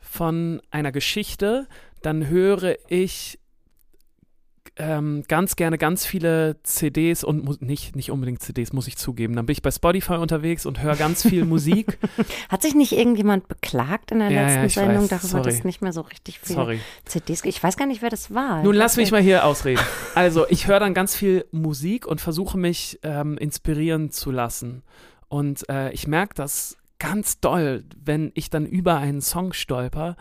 von 0.00 0.60
einer 0.70 0.90
Geschichte, 0.90 1.68
dann 2.02 2.26
höre 2.26 2.76
ich 2.88 3.38
ähm, 4.76 5.22
ganz 5.28 5.56
gerne 5.56 5.78
ganz 5.78 6.04
viele 6.06 6.56
CDs 6.62 7.24
und 7.24 7.62
nicht, 7.62 7.96
nicht 7.96 8.10
unbedingt 8.10 8.42
CDs, 8.42 8.72
muss 8.72 8.86
ich 8.88 8.96
zugeben. 8.96 9.34
Dann 9.36 9.46
bin 9.46 9.52
ich 9.52 9.62
bei 9.62 9.70
Spotify 9.70 10.14
unterwegs 10.14 10.66
und 10.66 10.82
höre 10.82 10.96
ganz 10.96 11.22
viel 11.22 11.44
Musik. 11.46 11.98
Hat 12.48 12.62
sich 12.62 12.74
nicht 12.74 12.92
irgendjemand 12.92 13.48
beklagt 13.48 14.12
in 14.12 14.18
der 14.20 14.30
Ja, 14.30 14.40
ja, 14.42 14.46
letzten 14.48 14.64
ich 14.66 14.74
Sendung 14.74 15.02
weiß. 15.02 15.08
darüber, 15.08 15.28
Sorry. 15.28 15.50
dass 15.50 15.64
nicht 15.64 15.82
mehr 15.82 15.92
so 15.92 16.02
richtig 16.02 16.40
viele 16.40 16.54
Sorry. 16.58 16.80
CDs 17.04 17.44
Ich 17.44 17.62
weiß 17.62 17.76
gar 17.76 17.86
nicht, 17.86 18.02
wer 18.02 18.10
das 18.10 18.34
war. 18.34 18.62
Nun 18.62 18.74
lass 18.74 18.96
mich 18.96 19.10
mal 19.12 19.20
hier 19.22 19.44
ausreden. 19.44 19.80
Also, 20.14 20.46
ich 20.48 20.66
höre 20.66 20.80
dann 20.80 20.94
ganz 20.94 21.14
viel 21.16 21.44
Musik 21.52 22.06
und 22.06 22.20
versuche 22.20 22.58
mich 22.58 22.98
ähm, 23.02 23.38
inspirieren 23.38 24.10
zu 24.10 24.30
lassen. 24.30 24.82
Und 25.28 25.68
äh, 25.68 25.90
ich 25.92 26.06
merke 26.06 26.34
das 26.34 26.76
ganz 26.98 27.40
doll, 27.40 27.84
wenn 28.02 28.30
ich 28.34 28.48
dann 28.50 28.64
über 28.66 28.96
einen 28.96 29.20
Song 29.20 29.52
stolper, 29.52 30.16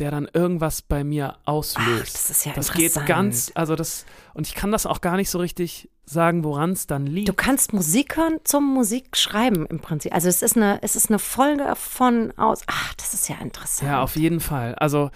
der 0.00 0.10
dann 0.10 0.28
irgendwas 0.32 0.82
bei 0.82 1.04
mir 1.04 1.36
auslöst. 1.44 1.88
Ach, 1.88 2.12
das 2.12 2.30
ist 2.30 2.46
ja 2.46 2.52
das 2.54 2.72
geht 2.72 3.06
ganz, 3.06 3.52
also 3.54 3.76
das, 3.76 4.06
und 4.34 4.46
ich 4.46 4.54
kann 4.54 4.72
das 4.72 4.86
auch 4.86 5.00
gar 5.00 5.16
nicht 5.16 5.30
so 5.30 5.38
richtig 5.38 5.90
sagen, 6.10 6.42
woran 6.42 6.72
es 6.72 6.86
dann 6.86 7.06
liegt. 7.06 7.28
Du 7.28 7.34
kannst 7.34 7.72
Musik 7.72 8.16
hören 8.16 8.38
zum 8.44 8.66
Musikschreiben 8.74 9.66
im 9.66 9.78
Prinzip. 9.78 10.12
Also 10.12 10.28
es 10.28 10.42
ist 10.42 10.56
eine, 10.56 10.82
es 10.82 10.96
ist 10.96 11.08
eine 11.08 11.18
Folge 11.18 11.74
von 11.76 12.32
aus. 12.36 12.62
Ach, 12.66 12.94
das 12.94 13.14
ist 13.14 13.28
ja 13.28 13.36
interessant. 13.40 13.90
Ja, 13.90 14.02
auf 14.02 14.16
jeden 14.16 14.40
Fall. 14.40 14.74
Also, 14.74 15.10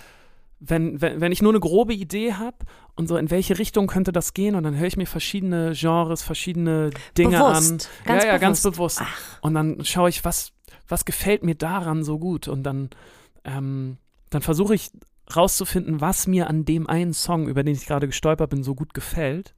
wenn, 0.60 1.00
wenn, 1.00 1.20
wenn 1.20 1.32
ich 1.32 1.42
nur 1.42 1.52
eine 1.52 1.60
grobe 1.60 1.94
Idee 1.94 2.34
habe 2.34 2.56
und 2.94 3.08
so, 3.08 3.16
in 3.16 3.30
welche 3.30 3.58
Richtung 3.58 3.86
könnte 3.86 4.12
das 4.12 4.34
gehen, 4.34 4.54
und 4.54 4.62
dann 4.62 4.76
höre 4.76 4.86
ich 4.86 4.96
mir 4.96 5.06
verschiedene 5.06 5.72
Genres, 5.74 6.22
verschiedene 6.22 6.90
Dinge 7.18 7.38
Bewusst, 7.38 7.72
an. 7.72 8.06
ganz 8.06 8.24
ja, 8.24 8.30
ja, 8.30 8.38
ganz 8.38 8.62
bewusst. 8.62 8.98
bewusst. 8.98 9.12
Und 9.40 9.54
dann 9.54 9.84
schaue 9.84 10.08
ich, 10.08 10.24
was, 10.24 10.52
was 10.88 11.04
gefällt 11.04 11.42
mir 11.42 11.56
daran 11.56 12.04
so 12.04 12.18
gut. 12.18 12.46
Und 12.46 12.62
dann, 12.62 12.90
ähm, 13.44 13.98
dann 14.34 14.42
versuche 14.42 14.74
ich 14.74 14.90
rauszufinden, 15.34 16.00
was 16.00 16.26
mir 16.26 16.48
an 16.48 16.64
dem 16.64 16.86
einen 16.88 17.14
Song, 17.14 17.48
über 17.48 17.62
den 17.62 17.74
ich 17.74 17.86
gerade 17.86 18.06
gestolpert 18.06 18.50
bin, 18.50 18.62
so 18.62 18.74
gut 18.74 18.92
gefällt. 18.94 19.54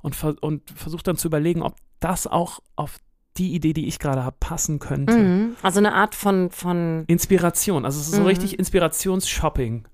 Und, 0.00 0.14
ver 0.14 0.36
und 0.40 0.70
versuche 0.70 1.02
dann 1.02 1.16
zu 1.16 1.28
überlegen, 1.28 1.62
ob 1.62 1.76
das 2.00 2.26
auch 2.26 2.60
auf 2.76 2.98
die 3.36 3.54
Idee, 3.54 3.72
die 3.72 3.86
ich 3.86 3.98
gerade 3.98 4.22
habe, 4.24 4.36
passen 4.40 4.78
könnte. 4.78 5.16
Mhm. 5.16 5.56
Also 5.62 5.78
eine 5.78 5.94
Art 5.94 6.14
von, 6.14 6.50
von 6.50 7.04
Inspiration. 7.06 7.84
Also 7.84 8.00
es 8.00 8.06
ist 8.08 8.14
so 8.14 8.20
Mhm. 8.22 8.26
richtig 8.28 8.58
Inspirationsshopping. 8.58 9.86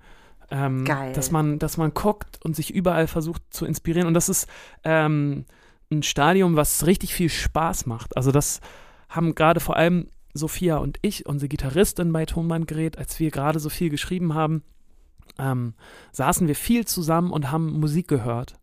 Ähm, 0.50 0.84
Geil. 0.84 1.12
Dass 1.14 1.30
man, 1.30 1.58
dass 1.58 1.76
man 1.76 1.94
guckt 1.94 2.38
und 2.44 2.54
sich 2.54 2.72
überall 2.72 3.06
versucht 3.06 3.42
zu 3.50 3.64
inspirieren. 3.64 4.06
Und 4.06 4.14
das 4.14 4.28
ist 4.28 4.48
ähm, 4.84 5.46
ein 5.90 6.02
Stadium, 6.02 6.56
was 6.56 6.86
richtig 6.86 7.14
viel 7.14 7.28
Spaß 7.30 7.86
macht. 7.86 8.16
Also 8.16 8.32
das 8.32 8.60
haben 9.08 9.34
gerade 9.34 9.60
vor 9.60 9.76
allem 9.76 10.08
Sophia 10.34 10.78
und 10.78 10.98
ich, 11.02 11.26
unsere 11.26 11.48
Gitarristin 11.48 12.12
bei 12.12 12.26
Tonbandgerät, 12.26 12.98
als 12.98 13.18
wir 13.20 13.30
gerade 13.30 13.58
so 13.58 13.68
viel 13.68 13.90
geschrieben 13.90 14.34
haben, 14.34 14.62
ähm, 15.38 15.74
saßen 16.12 16.48
wir 16.48 16.56
viel 16.56 16.86
zusammen 16.86 17.30
und 17.30 17.50
haben 17.50 17.78
Musik 17.80 18.08
gehört. 18.08 18.58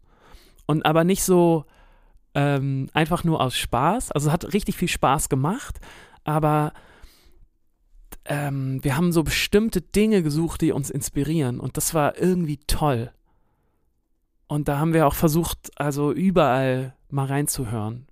Und 0.65 0.85
aber 0.85 1.03
nicht 1.03 1.23
so 1.23 1.65
ähm, 2.35 2.89
einfach 2.93 3.23
nur 3.23 3.41
aus 3.41 3.55
Spaß. 3.55 4.11
Also 4.11 4.27
es 4.27 4.33
hat 4.33 4.53
richtig 4.53 4.77
viel 4.77 4.87
Spaß 4.87 5.29
gemacht, 5.29 5.79
aber 6.23 6.73
ähm, 8.25 8.83
wir 8.83 8.95
haben 8.95 9.11
so 9.11 9.23
bestimmte 9.23 9.81
Dinge 9.81 10.21
gesucht, 10.21 10.61
die 10.61 10.71
uns 10.71 10.89
inspirieren. 10.89 11.59
Und 11.59 11.77
das 11.77 11.93
war 11.93 12.17
irgendwie 12.17 12.57
toll. 12.67 13.11
Und 14.47 14.67
da 14.67 14.79
haben 14.79 14.93
wir 14.93 15.07
auch 15.07 15.15
versucht, 15.15 15.71
also 15.75 16.11
überall 16.11 16.95
mal 17.09 17.25
reinzuhören. 17.25 18.07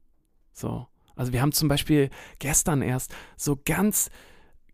So. 0.53 0.87
Also 1.17 1.33
wir 1.33 1.41
haben 1.41 1.51
zum 1.51 1.67
Beispiel 1.67 2.09
gestern 2.39 2.81
erst 2.81 3.13
so 3.35 3.59
ganz, 3.65 4.09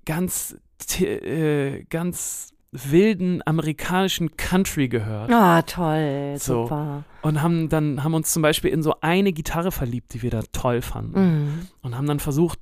ganz, 0.06 0.56
äh, 1.00 1.84
ganz 1.86 2.54
wilden 2.72 3.42
amerikanischen 3.46 4.36
Country 4.36 4.88
gehört. 4.88 5.32
Ah, 5.32 5.62
toll, 5.62 6.36
So. 6.40 6.64
super. 6.64 7.04
Und 7.22 7.42
haben 7.42 7.70
dann, 7.70 8.04
haben 8.04 8.16
uns 8.16 8.32
zum 8.34 8.42
Beispiel 8.42 8.72
in 8.72 8.82
so 8.82 8.96
eine 9.02 9.32
Gitarre 9.32 9.72
verliebt, 9.72 10.14
die 10.14 10.24
wir 10.24 10.32
da 10.32 10.42
toll 10.52 10.82
fanden. 10.82 11.20
Mhm. 11.22 11.68
Und 11.82 11.96
haben 11.96 12.08
dann 12.08 12.20
versucht, 12.20 12.60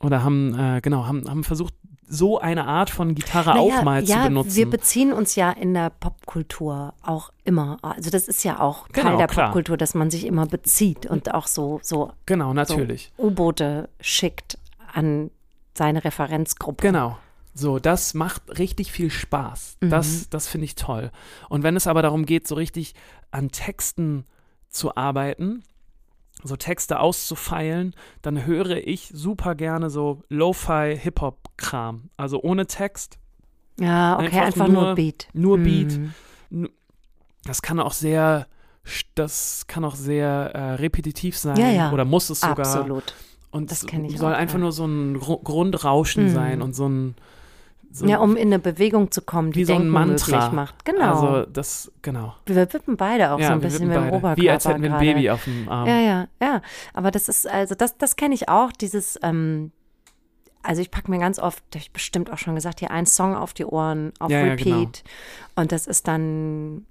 oder 0.00 0.22
haben, 0.22 0.54
äh, 0.58 0.80
genau, 0.82 1.06
haben, 1.06 1.28
haben 1.28 1.42
versucht, 1.42 1.74
so 2.08 2.38
eine 2.38 2.66
Art 2.66 2.90
von 2.90 3.14
Gitarre 3.14 3.54
auch 3.54 3.68
Naja, 3.68 3.82
mal 3.82 4.04
ja, 4.04 4.16
zu 4.16 4.28
benutzen. 4.28 4.56
Wir 4.56 4.70
beziehen 4.70 5.12
uns 5.12 5.34
ja 5.36 5.50
in 5.50 5.74
der 5.74 5.90
Popkultur 5.90 6.94
auch 7.02 7.30
immer. 7.44 7.78
Also 7.82 8.10
das 8.10 8.28
ist 8.28 8.44
ja 8.44 8.60
auch 8.60 8.88
Teil 8.88 9.04
Genau, 9.04 9.18
der 9.18 9.26
klar. 9.26 9.46
Popkultur, 9.48 9.76
dass 9.76 9.94
man 9.94 10.10
sich 10.10 10.26
immer 10.26 10.46
bezieht 10.46 11.06
und 11.06 11.34
auch 11.34 11.46
so, 11.46 11.80
so 11.82 12.12
genau, 12.26 12.54
natürlich. 12.54 13.12
U-Boote 13.18 13.88
schickt 14.00 14.58
an 14.92 15.30
seine 15.76 16.04
Referenzgruppe. 16.04 16.82
Genau. 16.82 17.18
So, 17.54 17.78
das 17.78 18.14
macht 18.14 18.58
richtig 18.58 18.92
viel 18.92 19.10
Spaß. 19.10 19.78
Mhm. 19.80 19.90
Das, 19.90 20.30
das 20.30 20.46
finde 20.46 20.64
ich 20.64 20.76
toll. 20.76 21.10
Und 21.48 21.62
wenn 21.62 21.76
es 21.76 21.86
aber 21.86 22.02
darum 22.02 22.24
geht, 22.24 22.46
so 22.46 22.54
richtig 22.54 22.94
an 23.30 23.50
Texten 23.50 24.24
zu 24.70 24.96
arbeiten, 24.96 25.62
so 26.44 26.56
Texte 26.56 27.00
auszufeilen, 27.00 27.94
dann 28.22 28.46
höre 28.46 28.76
ich 28.86 29.10
super 29.12 29.54
gerne 29.54 29.90
so 29.90 30.22
Lo-Fi 30.28 30.96
Hip-Hop-Kram. 31.00 32.10
Also 32.16 32.40
ohne 32.42 32.66
Text, 32.66 33.18
Ja, 33.80 34.14
okay, 34.16 34.26
Einfach 34.26 34.42
einfach, 34.42 34.68
nur, 34.68 34.82
nur- 34.82 34.94
Beat. 34.94 35.28
nur 35.34 35.58
Beat. 35.58 35.98
Mhm. 36.50 36.68
das 37.44 37.62
kann 37.62 37.78
auch 37.80 37.92
sehr, 37.92 38.46
das 39.14 39.66
kann 39.68 39.84
auch 39.84 39.94
sehr 39.94 40.28
äh, 40.54 40.72
repetitiv 40.74 41.36
sein 41.38 41.56
Ja, 41.56 41.70
ja. 41.70 41.92
oder 41.92 42.04
muss 42.04 42.30
es 42.30 42.40
sogar. 42.40 42.58
Absolut. 42.60 43.14
Und 43.50 43.70
Das 43.70 43.82
es 43.82 43.86
kenn 43.86 44.04
ich 44.04 44.18
soll 44.18 44.32
auch, 44.34 44.36
einfach 44.36 44.54
ja. 44.56 44.60
nur 44.60 44.72
so 44.72 44.84
ein 44.86 45.16
Gru- 45.18 45.42
Grundrauschen 45.42 46.24
Mhm. 46.24 46.28
sein 46.34 46.62
und 46.62 46.74
so 46.74 46.86
ein 46.88 47.14
so 47.98 48.06
Ja, 48.06 48.18
um 48.18 48.36
in 48.36 48.48
eine 48.48 48.58
Bewegung 48.58 49.10
zu 49.10 49.22
kommen, 49.22 49.52
die 49.52 49.64
so 49.64 49.72
ein 49.74 49.78
Denken 49.80 49.92
Mantra. 49.92 50.36
möglich 50.36 50.52
macht. 50.52 50.84
Genau. 50.84 51.14
Also 51.20 51.46
das, 51.50 51.92
genau. 52.02 52.34
wir 52.46 52.72
wippen 52.72 52.96
beide 52.96 53.32
auch 53.32 53.38
ja, 53.40 53.48
so 53.48 53.52
ein 53.54 53.60
bisschen 53.60 53.88
mit 53.88 53.96
dem. 53.96 54.08
Oberkörper 54.08 54.36
Wie 54.42 54.50
als 54.50 54.66
hätten 54.66 54.82
wir 54.82 54.90
ein 54.90 54.98
gerade. 55.00 55.04
Baby 55.14 55.30
auf 55.30 55.44
dem 55.44 55.68
Arm. 55.68 55.86
Ja, 55.88 55.98
ja, 56.00 56.28
ja. 56.42 56.62
Aber 56.94 57.10
das 57.10 57.28
ist, 57.28 57.46
also 57.48 57.74
das, 57.74 57.98
das 57.98 58.16
kenne 58.16 58.34
ich 58.34 58.48
auch, 58.48 58.72
dieses, 58.72 59.18
ähm, 59.22 59.72
also 60.62 60.80
ich 60.82 60.90
packe 60.90 61.10
mir 61.10 61.18
ganz 61.18 61.38
oft, 61.38 61.62
das 61.70 61.80
hab 61.80 61.86
ich 61.86 61.92
bestimmt 61.92 62.32
auch 62.32 62.38
schon 62.38 62.54
gesagt, 62.54 62.80
hier 62.80 62.90
einen 62.90 63.06
Song 63.06 63.34
auf 63.34 63.54
die 63.54 63.64
Ohren, 63.64 64.12
auf 64.18 64.30
Ja, 64.30 64.38
ja, 64.40 64.52
Repeat. 64.52 64.64
genau. 64.64 64.84
Und 65.56 65.72
das 65.72 65.86
ist 65.86 66.08
dann, 66.08 66.84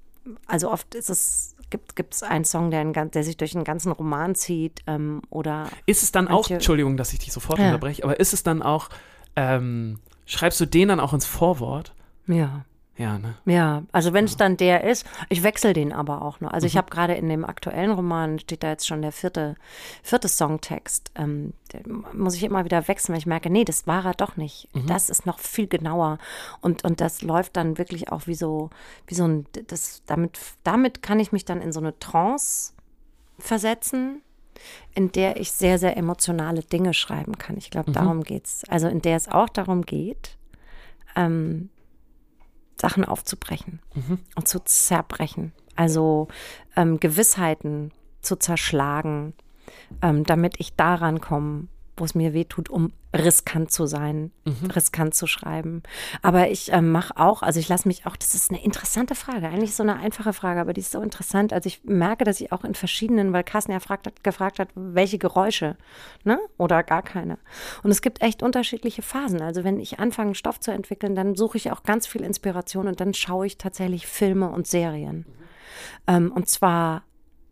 also 0.47 0.71
oft 0.71 0.95
ist 0.95 1.09
es, 1.09 1.55
gibt 1.95 2.13
es 2.13 2.23
einen 2.23 2.45
Song, 2.45 2.71
der, 2.71 2.79
einen, 2.79 2.93
der 3.11 3.23
sich 3.23 3.35
durch 3.37 3.53
einen 3.55 3.65
ganzen 3.65 3.91
Roman 3.91 4.35
zieht 4.35 4.83
oder 5.29 5.67
Ist 5.85 6.01
es 6.01 6.11
dann 6.13 6.27
auch, 6.29 6.49
Entschuldigung, 6.49 6.95
dass 6.97 7.11
ich 7.13 7.19
dich 7.19 7.33
sofort 7.33 7.59
Ja. 7.59 7.65
unterbreche, 7.67 8.03
aber 8.03 8.19
ist 8.19 8.33
es 8.33 8.41
dann 8.41 8.61
auch, 8.61 8.87
ähm, 9.35 9.99
schreibst 10.27 10.59
du 10.61 10.67
den 10.67 10.89
dann 10.89 10.99
auch 10.99 11.13
ins 11.13 11.25
Vorwort? 11.25 11.93
ja. 12.27 12.65
Ja, 12.99 13.19
ne? 13.19 13.35
Ja, 13.45 13.83
also 13.91 14.11
wenn 14.11 14.25
es 14.25 14.37
dann 14.37 14.57
der 14.57 14.83
ist, 14.83 15.05
ich 15.29 15.43
wechsle 15.43 15.73
den 15.73 15.93
aber 15.93 16.23
auch 16.23 16.39
noch. 16.39 16.49
Also 16.49 16.65
Mhm. 16.65 16.69
ich 16.69 16.77
habe 16.77 16.89
gerade 16.89 17.13
in 17.13 17.29
dem 17.29 17.45
aktuellen 17.45 17.91
Roman 17.91 18.39
steht 18.39 18.63
da 18.63 18.69
jetzt 18.69 18.87
schon 18.87 19.03
der 19.03 19.11
vierte, 19.11 19.53
vierte 20.01 20.27
Songtext. 20.27 21.11
Ähm, 21.13 21.53
muss 22.13 22.33
ich 22.33 22.43
immer 22.43 22.65
wieder 22.65 22.87
wechseln, 22.87 23.13
weil 23.13 23.19
ich 23.19 23.27
merke, 23.27 23.51
nee, 23.51 23.65
das 23.65 23.85
war 23.85 24.03
er 24.03 24.15
doch 24.15 24.35
nicht. 24.35 24.67
Mhm. 24.73 24.87
Das 24.87 25.11
ist 25.11 25.27
noch 25.27 25.37
viel 25.37 25.67
genauer 25.67 26.17
und 26.61 26.83
und 26.85 26.99
das 26.99 27.21
läuft 27.21 27.55
dann 27.55 27.77
wirklich 27.77 28.11
auch 28.11 28.25
wie 28.25 28.33
so 28.33 28.71
wie 29.05 29.13
so 29.13 29.27
ein 29.27 29.45
das 29.67 30.01
damit 30.07 30.39
damit 30.63 31.03
kann 31.03 31.19
ich 31.19 31.31
mich 31.31 31.45
dann 31.45 31.61
in 31.61 31.71
so 31.71 31.79
eine 31.79 31.99
Trance 31.99 32.73
versetzen 33.37 34.23
in 34.95 35.11
der 35.11 35.39
ich 35.39 35.51
sehr, 35.51 35.77
sehr 35.79 35.97
emotionale 35.97 36.61
Dinge 36.61 36.93
schreiben 36.93 37.37
kann. 37.37 37.57
Ich 37.57 37.67
Mhm. 37.67 37.71
glaube, 37.71 37.91
darum 37.91 38.23
geht's. 38.23 38.63
Also 38.69 38.87
in 38.87 39.01
der 39.01 39.15
es 39.17 39.27
auch 39.27 39.49
darum 39.49 39.83
geht, 39.83 40.37
ähm, 41.15 41.69
Sachen 42.79 43.05
aufzubrechen 43.05 43.79
Mhm. 43.95 44.19
und 44.35 44.47
zu 44.47 44.59
zerbrechen. 44.59 45.51
Also 45.75 46.27
ähm, 46.75 46.99
Gewissheiten 46.99 47.91
zu 48.21 48.35
zerschlagen, 48.35 49.33
ähm, 50.01 50.23
damit 50.23 50.59
ich 50.59 50.75
daran 50.75 51.21
komme, 51.21 51.67
wo 51.97 52.05
es 52.05 52.15
mir 52.15 52.33
weh 52.33 52.45
tut, 52.45 52.69
um 52.69 52.93
riskant 53.15 53.71
zu 53.71 53.87
sein, 53.87 54.31
Mhm. 54.45 54.71
riskant 54.71 55.15
zu 55.15 55.27
schreiben. 55.27 55.81
Aber 56.21 56.49
ich 56.49 56.71
ähm, 56.71 56.91
mache 56.91 57.17
auch, 57.17 57.41
also 57.41 57.59
ich 57.59 57.67
lasse 57.67 57.87
mich 57.87 58.05
auch, 58.05 58.15
das 58.15 58.35
ist 58.35 58.51
eine 58.51 58.63
interessante 58.63 59.15
Frage, 59.15 59.47
eigentlich 59.47 59.75
so 59.75 59.81
eine 59.83 59.95
einfache 59.97 60.33
Frage, 60.33 60.61
aber 60.61 60.73
die 60.73 60.81
ist 60.81 60.91
so 60.91 61.01
interessant. 61.01 61.53
Also 61.53 61.67
ich 61.67 61.83
merke, 61.83 62.23
dass 62.23 62.39
ich 62.39 62.51
auch 62.51 62.63
in 62.63 62.75
verschiedenen, 62.75 63.33
weil 63.33 63.43
Carsten 63.43 63.71
ja 63.71 63.79
fragt, 63.79 64.07
hat, 64.07 64.23
gefragt 64.23 64.59
hat, 64.59 64.69
welche 64.75 65.17
Geräusche, 65.17 65.75
ne? 66.23 66.39
Oder 66.57 66.83
gar 66.83 67.01
keine. 67.01 67.39
Und 67.83 67.91
es 67.91 68.01
gibt 68.01 68.21
echt 68.21 68.43
unterschiedliche 68.43 69.01
Phasen. 69.01 69.41
Also 69.41 69.63
wenn 69.63 69.79
ich 69.79 69.99
anfange, 69.99 70.35
Stoff 70.35 70.59
zu 70.59 70.71
entwickeln, 70.71 71.15
dann 71.15 71.35
suche 71.35 71.57
ich 71.57 71.71
auch 71.71 71.83
ganz 71.83 72.05
viel 72.07 72.21
Inspiration 72.21 72.87
und 72.87 72.99
dann 72.99 73.13
schaue 73.13 73.47
ich 73.47 73.57
tatsächlich 73.57 74.05
Filme 74.05 74.49
und 74.49 74.67
Serien. 74.67 75.25
Ähm, 76.07 76.31
und 76.31 76.49
zwar 76.49 77.03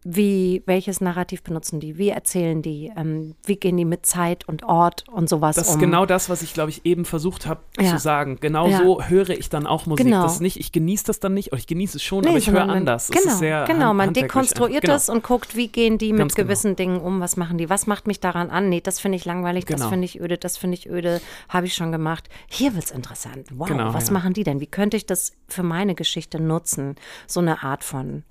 wie, 0.07 0.61
welches 0.67 1.01
Narrativ 1.01 1.41
benutzen 1.41 1.79
die? 1.79 1.97
Wie 1.97 2.09
erzählen 2.09 2.61
die? 2.61 2.91
Ähm, 2.95 3.33
wie 3.43 3.55
gehen 3.55 3.75
die 3.75 3.85
mit 3.85 4.05
Zeit 4.05 4.47
und 4.47 4.61
Ort 4.61 5.03
und 5.11 5.27
sowas 5.27 5.55
Das 5.55 5.67
ist 5.67 5.73
um? 5.73 5.79
genau 5.79 6.05
das, 6.05 6.29
was 6.29 6.43
ich, 6.43 6.53
glaube 6.53 6.69
ich, 6.69 6.85
eben 6.85 7.05
versucht 7.05 7.47
habe 7.47 7.61
Ja. 7.79 7.89
zu 7.89 7.97
sagen. 7.97 8.37
Genau 8.39 8.67
Ja. 8.67 8.77
so 8.83 9.01
höre 9.03 9.31
ich 9.31 9.49
dann 9.49 9.65
auch 9.65 9.87
Musik. 9.87 10.05
Genau. 10.05 10.21
Das 10.21 10.35
ist 10.35 10.41
nicht, 10.41 10.59
ich 10.59 10.71
genieße 10.71 11.05
das 11.05 11.19
dann 11.19 11.33
nicht, 11.33 11.53
ich 11.53 11.65
genieße 11.65 11.97
es 11.97 12.03
schon, 12.03 12.21
Nee, 12.21 12.29
aber 12.29 12.37
ich 12.37 12.51
höre 12.51 12.69
anders. 12.69 13.05
Es 13.09 13.19
Genau, 13.19 13.33
ist 13.33 13.39
sehr 13.39 13.65
genau. 13.65 13.95
Man 13.95 14.13
dekonstruiert 14.13 14.83
einfach. 14.83 14.95
es 14.97 15.09
und 15.09 15.23
guckt, 15.23 15.55
wie 15.55 15.69
gehen 15.69 15.97
die 15.97 16.11
mit 16.13 16.19
Ganz 16.19 16.35
genau. 16.35 16.45
gewissen 16.49 16.75
Dingen 16.75 17.01
um, 17.01 17.19
was 17.19 17.35
machen 17.35 17.57
die, 17.57 17.67
was 17.71 17.87
macht 17.87 18.05
mich 18.05 18.19
daran 18.19 18.51
an? 18.51 18.69
Nee, 18.69 18.81
das 18.81 18.99
finde 18.99 19.15
ich 19.15 19.25
langweilig, 19.25 19.65
das 19.65 19.77
Genau. 19.77 19.89
finde 19.89 20.05
ich 20.05 20.21
öde, 20.21 20.37
das 20.37 20.55
finde 20.55 20.77
ich 20.77 20.87
öde, 20.87 21.19
habe 21.49 21.65
ich 21.65 21.73
schon 21.73 21.91
gemacht. 21.91 22.29
Hier 22.45 22.75
wird 22.75 22.85
es 22.85 22.91
interessant. 22.91 23.47
Wow, 23.55 23.67
Genau, 23.69 23.91
was 23.95 24.07
ja. 24.09 24.13
machen 24.13 24.33
die 24.33 24.43
denn? 24.43 24.59
Wie 24.59 24.67
könnte 24.67 24.97
ich 24.97 25.07
das 25.07 25.33
für 25.47 25.63
meine 25.63 25.95
Geschichte 25.95 26.39
nutzen? 26.39 26.95
So 27.25 27.39
eine 27.39 27.63
Art 27.63 27.83
von 27.83 28.21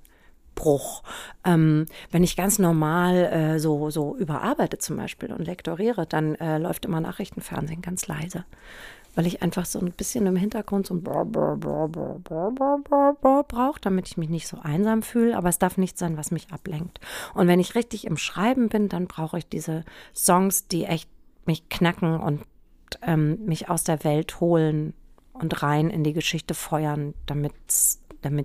Bruch. 0.55 1.03
Ähm, 1.43 1.85
wenn 2.11 2.23
ich 2.23 2.35
ganz 2.35 2.57
normal 2.57 3.15
äh, 3.25 3.59
so, 3.59 3.89
so 3.91 4.15
überarbeite 4.15 4.77
zum 4.77 4.97
Beispiel 4.97 5.31
und 5.31 5.45
lektoriere, 5.45 6.05
dann 6.05 6.35
äh, 6.35 6.57
läuft 6.57 6.85
immer 6.85 7.01
Nachrichtenfernsehen 7.01 7.81
ganz 7.81 8.07
leise. 8.07 8.45
Weil 9.13 9.27
ich 9.27 9.41
einfach 9.41 9.65
so 9.65 9.79
ein 9.79 9.91
bisschen 9.91 10.25
im 10.25 10.35
Hintergrund 10.35 10.87
so 10.87 10.93
ein 10.93 11.01
brauche, 13.47 13.79
damit 13.79 14.07
ich 14.07 14.17
mich 14.17 14.29
nicht 14.29 14.47
so 14.47 14.57
einsam 14.61 15.03
fühle. 15.03 15.37
Aber 15.37 15.47
es 15.47 15.59
darf 15.59 15.77
nicht 15.77 15.97
sein, 15.97 16.17
was 16.17 16.31
mich 16.31 16.51
ablenkt. 16.51 16.99
Und 17.33 17.47
wenn 17.47 17.61
ich 17.61 17.75
richtig 17.75 18.05
im 18.05 18.17
Schreiben 18.17 18.67
bin, 18.67 18.89
dann 18.89 19.07
brauche 19.07 19.37
ich 19.37 19.47
diese 19.47 19.85
Songs, 20.13 20.67
die 20.67 20.83
echt 20.83 21.09
mich 21.45 21.69
knacken 21.69 22.19
und 22.19 22.41
ähm, 23.03 23.45
mich 23.45 23.69
aus 23.69 23.85
der 23.85 24.03
Welt 24.03 24.41
holen 24.41 24.93
und 25.31 25.63
rein 25.63 25.89
in 25.89 26.03
die 26.03 26.13
Geschichte 26.13 26.53
feuern, 26.53 27.13
damit 27.25 27.53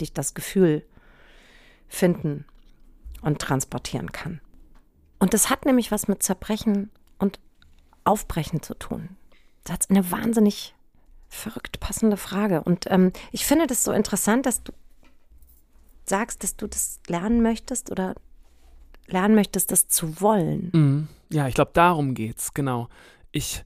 ich 0.02 0.12
das 0.12 0.34
Gefühl 0.34 0.84
finden 1.91 2.47
und 3.20 3.38
transportieren 3.38 4.12
kann. 4.12 4.41
Und 5.18 5.34
das 5.34 5.51
hat 5.51 5.66
nämlich 5.66 5.91
was 5.91 6.09
mit 6.09 6.22
Zerbrechen 6.22 6.91
und 7.18 7.38
Aufbrechen 8.05 8.62
zu 8.62 8.74
tun. 8.74 9.11
Das 9.64 9.80
ist 9.80 9.91
eine 9.91 10.11
wahnsinnig 10.11 10.74
verrückt 11.28 11.80
passende 11.80 12.16
Frage. 12.16 12.62
Und 12.62 12.86
ähm, 12.88 13.12
ich 13.30 13.45
finde 13.45 13.66
das 13.66 13.84
so 13.84 13.93
interessant, 13.93 14.47
dass 14.47 14.62
du 14.62 14.72
sagst, 16.07 16.43
dass 16.43 16.57
du 16.57 16.66
das 16.66 17.01
lernen 17.07 17.43
möchtest 17.43 17.91
oder 17.91 18.14
lernen 19.07 19.34
möchtest, 19.34 19.70
das 19.70 19.88
zu 19.88 20.20
wollen. 20.20 20.70
Mhm. 20.72 21.09
Ja, 21.30 21.47
ich 21.47 21.55
glaube, 21.55 21.72
darum 21.74 22.14
geht's, 22.14 22.55
genau. 22.55 22.88
Ich 23.30 23.64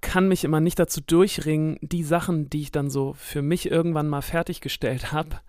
kann 0.00 0.28
mich 0.28 0.44
immer 0.44 0.60
nicht 0.60 0.78
dazu 0.78 1.00
durchringen, 1.00 1.78
die 1.80 2.02
Sachen, 2.02 2.50
die 2.50 2.62
ich 2.62 2.72
dann 2.72 2.90
so 2.90 3.14
für 3.14 3.42
mich 3.42 3.70
irgendwann 3.70 4.08
mal 4.08 4.22
fertiggestellt 4.22 5.12
habe, 5.12 5.40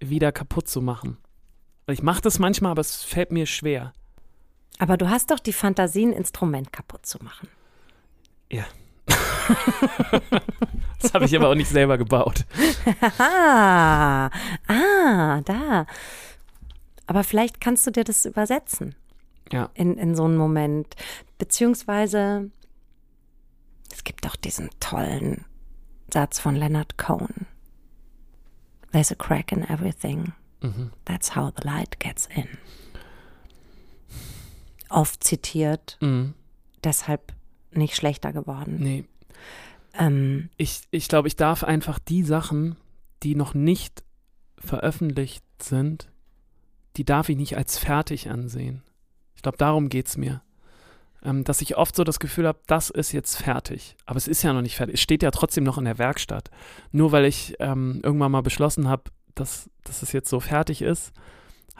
wieder 0.00 0.32
kaputt 0.32 0.68
zu 0.68 0.80
machen. 0.80 1.18
Ich 1.92 2.02
mache 2.02 2.20
das 2.22 2.38
manchmal, 2.38 2.72
aber 2.72 2.80
es 2.80 3.02
fällt 3.02 3.32
mir 3.32 3.46
schwer. 3.46 3.92
Aber 4.78 4.96
du 4.96 5.08
hast 5.10 5.30
doch 5.30 5.38
die 5.38 5.52
Fantasie, 5.52 6.06
ein 6.06 6.12
Instrument 6.12 6.72
kaputt 6.72 7.04
zu 7.06 7.18
machen. 7.22 7.48
Ja. 8.50 8.64
das 11.00 11.12
habe 11.14 11.24
ich 11.24 11.36
aber 11.36 11.48
auch 11.48 11.54
nicht 11.54 11.68
selber 11.70 11.98
gebaut. 11.98 12.46
Ah, 13.18 14.30
ah, 14.68 15.40
da. 15.44 15.86
Aber 17.06 17.24
vielleicht 17.24 17.60
kannst 17.60 17.86
du 17.86 17.90
dir 17.90 18.04
das 18.04 18.24
übersetzen 18.24 18.94
Ja. 19.52 19.70
in, 19.74 19.96
in 19.98 20.14
so 20.14 20.24
einen 20.24 20.36
Moment. 20.36 20.94
Beziehungsweise, 21.38 22.50
es 23.92 24.04
gibt 24.04 24.24
doch 24.24 24.36
diesen 24.36 24.70
tollen 24.80 25.44
Satz 26.12 26.38
von 26.40 26.56
Leonard 26.56 26.96
Cohen. 26.98 27.46
There's 28.92 29.12
a 29.12 29.14
crack 29.16 29.52
in 29.52 29.62
everything. 29.68 30.32
Mhm. 30.62 30.90
That's 31.04 31.34
how 31.36 31.52
the 31.56 31.66
light 31.66 31.98
gets 32.00 32.26
in. 32.34 32.46
Oft 34.88 35.22
zitiert, 35.22 35.96
Mhm. 36.00 36.34
deshalb 36.82 37.32
nicht 37.72 37.94
schlechter 37.94 38.32
geworden. 38.32 38.76
Nee. 38.80 39.04
Ähm, 39.94 40.50
Ich, 40.56 40.82
ich 40.90 41.08
glaube, 41.08 41.28
ich 41.28 41.36
darf 41.36 41.62
einfach 41.64 41.98
die 41.98 42.22
Sachen, 42.24 42.76
die 43.22 43.34
noch 43.34 43.54
nicht 43.54 44.02
veröffentlicht 44.58 45.44
sind, 45.62 46.08
die 46.96 47.04
darf 47.04 47.28
ich 47.28 47.36
nicht 47.36 47.56
als 47.56 47.78
fertig 47.78 48.28
ansehen. 48.30 48.82
Ich 49.36 49.42
glaube, 49.42 49.58
darum 49.58 49.88
geht 49.88 50.08
es 50.08 50.16
mir. 50.16 50.42
Ähm, 51.22 51.44
dass 51.44 51.60
ich 51.60 51.76
oft 51.76 51.94
so 51.94 52.02
das 52.02 52.18
Gefühl 52.18 52.46
habe, 52.46 52.60
das 52.66 52.88
ist 52.90 53.12
jetzt 53.12 53.36
fertig. 53.36 53.94
Aber 54.06 54.16
es 54.16 54.26
ist 54.26 54.42
ja 54.42 54.52
noch 54.54 54.62
nicht 54.62 54.76
fertig. 54.76 54.94
Es 54.94 55.00
steht 55.02 55.22
ja 55.22 55.30
trotzdem 55.30 55.64
noch 55.64 55.76
in 55.78 55.84
der 55.84 55.98
Werkstatt. 55.98 56.50
Nur 56.92 57.12
weil 57.12 57.26
ich 57.26 57.54
ähm, 57.60 58.00
irgendwann 58.02 58.32
mal 58.32 58.40
beschlossen 58.42 58.88
habe, 58.88 59.04
dass, 59.40 59.68
dass 59.84 60.02
es 60.02 60.12
jetzt 60.12 60.28
so 60.30 60.38
fertig 60.40 60.82
ist, 60.82 61.12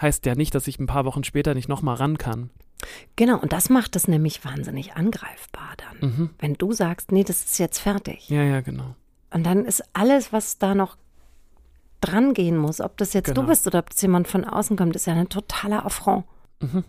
heißt 0.01 0.27
ja 0.27 0.35
nicht, 0.35 0.55
dass 0.55 0.67
ich 0.67 0.79
ein 0.79 0.87
paar 0.87 1.05
Wochen 1.05 1.25
später 1.25 1.55
nicht 1.55 1.69
nochmal 1.69 1.97
ran 1.97 2.19
kann. 2.19 2.51
genau, 3.17 3.39
und 3.39 3.53
das 3.53 3.69
macht 3.71 3.95
es 3.97 4.09
nämlich 4.09 4.45
wahnsinnig 4.45 4.95
angreifbar 4.95 5.75
dann. 5.77 6.11
Mhm. 6.11 6.31
Wenn 6.39 6.55
du 6.55 6.73
sagst, 6.73 7.13
nee, 7.13 7.23
das 7.25 7.45
ist 7.45 7.59
jetzt 7.59 7.79
fertig. 7.79 8.29
Ja, 8.31 8.43
ja, 8.43 8.61
genau. 8.63 8.95
Und 9.33 9.45
dann 9.45 9.65
ist 9.65 9.85
alles, 9.93 10.33
was 10.33 10.59
da 10.59 10.75
noch 10.75 10.97
dran 12.01 12.33
gehen 12.35 12.57
muss, 12.57 12.81
ob 12.81 12.97
das 12.97 13.13
jetzt 13.13 13.27
Genau. 13.27 13.43
du 13.43 13.47
bist 13.49 13.67
oder 13.67 13.81
ob 13.81 13.91
das 13.91 14.01
jemand 14.01 14.27
von 14.27 14.45
außen 14.45 14.77
kommt, 14.77 14.97
ist 14.97 15.07
ja 15.07 15.13
ein 15.15 15.29
totaler 15.29 15.85
Affront. 15.85 16.25
Mhm. 16.61 16.85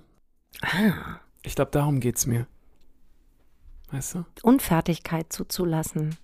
Ah, 0.61 1.19
Ich 1.43 1.55
glaube, 1.55 1.71
darum 1.71 1.99
geht 1.99 2.15
es 2.17 2.25
mir. 2.25 2.47
Weißt 3.91 4.15
du? 4.15 4.25
Unfertigkeit 4.43 5.31
zuzulassen. 5.33 6.15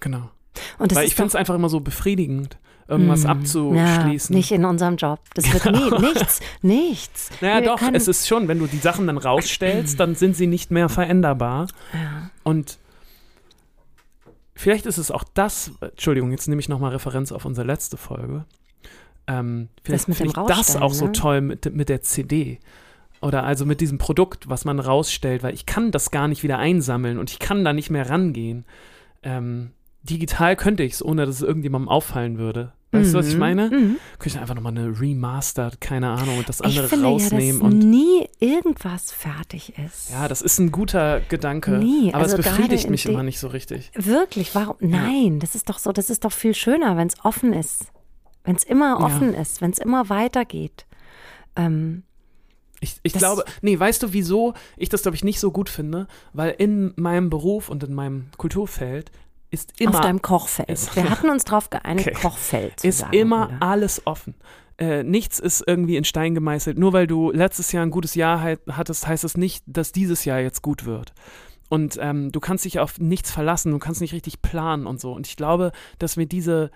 Genau. 0.00 0.30
Und 0.78 0.94
Weil 0.94 1.06
ich 1.08 1.16
finde 1.16 1.28
es 1.28 1.34
einfach 1.34 1.56
immer 1.56 1.68
so 1.68 1.80
befriedigend, 1.80 2.56
irgendwas 2.88 3.24
Mm, 3.24 3.28
abzuschließen. 3.28 4.34
Ja, 4.34 4.38
nicht 4.38 4.50
in 4.50 4.64
unserem 4.64 4.96
Job. 4.96 5.20
Das 5.34 5.52
wird 5.52 5.64
nie, 5.66 5.90
nichts, 6.14 6.40
nichts. 6.62 7.30
naja, 7.40 7.60
Wir 7.60 7.66
doch, 7.68 7.78
können- 7.78 7.94
es 7.94 8.08
ist 8.08 8.26
schon, 8.26 8.48
wenn 8.48 8.58
du 8.58 8.66
die 8.66 8.78
Sachen 8.78 9.06
dann 9.06 9.18
rausstellst, 9.18 10.00
dann 10.00 10.14
sind 10.14 10.34
sie 10.36 10.46
nicht 10.46 10.70
mehr 10.70 10.88
veränderbar. 10.88 11.68
Ja. 11.92 12.30
Und 12.44 12.78
vielleicht 14.54 14.86
ist 14.86 14.98
es 14.98 15.10
auch 15.10 15.24
das, 15.34 15.72
Entschuldigung, 15.80 16.30
jetzt 16.30 16.48
nehme 16.48 16.60
ich 16.60 16.68
nochmal 16.68 16.92
Referenz 16.92 17.32
auf 17.32 17.44
unsere 17.44 17.66
letzte 17.66 17.96
Folge. 17.96 18.44
Ähm, 19.26 19.68
vielleicht 19.84 20.06
finde 20.06 20.24
ich 20.26 20.32
das 20.32 20.76
auch 20.76 20.94
so 20.94 21.06
ne? 21.06 21.12
toll 21.12 21.40
mit, 21.42 21.74
mit 21.74 21.88
der 21.88 22.00
CD. 22.02 22.58
Oder 23.20 23.44
also 23.44 23.66
mit 23.66 23.80
diesem 23.80 23.98
Produkt, 23.98 24.48
was 24.48 24.64
man 24.64 24.78
rausstellt, 24.78 25.42
weil 25.42 25.52
ich 25.52 25.66
kann 25.66 25.90
das 25.90 26.10
gar 26.10 26.28
nicht 26.28 26.42
wieder 26.44 26.58
einsammeln 26.58 27.18
und 27.18 27.30
ich 27.30 27.38
kann 27.40 27.64
da 27.64 27.72
nicht 27.72 27.90
mehr 27.90 28.08
rangehen. 28.08 28.64
Ähm, 29.24 29.72
digital 30.04 30.54
könnte 30.56 30.84
ich 30.84 30.92
es, 30.94 31.04
ohne 31.04 31.26
dass 31.26 31.34
es 31.36 31.42
irgendjemandem 31.42 31.88
auffallen 31.88 32.38
würde. 32.38 32.72
Weißt 33.00 33.14
du, 33.14 33.18
was 33.18 33.26
ich 33.28 33.34
Mhm, 33.34 33.40
meine? 33.40 33.70
mhm. 33.70 33.96
Könnte 34.18 34.36
ich 34.36 34.38
einfach 34.38 34.54
nochmal 34.54 34.76
eine 34.76 35.00
Remastered, 35.00 35.80
keine 35.80 36.10
Ahnung, 36.10 36.38
und 36.38 36.48
das 36.48 36.60
Ich 36.60 36.66
andere 36.66 36.88
finde 36.88 37.04
ja, 37.06 37.10
rausnehmen 37.12 37.60
dass 37.62 37.72
und 37.72 37.78
nie 37.78 38.28
irgendwas 38.40 39.12
fertig 39.12 39.74
ist. 39.78 40.10
ja, 40.10 40.28
das 40.28 40.42
ist 40.42 40.58
ein 40.58 40.70
guter 40.72 41.20
Gedanke. 41.20 41.72
Nie, 41.78 42.12
aber 42.12 42.22
also 42.24 42.36
es 42.36 42.44
befriedigt 42.44 42.90
mich 42.90 43.06
immer 43.06 43.22
nicht 43.22 43.38
so 43.38 43.48
richtig. 43.48 43.90
Wirklich, 43.94 44.54
warum? 44.54 44.76
Nein, 44.80 45.40
das 45.40 45.54
ist 45.54 45.68
doch 45.68 45.78
so, 45.78 45.92
das 45.92 46.10
ist 46.10 46.24
doch 46.24 46.32
viel 46.32 46.54
schöner, 46.54 46.96
wenn 46.96 47.08
es 47.08 47.14
offen 47.24 47.52
ist. 47.52 47.86
Wenn 48.44 48.56
es 48.56 48.64
immer 48.64 48.98
Ja. 49.00 49.06
offen 49.06 49.34
ist, 49.34 49.60
wenn 49.60 49.70
es 49.72 49.78
immer 49.78 50.08
weitergeht. 50.08 50.86
Ähm, 51.56 52.02
Ich, 52.80 52.94
ich 53.02 53.12
Das- 53.12 53.20
glaube, 53.22 53.44
nee, 53.60 53.76
weißt 53.76 54.04
du, 54.04 54.12
wieso 54.12 54.54
ich 54.76 54.88
das, 54.88 55.02
glaube 55.02 55.16
ich, 55.16 55.24
nicht 55.24 55.40
so 55.40 55.50
gut 55.50 55.68
finde? 55.68 56.06
Weil 56.32 56.54
in 56.58 56.92
meinem 56.94 57.28
Beruf 57.28 57.68
und 57.70 57.82
in 57.82 57.92
meinem 57.92 58.26
Kulturfeld 58.36 59.10
ist 59.50 59.72
auf 59.74 59.80
immer, 59.80 60.00
deinem 60.00 60.22
Kochfeld. 60.22 60.68
ist- 60.68 60.94
Wir 60.96 61.08
hatten 61.10 61.30
uns 61.30 61.44
darauf 61.44 61.70
geeinigt, 61.70 62.08
Okay. 62.08 62.18
Kochfeld 62.20 62.80
zu 62.80 62.88
ist 62.88 62.98
sagen, 62.98 63.12
immer 63.14 63.46
oder? 63.48 63.62
alles 63.62 64.06
offen. 64.06 64.34
Äh, 64.78 65.02
nichts 65.02 65.38
ist 65.40 65.64
irgendwie 65.66 65.96
in 65.96 66.04
Stein 66.04 66.34
gemeißelt. 66.34 66.78
Nur 66.78 66.92
weil 66.92 67.06
du 67.06 67.30
letztes 67.32 67.72
Jahr 67.72 67.84
ein 67.84 67.90
gutes 67.90 68.14
Jahr 68.14 68.40
halt, 68.40 68.60
hattest, 68.70 69.06
heißt 69.08 69.24
es 69.24 69.36
nicht, 69.36 69.64
dass 69.66 69.90
dieses 69.92 70.24
Jahr 70.24 70.38
jetzt 70.40 70.62
gut 70.62 70.84
wird. 70.84 71.12
Und 71.68 71.98
ähm, 72.00 72.30
du 72.32 72.40
kannst 72.40 72.64
dich 72.64 72.78
auf 72.78 72.98
nichts 73.00 73.30
verlassen, 73.30 73.72
du 73.72 73.78
kannst 73.78 74.00
nicht 74.00 74.12
richtig 74.14 74.40
planen 74.40 74.86
und 74.86 75.00
so. 75.00 75.12
Und 75.12 75.26
ich 75.26 75.36
glaube, 75.36 75.72
dass 75.98 76.16
mir 76.16 76.26
diese, 76.26 76.70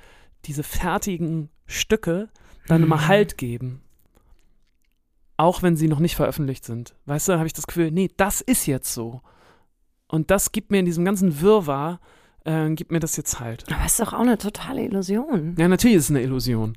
diese 0.46 0.62
fertigen 0.64 1.48
Stücke 1.66 2.28
dann 2.66 2.82
immer 2.82 2.96
Mhm. 2.96 3.08
Halt 3.08 3.38
geben. 3.38 3.82
Auch 5.36 5.62
wenn 5.62 5.76
sie 5.76 5.88
noch 5.88 5.98
nicht 5.98 6.14
veröffentlicht 6.16 6.64
sind. 6.64 6.94
Weißt 7.06 7.26
du, 7.28 7.32
dann 7.32 7.38
habe 7.40 7.46
ich 7.46 7.52
das 7.54 7.66
Gefühl, 7.66 7.90
nee, 7.90 8.10
das 8.16 8.40
ist 8.40 8.66
jetzt 8.66 8.92
so. 8.92 9.22
Und 10.08 10.30
das 10.30 10.52
gibt 10.52 10.70
mir 10.70 10.78
in 10.78 10.84
diesem 10.86 11.04
ganzen 11.04 11.40
Wirrwarr, 11.40 12.00
äh, 12.44 12.70
gibt 12.74 12.90
mir 12.92 13.00
das 13.00 13.16
jetzt 13.16 13.40
halt. 13.40 13.64
Aber 13.72 13.84
es 13.84 13.92
ist 13.92 14.00
doch 14.00 14.12
auch 14.12 14.20
eine 14.20 14.38
totale 14.38 14.82
Illusion. 14.84 15.54
Ja, 15.58 15.68
natürlich 15.68 15.96
ist 15.96 16.04
es 16.04 16.10
eine 16.10 16.22
Illusion. 16.22 16.74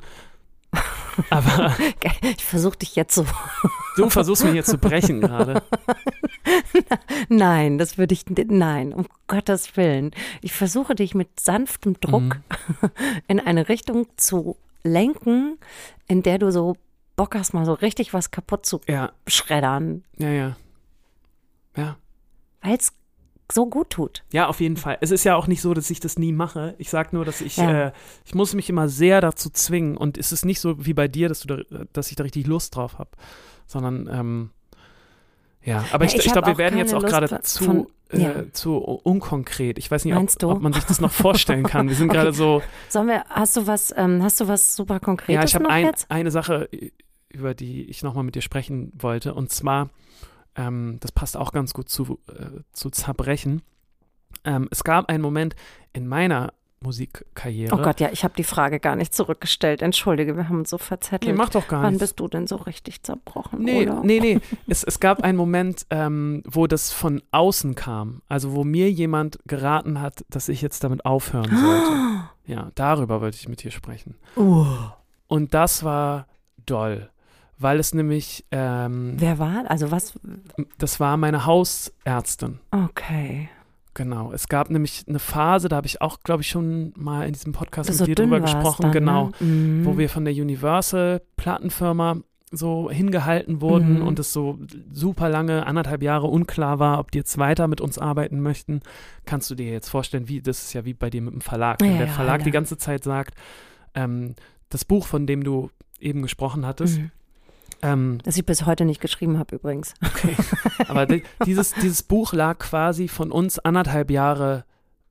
Aber 1.29 1.73
Ich 2.37 2.43
versuche 2.43 2.77
dich 2.77 2.95
jetzt 2.95 3.15
so 3.15 3.25
Du 3.95 4.09
versuchst 4.09 4.43
mir 4.43 4.51
hier 4.51 4.65
zu 4.65 4.77
brechen 4.77 5.21
gerade. 5.21 5.63
Nein, 7.29 7.77
das 7.77 7.97
würde 7.97 8.13
ich, 8.13 8.25
nein, 8.27 8.93
um 8.93 9.05
Gottes 9.27 9.77
Willen. 9.77 10.11
Ich 10.41 10.51
versuche 10.53 10.95
dich 10.95 11.15
mit 11.15 11.39
sanftem 11.39 11.99
Druck 11.99 12.21
Mhm. 12.23 12.89
in 13.27 13.39
eine 13.39 13.69
Richtung 13.69 14.07
zu 14.17 14.57
lenken, 14.83 15.57
in 16.07 16.21
der 16.23 16.37
du 16.39 16.51
so 16.51 16.75
Bock 17.15 17.35
hast, 17.35 17.53
mal 17.53 17.65
so 17.65 17.73
richtig 17.73 18.13
was 18.13 18.31
kaputt 18.31 18.65
zu 18.65 18.81
Ja, 18.87 19.11
schreddern, 19.27 20.03
ja, 20.17 20.29
ja. 20.29 20.55
Ja. 21.77 21.95
weil 22.61 22.75
es 22.75 22.91
so 23.51 23.67
gut 23.67 23.91
tut. 23.91 24.23
Ja, 24.31 24.47
auf 24.47 24.59
jeden 24.59 24.77
Fall. 24.77 24.97
Es 25.01 25.11
ist 25.11 25.23
ja 25.23 25.35
auch 25.35 25.47
nicht 25.47 25.61
so, 25.61 25.73
dass 25.73 25.89
ich 25.89 25.99
das 25.99 26.17
nie 26.17 26.31
mache. 26.33 26.73
Ich 26.77 26.89
sag 26.89 27.13
nur, 27.13 27.25
dass 27.25 27.41
ich, 27.41 27.57
Ja. 27.57 27.87
äh, 27.87 27.91
ich 28.25 28.33
muss 28.33 28.53
mich 28.53 28.69
immer 28.69 28.89
sehr 28.89 29.21
dazu 29.21 29.49
zwingen. 29.49 29.97
Und 29.97 30.17
es 30.17 30.31
ist 30.31 30.45
nicht 30.45 30.59
so 30.59 30.85
wie 30.85 30.93
bei 30.93 31.07
dir, 31.07 31.29
dass 31.29 31.41
du 31.41 31.47
da, 31.55 31.85
dass 31.93 32.09
ich 32.09 32.15
da 32.15 32.23
richtig 32.23 32.47
Lust 32.47 32.75
drauf 32.75 32.97
habe. 32.97 33.11
Sondern, 33.67 34.09
ähm, 34.11 34.49
ja, 35.63 35.83
aber 35.91 36.05
Ja, 36.05 36.11
ich, 36.11 36.17
ich 36.19 36.25
ich 36.27 36.31
glaube, 36.31 36.47
wir 36.47 36.57
werden 36.57 36.77
jetzt 36.77 36.93
auch 36.93 37.03
gerade 37.03 37.41
zu, 37.41 37.89
äh, 38.09 38.19
ja. 38.19 38.51
zu 38.51 38.77
unkonkret. 38.77 39.77
Ich 39.79 39.89
weiß 39.89 40.05
nicht, 40.05 40.15
ob, 40.15 40.43
ob 40.51 40.61
man 40.61 40.73
sich 40.73 40.83
das 40.83 41.01
noch 41.01 41.11
vorstellen 41.11 41.63
kann. 41.63 41.87
Wir 41.87 41.95
sind 41.95 42.09
Okay. 42.09 42.17
gerade 42.17 42.33
so, 42.33 42.61
Sollen 42.89 43.07
wir, 43.07 43.23
hast 43.29 43.57
du 43.57 43.67
was, 43.67 43.93
ähm, 43.97 44.21
hast 44.23 44.39
du 44.39 44.47
was 44.47 44.75
super 44.75 44.99
Konkretes 44.99 45.35
ja, 45.35 45.43
ich 45.43 45.55
habe 45.55 45.67
ein, 45.69 45.91
eine 46.09 46.31
Sache, 46.31 46.69
über 47.29 47.53
die 47.53 47.83
ich 47.89 48.03
nochmal 48.03 48.23
mit 48.23 48.35
dir 48.35 48.41
sprechen 48.41 48.91
wollte. 48.97 49.33
Und 49.33 49.51
zwar, 49.51 49.89
ähm, 50.55 50.97
das 51.01 51.11
passt 51.11 51.37
auch 51.37 51.51
ganz 51.51 51.73
gut 51.73 51.89
zu, 51.89 52.19
äh, 52.29 52.61
zu 52.71 52.89
Zerbrechen. 52.89 53.61
Ähm, 54.43 54.67
es 54.71 54.83
gab 54.83 55.09
einen 55.09 55.21
Moment 55.21 55.55
in 55.93 56.07
meiner 56.07 56.53
Musikkarriere. 56.81 57.73
Oh 57.73 57.81
Gott, 57.81 57.99
ja, 57.99 58.09
ich 58.11 58.23
habe 58.23 58.35
die 58.37 58.43
Frage 58.43 58.79
gar 58.79 58.95
nicht 58.95 59.13
zurückgestellt. 59.13 59.81
Entschuldige, 59.81 60.35
wir 60.37 60.49
haben 60.49 60.59
uns 60.59 60.69
so 60.69 60.77
Nee, 60.77 60.83
verzettelt. 60.83 61.35
mach 61.35 61.49
doch 61.49 61.67
gar 61.67 61.81
Wann 61.83 61.93
nichts. 61.93 62.09
bist 62.09 62.19
du 62.19 62.27
denn 62.27 62.45
so 62.47 62.57
richtig 62.57 63.01
zerbrochen? 63.01 63.63
Nee, 63.63 63.83
oder? 63.89 64.01
nee, 64.03 64.19
nee. 64.19 64.39
Es, 64.67 64.83
es 64.83 64.99
gab 64.99 65.23
einen 65.23 65.37
Moment, 65.37 65.87
ähm, 65.89 66.43
wo 66.45 66.67
das 66.67 66.91
von 66.91 67.23
außen 67.31 67.73
kam. 67.75 68.21
Also 68.27 68.53
wo 68.53 68.63
mir 68.63 68.91
jemand 68.91 69.39
geraten 69.47 69.99
hat, 69.99 70.25
dass 70.29 70.47
ich 70.47 70.61
jetzt 70.61 70.83
damit 70.83 71.05
aufhören 71.05 71.49
sollte. 71.49 72.29
Ja, 72.45 72.71
darüber 72.75 73.21
wollte 73.21 73.37
ich 73.37 73.49
mit 73.49 73.63
dir 73.63 73.71
sprechen. 73.71 74.15
Uh, 74.37 74.67
Und 75.27 75.55
das 75.55 75.83
war 75.83 76.27
doll. 76.65 77.09
Weil 77.57 77.79
es 77.79 77.93
nämlich, 77.93 78.45
ähm, 78.51 79.13
wer 79.17 79.39
war? 79.39 79.63
Also 79.69 79.89
was? 79.91 80.13
das 80.77 80.99
war 80.99 81.15
meine 81.17 81.45
Hausärztin. 81.45 82.59
Okay. 82.71 83.49
Genau. 83.93 84.33
Es 84.33 84.49
gab 84.49 84.69
nämlich 84.69 85.05
eine 85.07 85.19
Phase, 85.19 85.69
da 85.69 85.77
habe 85.77 85.87
ich 85.87 86.01
auch, 86.01 86.19
glaube 86.19 86.41
ich, 86.41 86.49
schon 86.49 86.91
mal 86.97 87.25
in 87.25 87.31
diesem 87.33 87.53
Podcast 87.53 87.87
Du 87.89 87.93
mit 87.93 87.97
so 87.99 88.05
dir 88.05 88.15
drüber 88.15 88.41
gesprochen. 88.41 88.81
dann, 88.83 88.91
genau. 88.91 89.31
Ne? 89.39 89.45
Mhm. 89.47 89.85
wo 89.85 89.97
wir 89.97 90.09
von 90.09 90.25
der 90.25 90.33
Universal 90.33 91.21
Plattenfirma 91.37 92.17
so 92.51 92.89
hingehalten 92.91 93.61
wurden 93.61 93.99
Mhm. 94.01 94.07
und 94.07 94.19
es 94.19 94.33
so 94.33 94.59
super 94.91 95.29
lange, 95.29 95.65
anderthalb 95.65 96.03
Jahre 96.03 96.27
unklar 96.27 96.79
war, 96.79 96.99
ob 96.99 97.11
die 97.11 97.17
jetzt 97.19 97.37
weiter 97.37 97.67
mit 97.69 97.79
uns 97.79 97.97
arbeiten 97.97 98.41
möchten, 98.41 98.81
kannst 99.25 99.49
du 99.49 99.55
dir 99.55 99.71
jetzt 99.71 99.89
vorstellen, 99.89 100.27
wie, 100.27 100.41
das 100.41 100.63
ist 100.65 100.73
ja 100.73 100.83
wie 100.83 100.93
bei 100.93 101.09
dir 101.09 101.21
mit 101.21 101.33
dem 101.33 101.41
Verlag. 101.41 101.79
Wenn 101.81 101.91
Ja, 101.93 101.97
der 101.99 102.07
ja, 102.07 102.13
Verlag 102.13 102.41
ja. 102.41 102.45
die 102.45 102.51
ganze 102.51 102.77
Zeit 102.77 103.03
sagt, 103.05 103.35
ähm, 103.93 104.35
das 104.69 104.83
Buch, 104.83 105.07
von 105.07 105.25
dem 105.25 105.43
du 105.43 105.69
eben 106.01 106.21
gesprochen 106.21 106.65
hattest, 106.65 106.99
Mhm. 106.99 107.11
Ähm, 107.81 108.19
Das 108.23 108.37
ich 108.37 108.45
bis 108.45 108.65
heute 108.65 108.85
nicht 108.85 109.01
geschrieben 109.01 109.37
habe 109.39 109.55
übrigens. 109.55 109.93
okay, 110.05 110.35
aber 110.87 111.05
di- 111.05 111.23
dieses, 111.45 111.73
dieses 111.73 112.03
Buch 112.03 112.33
lag 112.33 112.57
quasi 112.59 113.07
von 113.07 113.31
uns 113.31 113.59
anderthalb 113.59 114.09
Jahre 114.11 114.65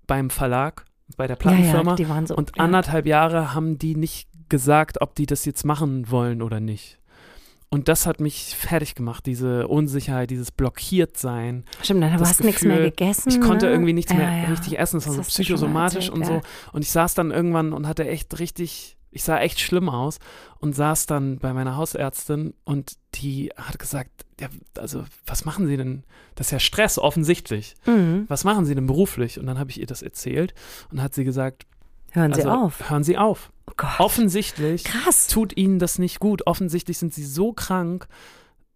beim 0.06 0.30
Verlag, 0.30 0.84
bei 1.16 1.26
der 1.26 1.36
Plattenfirma. 1.36 1.82
Ja, 1.82 1.88
ja, 1.90 1.96
die 1.96 2.08
waren 2.08 2.26
so. 2.26 2.34
Und 2.36 2.52
ja. 2.56 2.64
anderthalb 2.64 3.06
Jahre 3.06 3.54
haben 3.54 3.78
die 3.78 3.94
nicht 3.96 4.28
gesagt, 4.48 5.00
ob 5.00 5.14
die 5.14 5.26
das 5.26 5.44
jetzt 5.44 5.64
machen 5.64 6.10
wollen 6.10 6.42
oder 6.42 6.60
nicht. 6.60 6.98
Und 7.70 7.88
das 7.88 8.06
hat 8.06 8.20
mich 8.20 8.54
fertig 8.54 8.94
gemacht, 8.94 9.26
diese 9.26 9.66
Unsicherheit, 9.66 10.30
dieses 10.30 10.52
Blockiertsein. 10.52 11.64
Stimmt, 11.82 12.02
dann 12.04 12.12
hast 12.20 12.40
du 12.40 12.44
nichts 12.46 12.62
mehr 12.62 12.78
gegessen. 12.78 13.30
Ich 13.30 13.40
konnte 13.40 13.66
ne? 13.66 13.72
irgendwie 13.72 13.92
nichts 13.92 14.12
Ja, 14.12 14.18
mehr 14.18 14.42
ja. 14.42 14.44
richtig 14.44 14.78
essen. 14.78 14.98
Das 14.98 15.08
war 15.08 15.16
Das 15.16 15.26
so 15.26 15.30
psychosomatisch 15.30 16.08
erzählt, 16.08 16.14
und 16.18 16.24
so. 16.26 16.32
ja. 16.34 16.40
Und 16.72 16.82
ich 16.82 16.90
saß 16.92 17.14
dann 17.14 17.30
irgendwann 17.32 17.72
und 17.72 17.88
hatte 17.88 18.06
echt 18.06 18.38
richtig, 18.38 18.96
ich 19.14 19.22
sah 19.22 19.38
echt 19.38 19.60
schlimm 19.60 19.88
aus 19.88 20.18
und 20.58 20.74
saß 20.74 21.06
dann 21.06 21.38
bei 21.38 21.52
meiner 21.52 21.76
Hausärztin 21.76 22.54
und 22.64 22.96
die 23.14 23.50
hat 23.56 23.78
gesagt, 23.78 24.10
ja, 24.40 24.48
also 24.76 25.04
was 25.24 25.44
machen 25.44 25.66
Sie 25.66 25.76
denn? 25.76 26.02
Das 26.34 26.48
ist 26.48 26.50
ja 26.50 26.58
Stress, 26.58 26.98
offensichtlich. 26.98 27.76
Mhm. 27.86 28.24
Was 28.28 28.44
machen 28.44 28.64
Sie 28.66 28.74
denn 28.74 28.86
beruflich? 28.86 29.38
Und 29.38 29.46
dann 29.46 29.58
habe 29.58 29.70
ich 29.70 29.80
ihr 29.80 29.86
das 29.86 30.02
erzählt 30.02 30.54
und 30.90 31.00
hat 31.00 31.14
sie 31.14 31.24
gesagt, 31.24 31.66
Hören 32.10 32.32
Sie 32.32 32.42
also, 32.42 32.50
auf. 32.50 32.90
hören 32.90 33.02
Sie 33.02 33.18
auf. 33.18 33.52
Oh 33.66 33.72
Gott. 33.76 33.98
Offensichtlich 33.98 34.84
Krass. 34.84 35.26
tut 35.26 35.56
ihnen 35.56 35.78
das 35.78 35.98
nicht 35.98 36.20
gut. 36.20 36.46
Offensichtlich 36.46 36.98
sind 36.98 37.12
sie 37.12 37.24
so 37.24 37.52
krank, 37.52 38.06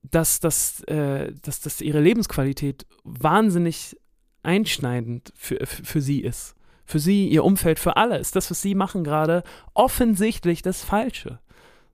dass 0.03 0.41
das, 0.41 0.83
äh, 0.85 1.33
dass 1.43 1.61
das 1.61 1.81
ihre 1.81 2.01
Lebensqualität 2.01 2.87
wahnsinnig 3.05 3.97
einschneidend 4.43 5.33
für, 5.37 5.59
für, 5.67 5.85
für 5.85 6.01
sie 6.01 6.21
ist. 6.21 6.55
Für 6.89 6.99
sie, 6.99 7.29
ihr 7.29 7.45
Umfeld, 7.45 7.79
für 7.79 7.99
alle 7.99 8.17
ist 8.17 8.35
das, 8.35 8.51
was 8.51 8.63
sie 8.63 8.75
machen 8.75 9.05
gerade, 9.05 9.43
offensichtlich 9.75 10.63
das 10.63 10.83
Falsche. 10.83 11.39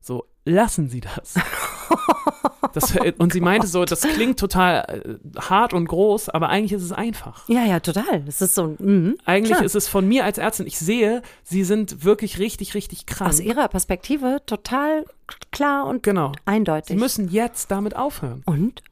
So, 0.01 0.27
lassen 0.45 0.89
Sie 0.89 1.01
das. 1.01 1.35
das 2.75 2.95
und 3.19 3.33
sie 3.33 3.41
meinte 3.41 3.67
so, 3.67 3.85
das 3.85 4.03
klingt 4.03 4.39
total 4.39 5.19
äh, 5.35 5.41
hart 5.41 5.73
und 5.73 5.87
groß, 5.87 6.29
aber 6.29 6.49
eigentlich 6.49 6.75
ist 6.75 6.85
es 6.85 6.93
einfach. 6.93 7.49
Ja, 7.49 7.65
ja, 7.65 7.81
total. 7.81 8.21
Das 8.21 8.41
ist 8.41 8.55
so. 8.55 8.77
Mhm. 8.79 9.17
Eigentlich 9.25 9.57
Klar. 9.57 9.65
ist 9.65 9.75
es 9.75 9.89
von 9.89 10.07
mir 10.07 10.25
als 10.25 10.39
Ärztin, 10.39 10.69
ich 10.69 10.79
sehe, 10.79 11.23
sie 11.43 11.65
sind 11.65 12.05
wirklich 12.05 12.39
richtig, 12.39 12.75
richtig 12.75 13.07
krank. 13.07 13.31
Aus 13.31 13.41
ihrer 13.41 13.67
Perspektive 13.67 14.43
total 14.47 15.07
klar 15.51 15.87
und 15.87 16.05
genau. 16.05 16.31
Sie 16.35 16.39
eindeutig. 16.45 16.97
müssen 16.97 17.29
jetzt 17.31 17.73
damit 17.73 17.97
aufhören. 17.97 18.45
und? 18.47 18.85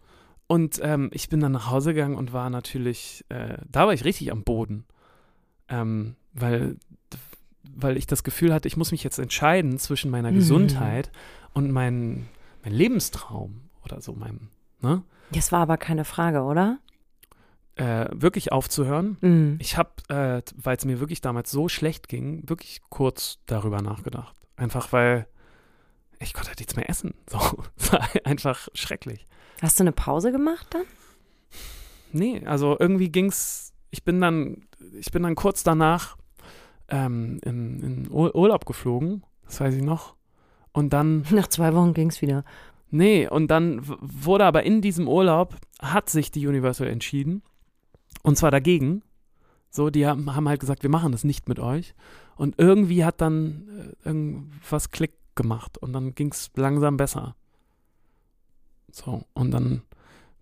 Und 0.48 0.80
ähm, 0.82 1.11
ich 1.12 1.28
bin 1.28 1.38
dann 1.38 1.53
nach 1.53 1.70
Hause 1.70 1.94
gegangen 1.94 2.16
und 2.16 2.32
war 2.32 2.50
natürlich, 2.50 3.24
äh, 3.28 3.59
da 3.70 3.86
war 3.86 3.94
ich 3.94 4.05
richtig 4.05 4.32
am 4.32 4.42
Boden. 4.42 4.84
Ähm, 5.72 6.14
weil, 6.34 6.76
weil 7.74 7.96
ich 7.96 8.06
das 8.06 8.22
Gefühl 8.22 8.52
hatte, 8.54 8.68
ich 8.68 8.76
muss 8.76 8.92
mich 8.92 9.02
jetzt 9.02 9.18
entscheiden 9.18 9.78
zwischen 9.78 10.10
meiner 10.10 10.30
Mhm. 10.30 10.36
Gesundheit 10.36 11.10
und 11.54 11.70
mein, 11.72 12.28
mein 12.62 12.72
Lebenstraum 12.74 13.62
oder 13.84 14.00
so, 14.00 14.12
meinem, 14.12 14.48
ne? 14.80 15.02
Das 15.32 15.50
war 15.50 15.60
aber 15.60 15.78
keine 15.78 16.04
Frage, 16.04 16.42
oder? 16.42 16.78
Äh, 17.76 18.06
wirklich 18.12 18.52
aufzuhören. 18.52 19.16
Mhm. 19.22 19.56
Ich 19.60 19.78
habe, 19.78 19.90
äh, 20.08 20.42
weil 20.56 20.76
es 20.76 20.84
mir 20.84 21.00
wirklich 21.00 21.22
damals 21.22 21.50
so 21.50 21.68
schlecht 21.70 22.06
ging, 22.08 22.46
wirklich 22.48 22.82
kurz 22.90 23.38
darüber 23.46 23.80
nachgedacht. 23.80 24.36
Einfach 24.56 24.92
weil 24.92 25.26
ich 26.20 26.34
konnte 26.34 26.50
halt 26.50 26.58
nichts 26.60 26.76
mehr 26.76 26.88
essen. 26.88 27.14
So, 27.30 27.40
es 27.78 27.92
war 27.92 28.06
einfach 28.24 28.68
schrecklich. 28.74 29.26
Hast 29.62 29.80
du 29.80 29.84
eine 29.84 29.92
Pause 29.92 30.32
gemacht 30.32 30.66
dann? 30.70 30.82
Nee, 32.12 32.42
also 32.44 32.76
irgendwie 32.78 33.08
ging's. 33.08 33.72
Ich 33.90 34.04
bin 34.04 34.20
dann, 34.20 34.66
ich 34.99 35.11
bin 35.12 35.22
dann 35.22 35.35
kurz 35.35 35.62
danach 35.64 36.16
ähm, 36.89 37.39
in, 37.45 37.80
in 37.83 38.11
Ur- 38.11 38.35
Urlaub 38.35 38.66
geflogen, 38.66 39.22
das 39.47 39.61
weiß 39.61 39.74
ich 39.74 39.83
noch. 39.83 40.14
Und 40.72 40.93
dann, 40.93 41.24
Nach 41.30 41.49
zwei 41.49 41.74
Wochen 41.74 41.95
ging 41.95 42.09
es 42.09 42.22
wieder. 42.22 42.45
nee, 42.91 43.28
und 43.28 43.49
dann 43.51 43.80
wurde 44.01 44.45
aber 44.45 44.62
in 44.64 44.80
diesem 44.80 45.09
Urlaub, 45.09 45.57
hat 45.80 46.09
sich 46.11 46.30
die 46.30 46.47
Universal 46.47 46.87
entschieden. 46.89 47.43
Und 48.22 48.37
zwar 48.37 48.51
dagegen. 48.51 49.03
So, 49.70 49.89
die 49.91 50.07
haben, 50.07 50.35
haben 50.37 50.49
halt 50.49 50.61
gesagt, 50.61 50.83
wir 50.83 50.91
machen 50.91 51.12
das 51.12 51.24
nicht 51.24 51.49
mit 51.49 51.59
euch. 51.59 51.95
Und 52.37 52.55
irgendwie 52.59 53.05
hat 53.05 53.20
dann 53.20 53.95
äh, 54.05 54.09
irgendwas 54.09 54.91
Klick 54.91 55.12
gemacht 55.35 55.78
und 55.78 55.93
dann 55.95 56.14
ging's 56.14 56.51
langsam 56.57 56.97
besser. 56.99 57.35
So, 58.91 59.24
und 59.33 59.51
dann, 59.51 59.83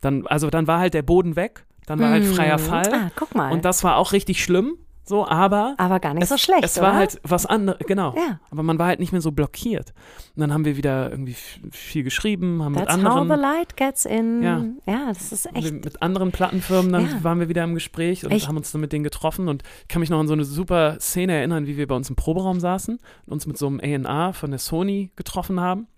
dann, 0.01 0.27
also 0.27 0.51
dann 0.51 0.67
war 0.67 0.81
halt 0.81 0.95
der 0.95 1.03
Boden 1.03 1.37
weg, 1.37 1.65
dann 1.91 2.01
war 2.01 2.11
halt 2.11 2.25
freier 2.25 2.59
Mhm. 2.59 2.63
Fall. 2.63 2.93
Ah, 2.95 3.11
guck 3.17 3.35
mal. 3.35 3.53
Und 3.53 3.65
das 3.65 3.85
war 3.85 3.97
auch 3.97 4.13
richtig 4.13 4.43
schlimm, 4.43 4.75
so, 5.03 5.27
aber 5.27 5.75
aber 5.77 5.99
gar 5.99 6.15
nicht 6.15 6.23
es, 6.23 6.29
so 6.29 6.37
schlecht, 6.37 6.63
es 6.63 6.77
war 6.77 6.91
oder? 6.91 6.99
halt 6.99 7.21
was 7.25 7.45
anderes, 7.45 7.81
genau. 7.87 8.15
Ja, 8.17 8.39
Aber 8.51 8.63
man 8.63 8.79
war 8.79 8.87
halt 8.87 9.01
nicht 9.01 9.11
mehr 9.11 9.21
so 9.21 9.33
blockiert. 9.33 9.93
Und 10.37 10.41
dann 10.41 10.53
haben 10.53 10.65
wir 10.65 10.77
wieder 10.77 11.11
irgendwie 11.11 11.35
viel 11.73 12.05
geschrieben, 12.05 12.63
haben 12.63 12.73
mit 12.75 12.83
that's 12.87 12.95
how 12.97 13.01
the 13.03 13.07
anderen, 13.19 13.41
light 13.41 13.77
gets 13.77 14.05
in. 14.05 14.43
Ja. 14.43 14.65
ja 14.87 15.07
das 15.09 15.33
ist 15.33 15.47
echt. 15.53 15.85
mit 15.85 16.01
anderen 16.01 16.31
Plattenfirmen, 16.31 16.93
dann 16.93 17.07
Ja. 17.07 17.25
waren 17.25 17.41
wir 17.41 17.49
wieder 17.49 17.65
im 17.65 17.75
Gespräch 17.75 18.25
und 18.25 18.31
Echt? 18.31 18.47
haben 18.47 18.57
uns 18.57 18.71
dann 18.71 18.81
mit 18.83 18.93
denen 18.93 19.03
getroffen. 19.03 19.49
Und 19.49 19.65
ich 19.83 19.89
kann 19.89 19.99
mich 19.99 20.11
noch 20.11 20.21
an 20.21 20.29
so 20.29 20.33
eine 20.35 20.45
super 20.45 20.99
Szene 21.01 21.33
erinnern, 21.33 21.67
wie 21.67 21.77
wir 21.77 21.89
bei 21.89 21.97
uns 21.97 22.09
im 22.09 22.15
Proberaum 22.15 22.61
saßen 22.61 23.01
und 23.27 23.33
uns 23.33 23.47
mit 23.49 23.59
so 23.59 23.67
einem 23.67 23.81
A&R 23.81 24.33
von 24.33 24.51
der 24.51 24.61
Sony 24.61 25.11
getroffen 25.17 25.59
haben. 25.59 25.89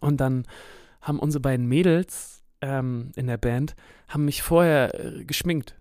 Und 0.00 0.18
dann 0.18 0.46
haben 1.02 1.18
unsere 1.18 1.42
beiden 1.42 1.66
Mädels 1.66 2.39
ähm, 2.62 3.12
in 3.16 3.26
der 3.26 3.36
Band, 3.38 3.74
haben 4.08 4.24
mich 4.24 4.42
vorher 4.42 4.94
äh, 4.94 5.24
geschminkt, 5.24 5.74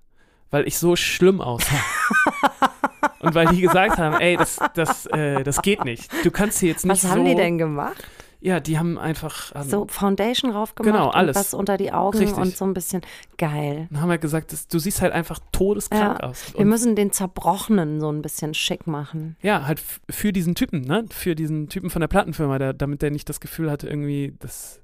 weil 0.51 0.67
ich 0.67 0.77
so 0.77 0.95
schlimm 0.95 1.41
aussah. 1.41 1.75
Und 3.19 3.35
weil 3.35 3.47
die 3.47 3.61
gesagt 3.61 3.97
haben, 3.97 4.19
ey, 4.19 4.37
das, 4.37 4.59
das, 4.75 5.05
äh, 5.07 5.43
das 5.43 5.61
geht 5.61 5.83
nicht. 5.83 6.09
Du 6.23 6.31
kannst 6.31 6.59
hier 6.59 6.69
jetzt 6.69 6.85
nicht 6.85 7.03
Was 7.03 7.11
haben 7.11 7.21
so. 7.21 7.27
die 7.27 7.35
denn 7.35 7.57
gemacht? 7.57 8.01
Ja, 8.41 8.61
die 8.61 8.79
haben 8.79 8.97
einfach. 8.97 9.53
Also, 9.53 9.69
So 9.81 9.87
Foundation 9.89 10.51
drauf 10.51 10.73
gemacht 10.73 10.93
Genau, 10.93 11.09
alles. 11.09 11.35
und 11.35 11.39
was 11.41 11.53
unter 11.53 11.75
die 11.75 11.91
Augen 11.91 12.17
Richtig. 12.17 12.37
und 12.37 12.55
so 12.55 12.63
ein 12.63 12.73
bisschen 12.73 13.01
geil. 13.37 13.87
Dann 13.91 13.99
haben 14.01 14.09
wir 14.09 14.17
gesagt, 14.17 14.53
das, 14.53 14.69
du 14.69 14.79
siehst 14.79 15.01
halt 15.01 15.11
einfach 15.11 15.39
todeskrank 15.51 16.19
Ja, 16.21 16.29
aus. 16.29 16.53
Wir 16.55 16.63
müssen 16.65 16.95
den 16.95 17.11
Zerbrochenen 17.11 17.99
so 17.99 18.09
ein 18.09 18.21
bisschen 18.21 18.53
schick 18.53 18.87
machen. 18.87 19.35
ja, 19.41 19.67
halt 19.67 19.83
für 20.09 20.31
diesen 20.31 20.55
Typen, 20.55 20.81
ne? 20.85 21.03
Für 21.11 21.35
diesen 21.35 21.67
Typen 21.67 21.89
von 21.89 21.99
der 21.99 22.07
Plattenfirma, 22.07 22.57
der, 22.59 22.71
damit 22.71 23.01
der 23.01 23.11
nicht 23.11 23.27
das 23.27 23.41
Gefühl 23.41 23.69
hatte, 23.69 23.89
irgendwie, 23.89 24.33
das 24.39 24.79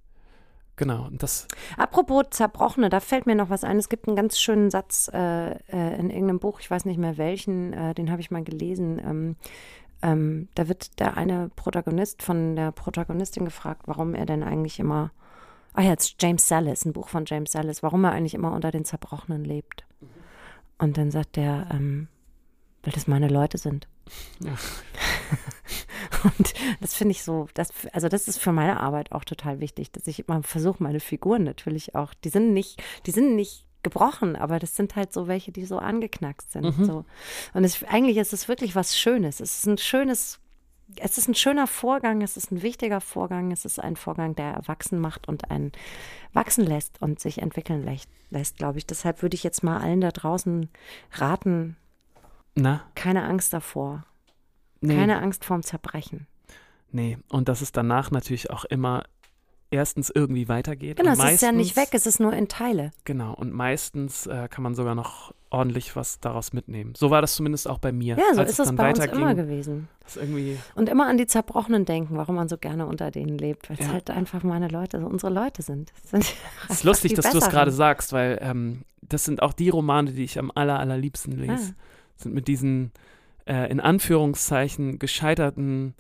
Genau. 0.78 1.06
Und 1.06 1.24
das, 1.24 1.48
Apropos 1.78 2.26
Zerbrochene, 2.32 2.90
da 2.90 3.00
fällt 3.00 3.26
mir 3.26 3.36
noch 3.36 3.50
was 3.50 3.64
ein. 3.64 3.78
Es 3.78 3.90
gibt 3.90 4.08
einen 4.08 4.18
ganz 4.18 4.40
schönen 4.40 4.70
Satz 4.70 5.10
äh, 5.14 5.52
äh, 5.52 6.00
in 6.00 6.10
irgendeinem 6.10 6.40
Buch, 6.40 6.60
ich 6.60 6.70
weiß 6.70 6.86
nicht 6.86 6.98
mehr 6.98 7.18
welchen, 7.18 7.74
äh, 7.74 7.94
den 7.94 8.12
habe 8.12 8.22
ich 8.22 8.32
mal 8.32 8.44
gelesen. 8.44 9.00
Ähm, 9.00 9.36
ähm, 10.02 10.50
da 10.56 10.68
wird 10.68 11.00
der 11.00 11.16
eine 11.16 11.50
Protagonist 11.56 12.24
von 12.24 12.56
der 12.56 12.72
Protagonistin 12.72 13.46
gefragt, 13.46 13.84
warum 13.86 14.14
er 14.16 14.26
denn 14.26 14.44
eigentlich 14.44 14.80
immer, 14.80 15.12
ah 15.74 15.82
ja, 15.82 15.92
jetzt 15.92 16.22
James 16.22 16.48
Sallis, 16.48 16.84
ein 16.86 16.94
Buch 16.94 17.08
von 17.08 17.24
James 17.26 17.52
Sallis, 17.52 17.82
warum 17.82 18.04
er 18.04 18.12
eigentlich 18.12 18.34
immer 18.34 18.52
unter 18.52 18.72
den 18.72 18.84
Zerbrochenen 18.84 19.46
lebt. 19.46 19.86
Und 20.78 20.98
dann 20.98 21.10
sagt 21.10 21.38
der, 21.38 21.68
ähm, 21.72 22.10
weil 22.84 22.94
das 22.94 23.08
meine 23.08 23.30
Leute 23.30 23.58
sind. 23.58 23.88
Ja. 24.42 24.52
Und 26.26 26.54
das 26.82 26.96
finde 26.96 27.12
ich 27.12 27.24
so, 27.24 27.48
das, 27.54 27.70
also 27.94 28.10
das 28.10 28.28
ist 28.28 28.40
für 28.40 28.52
meine 28.52 28.80
Arbeit 28.80 29.12
auch 29.12 29.24
total 29.24 29.60
wichtig, 29.60 29.92
dass 29.92 30.08
ich 30.08 30.28
immer 30.28 30.44
versuche, 30.44 30.82
meine 30.82 31.00
Figuren 31.00 31.44
natürlich 31.44 31.96
auch, 31.96 32.14
die 32.14 32.30
sind 32.30 32.54
nicht, 32.54 32.82
die 33.06 33.12
sind 33.12 33.36
nicht 33.36 33.66
gebrochen, 33.84 34.36
aber 34.36 34.58
das 34.58 34.76
sind 34.76 34.96
halt 34.96 35.14
so 35.14 35.28
welche, 35.28 35.52
die 35.52 35.66
so 35.66 35.78
angeknackst 35.78 36.52
sind. 36.52 36.78
Mhm. 36.78 36.86
So. 36.86 37.06
Und 37.54 37.64
es, 37.64 37.84
eigentlich 37.84 38.18
ist 38.18 38.34
es 38.34 38.48
wirklich 38.48 38.76
was 38.76 38.98
Schönes. 38.98 39.40
Es 39.40 39.60
ist 39.60 39.68
ein 39.68 39.78
schönes, 39.78 40.40
es 40.98 41.18
ist 41.18 41.28
ein 41.28 41.36
schöner 41.36 41.68
Vorgang, 41.68 42.22
es 42.22 42.36
ist 42.36 42.52
ein 42.52 42.62
wichtiger 42.64 43.00
Vorgang, 43.00 43.52
es 43.52 43.64
ist 43.64 43.80
ein 43.80 43.96
Vorgang, 43.96 44.36
der 44.36 44.54
erwachsen 44.54 45.00
macht 45.00 45.28
und 45.28 45.52
einen 45.52 45.72
wachsen 46.34 46.66
lässt 46.66 47.02
und 47.02 47.20
sich 47.20 47.42
entwickeln 47.42 47.88
lässt, 48.32 48.58
glaube 48.58 48.80
ich. 48.80 48.88
Deshalb 48.88 49.22
würde 49.22 49.36
ich 49.36 49.44
jetzt 49.44 49.64
mal 49.64 49.80
allen 49.80 50.02
da 50.02 50.12
draußen 50.12 50.70
raten, 51.14 51.78
na, 52.56 52.82
keine 52.96 53.24
Angst 53.24 53.54
davor. 53.54 54.04
Nee. 54.82 54.96
Keine 54.96 55.22
Angst 55.22 55.46
vorm 55.46 55.64
Zerbrechen. 55.64 56.28
Nee, 56.92 57.18
und 57.30 57.50
dass 57.50 57.62
es 57.62 57.72
danach 57.72 58.12
natürlich 58.12 58.52
auch 58.52 58.64
immer 58.66 59.04
erstens 59.72 60.10
irgendwie 60.14 60.48
weitergeht. 60.48 60.98
Genau, 60.98 61.12
und 61.12 61.20
es 61.20 61.34
ist 61.34 61.42
ja 61.42 61.52
nicht 61.52 61.76
meistens- 61.76 61.94
weg, 61.94 62.00
es 62.00 62.06
ist 62.06 62.20
nur 62.20 62.34
in 62.34 62.48
Teile. 62.48 62.92
Genau, 63.04 63.34
und 63.34 63.52
meistens 63.52 64.28
äh, 64.28 64.48
kann 64.50 64.64
man 64.64 64.76
sogar 64.76 64.96
noch 64.96 65.34
ordentlich 65.50 65.96
was 65.96 66.20
daraus 66.20 66.54
mitnehmen. 66.54 66.94
So 66.96 67.10
war 67.10 67.22
das 67.22 67.36
zumindest 67.36 67.68
auch 67.70 67.80
bei 67.80 67.92
mir. 67.92 68.18
Ja, 68.18 68.34
so 68.34 68.42
ist 68.42 68.60
es 68.60 68.68
dann 68.68 68.76
bei 68.76 68.90
uns 68.90 69.00
immer 69.06 69.36
gewesen. 69.36 69.88
ist 70.06 70.18
irgendwie, 70.18 70.58
Und 70.76 70.88
immer 70.90 71.08
an 71.08 71.18
die 71.18 71.28
Zerbrochenen 71.28 71.86
denken, 71.86 72.16
warum 72.18 72.36
man 72.36 72.48
so 72.48 72.58
gerne 72.58 72.86
unter 72.86 73.12
denen 73.12 73.38
lebt, 73.38 73.70
weil 73.70 73.78
es 73.80 73.88
Ja. 73.88 73.94
halt 73.94 74.10
einfach 74.10 74.44
meine 74.44 74.68
Leute, 74.68 75.00
so 75.00 75.08
unsere 75.08 75.34
Leute 75.34 75.62
sind. 75.62 75.92
Das 76.12 76.14
es 76.22 76.30
ist 76.30 76.36
einfach 76.70 76.84
lustig, 76.84 77.14
dass 77.16 77.32
du 77.32 77.38
es 77.40 77.50
gerade 77.50 77.72
sagst, 77.72 78.14
weil 78.14 78.38
ähm, 78.42 78.84
das 79.02 79.26
sind 79.26 79.42
auch 79.42 79.54
die 79.54 79.70
Romane, 79.70 80.12
die 80.12 80.24
ich 80.24 80.40
am 80.40 80.52
aller, 80.56 80.80
allerliebsten 80.80 81.34
lese. 81.38 81.74
Ah. 81.78 81.82
Sind 82.18 82.34
mit 82.34 82.48
diesen 82.48 82.92
äh, 83.46 83.70
in 83.72 83.80
Anführungszeichen 83.80 85.00
gescheiterten, 85.00 85.96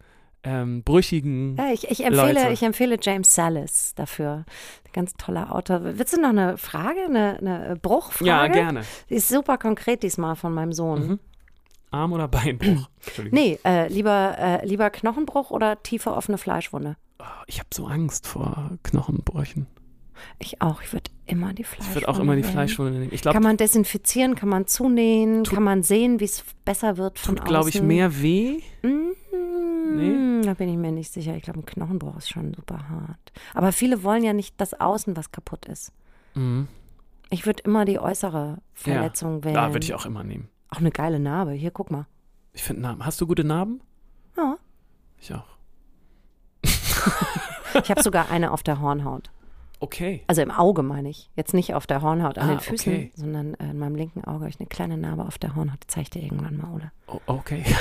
ähm, 0.45 0.83
brüchigen. 0.83 1.55
Ja, 1.57 1.71
ich, 1.73 1.89
ich, 1.89 2.03
empfehle, 2.03 2.33
Leute. 2.33 2.53
ich 2.53 2.63
empfehle 2.63 2.97
James 3.01 3.33
Sallis 3.33 3.93
dafür. 3.95 4.45
Ganz 4.93 5.13
toller 5.13 5.53
Autor. 5.53 5.81
Willst 5.83 6.13
du 6.13 6.21
noch 6.21 6.29
eine 6.29 6.57
Frage, 6.57 6.99
eine, 7.05 7.37
eine 7.39 7.75
Bruchfrage? 7.81 8.29
Ja, 8.29 8.47
gerne. 8.47 8.83
Die 9.09 9.15
ist 9.15 9.29
super 9.29 9.57
konkret 9.57 10.03
diesmal 10.03 10.35
von 10.35 10.53
meinem 10.53 10.71
Sohn. 10.71 11.07
Mhm. 11.07 11.19
Arm- 11.91 12.13
oder 12.13 12.27
Beinbruch? 12.27 12.87
Entschuldigung. 13.05 13.39
Nee, 13.39 13.59
äh, 13.65 13.87
lieber, 13.87 14.35
äh, 14.37 14.65
lieber 14.65 14.89
Knochenbruch 14.89 15.51
oder 15.51 15.81
tiefe 15.81 16.11
offene 16.11 16.37
Fleischwunde? 16.37 16.95
Oh, 17.19 17.23
ich 17.47 17.59
habe 17.59 17.69
so 17.73 17.87
Angst 17.87 18.27
vor 18.27 18.77
Knochenbrüchen. 18.83 19.67
Ich 20.39 20.61
auch. 20.61 20.82
Ich 20.82 20.91
würde 20.93 21.09
immer 21.26 21.53
die 21.53 21.63
Fleischwunde 21.63 21.89
Ich 21.89 21.95
würde 21.95 22.07
auch 22.09 22.20
immer 22.20 22.36
die. 22.36 22.43
Fleischwunde 22.43 22.91
nehmen. 22.99 23.11
Ich 23.13 23.22
glaube, 23.22 23.34
Kann 23.34 23.43
man 23.43 23.57
desinfizieren, 23.57 24.36
kann 24.36 24.49
man 24.49 24.68
zunähen, 24.68 25.43
Tut- 25.43 25.53
kann 25.55 25.63
man 25.63 25.84
sehen, 25.84 26.20
wie 26.20 26.26
es 26.26 26.43
besser 26.66 26.97
wird 26.97 27.20
von 27.20 27.36
tut, 27.36 27.45
glaube 27.45 27.70
ich, 27.70 27.82
mehr 27.82 28.22
weh. 28.22 28.59
Mm, 28.84 30.41
Da 30.43 30.53
bin 30.53 30.70
ich 30.70 30.78
mir 30.78 30.91
nicht 30.91 31.11
sicher. 31.13 31.36
Ich 31.36 31.43
glaube, 31.43 31.59
ein 31.59 31.66
Knochenbruch 31.66 32.18
ist 32.18 32.30
schon 32.30 32.53
super 32.53 32.89
hart. 32.89 33.32
Aber 33.53 33.72
viele 33.72 34.03
wollen 34.03 34.24
ja 34.24 34.34
nicht 34.34 34.59
das 34.59 34.74
Außen, 34.80 35.16
was 35.18 35.32
kaputt 35.32 35.66
ist. 35.66 35.91
Mhm. 36.34 36.68
Ich 37.30 37.45
würde 37.45 37.63
immer 37.63 37.86
die 37.86 37.99
äußere 37.99 38.59
Verletzung 38.74 39.43
wählen. 39.43 39.55
Da 39.55 39.74
würde 39.74 39.86
ich 39.86 39.93
auch 39.93 40.05
immer 40.05 40.24
nehmen. 40.24 40.49
Auch 40.70 40.78
eine 40.80 40.91
geile 40.91 41.20
Narbe. 41.20 41.51
Hier, 41.53 41.72
guck 41.72 41.89
mal. 41.91 42.05
Ich 42.53 42.63
finde 42.63 42.82
Narben. 42.84 43.05
Hast 43.05 43.20
du 43.22 43.28
gute 43.28 43.43
Narben? 43.43 43.82
Ja. 44.38 44.57
Ich 45.20 45.34
auch. 45.34 45.45
Ich 47.84 47.89
habe 47.91 48.01
sogar 48.01 48.32
eine 48.32 48.51
auf 48.51 48.63
der 48.63 48.80
Hornhaut. 48.80 49.30
Okay. 49.80 50.23
Also 50.28 50.41
im 50.41 50.51
Auge 50.51 50.84
meine 50.84 51.09
ich. 51.09 51.30
Jetzt 51.36 51.53
nicht 51.53 51.73
auf 51.73 51.88
der 51.88 52.01
Hornhaut 52.01 52.38
an 52.38 52.49
Ah, 52.49 52.53
den 52.53 52.59
Füßen, 52.59 52.93
okay. 52.93 53.11
sondern 53.15 53.53
äh, 53.55 53.71
in 53.71 53.78
meinem 53.78 53.95
linken 53.95 54.23
Auge 54.23 54.41
habe 54.41 54.49
ich 54.49 54.59
eine 54.59 54.67
kleine 54.67 54.97
Narbe 54.97 55.26
auf 55.26 55.38
der 55.38 55.55
Hornhaut. 55.55 55.80
Die 55.84 55.88
zeige 55.88 56.03
ich 56.03 56.09
dir 56.11 56.23
irgendwann 56.23 56.57
mal, 56.57 56.71
Ole. 56.73 56.91
Oh, 57.07 57.19
okay. 57.28 57.63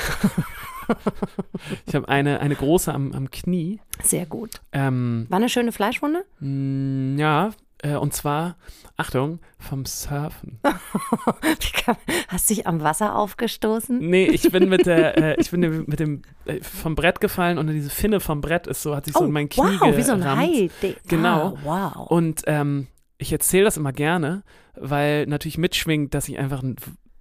ich 1.86 1.94
habe 1.94 2.08
eine, 2.08 2.40
eine 2.40 2.54
große 2.54 2.92
am, 2.92 3.12
am 3.12 3.30
Knie. 3.30 3.80
Sehr 4.02 4.26
gut. 4.26 4.60
Ähm, 4.72 5.26
War 5.28 5.36
eine 5.38 5.48
schöne 5.48 5.72
Fleischwunde? 5.72 6.24
mh, 6.40 7.20
ja, 7.20 7.50
äh, 7.84 7.96
und 7.96 8.12
zwar, 8.14 8.56
Achtung, 8.96 9.38
vom 9.58 9.84
Surfen. 9.84 10.58
Hast 12.28 12.50
dich 12.50 12.66
am 12.66 12.82
Wasser 12.82 13.16
aufgestoßen? 13.16 13.98
Nee, 13.98 14.26
ich 14.26 14.50
bin 14.50 14.68
mit 14.68 14.86
der, 14.86 15.16
äh, 15.36 15.40
ich 15.40 15.50
bin 15.50 15.60
mit 15.86 16.00
dem 16.00 16.22
äh, 16.46 16.60
vom 16.62 16.94
Brett 16.94 17.20
gefallen 17.20 17.58
und 17.58 17.66
diese 17.68 17.90
Finne 17.90 18.20
vom 18.20 18.40
Brett 18.40 18.66
ist 18.66 18.82
so, 18.82 18.94
hat 18.96 19.04
sich 19.04 19.14
so 19.14 19.24
in 19.24 19.32
mein 19.32 19.48
Knie 19.48 19.62
Oh, 19.80 19.86
wow, 19.86 19.96
wie 19.96 20.02
so 20.02 20.12
ein. 20.12 20.24
Hai. 20.24 20.70
De- 20.82 20.96
Genau. 21.08 21.56
Ah, 21.64 21.92
wow. 21.96 22.10
Und 22.10 22.42
ähm, 22.46 22.86
ich 23.18 23.32
erzähle 23.32 23.64
das 23.64 23.76
immer 23.76 23.92
gerne, 23.92 24.42
weil 24.74 25.26
natürlich 25.26 25.58
mitschwingt, 25.58 26.14
dass 26.14 26.28
ich 26.28 26.38
einfach 26.38 26.62
ein 26.62 26.76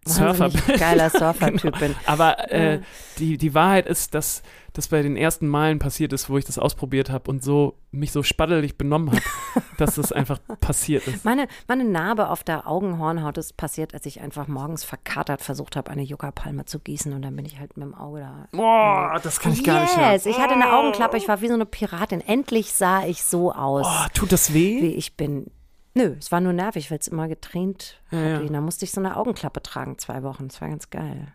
Surfer 0.08 0.50
bin. 0.50 0.62
geiler 0.78 1.10
Surfer-Typ 1.12 1.62
Genau. 1.62 1.78
bin. 1.80 1.96
Aber 2.06 2.52
äh, 2.52 2.80
die, 3.20 3.38
die 3.38 3.54
Wahrheit 3.54 3.86
ist, 3.88 4.14
dass 4.14 4.44
das 4.74 4.88
bei 4.88 5.04
den 5.04 5.16
ersten 5.16 5.48
Malen 5.48 5.78
passiert 5.78 6.14
ist, 6.14 6.32
wo 6.32 6.38
ich 6.40 6.46
das 6.46 6.58
ausprobiert 6.58 7.12
habe 7.12 7.30
und 7.30 7.44
so 7.44 7.76
mich 7.92 8.12
so 8.12 8.24
spaddelig 8.24 8.76
benommen 8.76 9.12
habe, 9.12 9.22
dass 9.78 9.96
das 9.96 10.12
einfach 10.12 10.40
passiert 10.62 11.08
ist. 11.08 11.24
Meine, 11.26 11.48
meine 11.68 11.84
Narbe 11.84 12.30
auf 12.30 12.44
der 12.44 12.68
Augenhornhaut 12.68 13.38
ist 13.38 13.56
passiert, 13.56 13.94
als 13.94 14.08
ich 14.08 14.20
einfach 14.22 14.48
morgens 14.48 14.84
verkatert 14.84 15.42
versucht 15.44 15.76
habe, 15.76 15.92
eine 15.92 16.02
Yucca-Palme 16.02 16.66
zu 16.66 16.80
gießen 16.80 17.14
und 17.14 17.22
dann 17.22 17.36
bin 17.36 17.46
ich 17.46 17.60
halt 17.60 17.78
mit 17.78 17.86
dem 17.86 17.94
Auge 17.94 18.22
da. 18.22 18.48
Boah, 18.52 19.20
das 19.22 19.40
kann 19.40 19.54
ich 19.54 19.64
gar 19.64 19.82
nicht. 19.84 19.96
Yes, 19.96 20.26
ich 20.26 20.40
hatte 20.40 20.56
eine 20.56 20.74
Augenklappe, 20.74 21.18
ich 21.18 21.28
war 21.28 21.42
wie 21.42 21.48
so 21.50 21.54
eine 21.54 21.68
Piratin. 21.68 22.20
Endlich 22.22 22.74
sah 22.74 23.06
ich 23.06 23.24
so 23.24 23.52
aus, 23.54 23.86
Oh, 23.88 24.08
tut 24.16 24.32
das 24.32 24.54
weh? 24.56 24.82
wie 24.82 24.96
ich 24.96 25.16
bin. 25.16 25.52
Nö, 25.96 26.16
es 26.18 26.32
war 26.32 26.42
nur 26.42 26.54
nervig, 26.54 26.90
weil 26.90 26.98
es 27.00 27.08
immer 27.08 27.28
getränt 27.28 28.00
Ja, 28.12 28.18
hat. 28.18 28.44
ja. 28.44 28.50
Da 28.50 28.62
musste 28.62 28.86
ich 28.86 28.92
so 28.92 29.00
eine 29.02 29.16
Augenklappe 29.18 29.62
tragen, 29.62 29.98
zwei 30.00 30.24
Wochen. 30.24 30.48
Das 30.48 30.60
war 30.62 30.70
ganz 30.70 30.90
geil. 30.90 31.28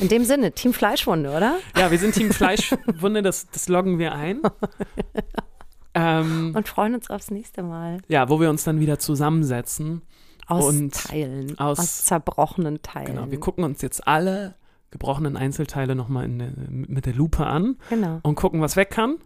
In 0.00 0.08
dem 0.08 0.24
Sinne, 0.24 0.52
Team 0.52 0.72
Fleischwunde, 0.74 1.30
oder? 1.30 1.56
Ja, 1.78 1.90
wir 1.90 1.98
sind 1.98 2.14
Team 2.14 2.30
Fleischwunde, 2.32 3.22
das, 3.22 3.48
das 3.50 3.68
loggen 3.68 3.98
wir 3.98 4.12
ein. 4.14 4.40
Ähm, 5.96 6.52
Und 6.56 6.66
freuen 6.68 6.94
uns 6.96 7.08
aufs 7.08 7.30
nächste 7.30 7.62
Mal. 7.62 7.98
ja, 8.08 8.28
wo 8.28 8.40
wir 8.40 8.50
uns 8.50 8.64
dann 8.64 8.80
wieder 8.80 8.98
zusammensetzen. 8.98 10.02
Aus 10.48 10.64
Und 10.66 10.92
Teilen, 10.92 11.56
aus- 11.58 11.78
aus, 11.78 12.04
zerbrochenen 12.04 12.82
Teilen. 12.82 13.14
Genau, 13.14 13.30
wir 13.30 13.38
gucken 13.38 13.62
uns 13.62 13.80
jetzt 13.80 14.06
alle 14.08 14.56
gebrochenen 14.90 15.36
Einzelteile 15.36 15.94
nochmal 15.94 16.26
mit 16.28 17.06
der 17.06 17.14
Lupe 17.14 17.46
an 17.46 17.76
Genau. 17.90 18.18
und 18.24 18.34
gucken, 18.34 18.60
was 18.60 18.74
weg 18.74 18.90
kann. 18.90 19.18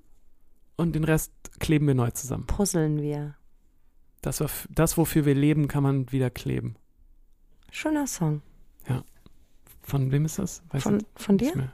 Und 0.77 0.95
den 0.95 1.05
Rest 1.05 1.33
kleben 1.59 1.87
wir 1.87 1.95
neu 1.95 2.11
zusammen. 2.11 2.47
Puzzeln 2.47 3.01
wir. 3.03 3.35
Das, 4.21 4.41
war 4.41 4.51
das 4.71 4.97
wofür 4.97 5.25
wir 5.25 5.35
leben, 5.35 5.69
kann 5.69 5.83
man 5.83 6.11
wieder 6.13 6.31
kleben. 6.31 6.77
Schöner 7.71 8.07
Song. 8.07 8.43
Von 9.89 10.13
wem 10.13 10.27
ist 10.27 10.39
das? 10.39 10.63
Weiß 10.71 10.83
Von, 10.83 11.03
von 11.17 11.39
dir? 11.39 11.73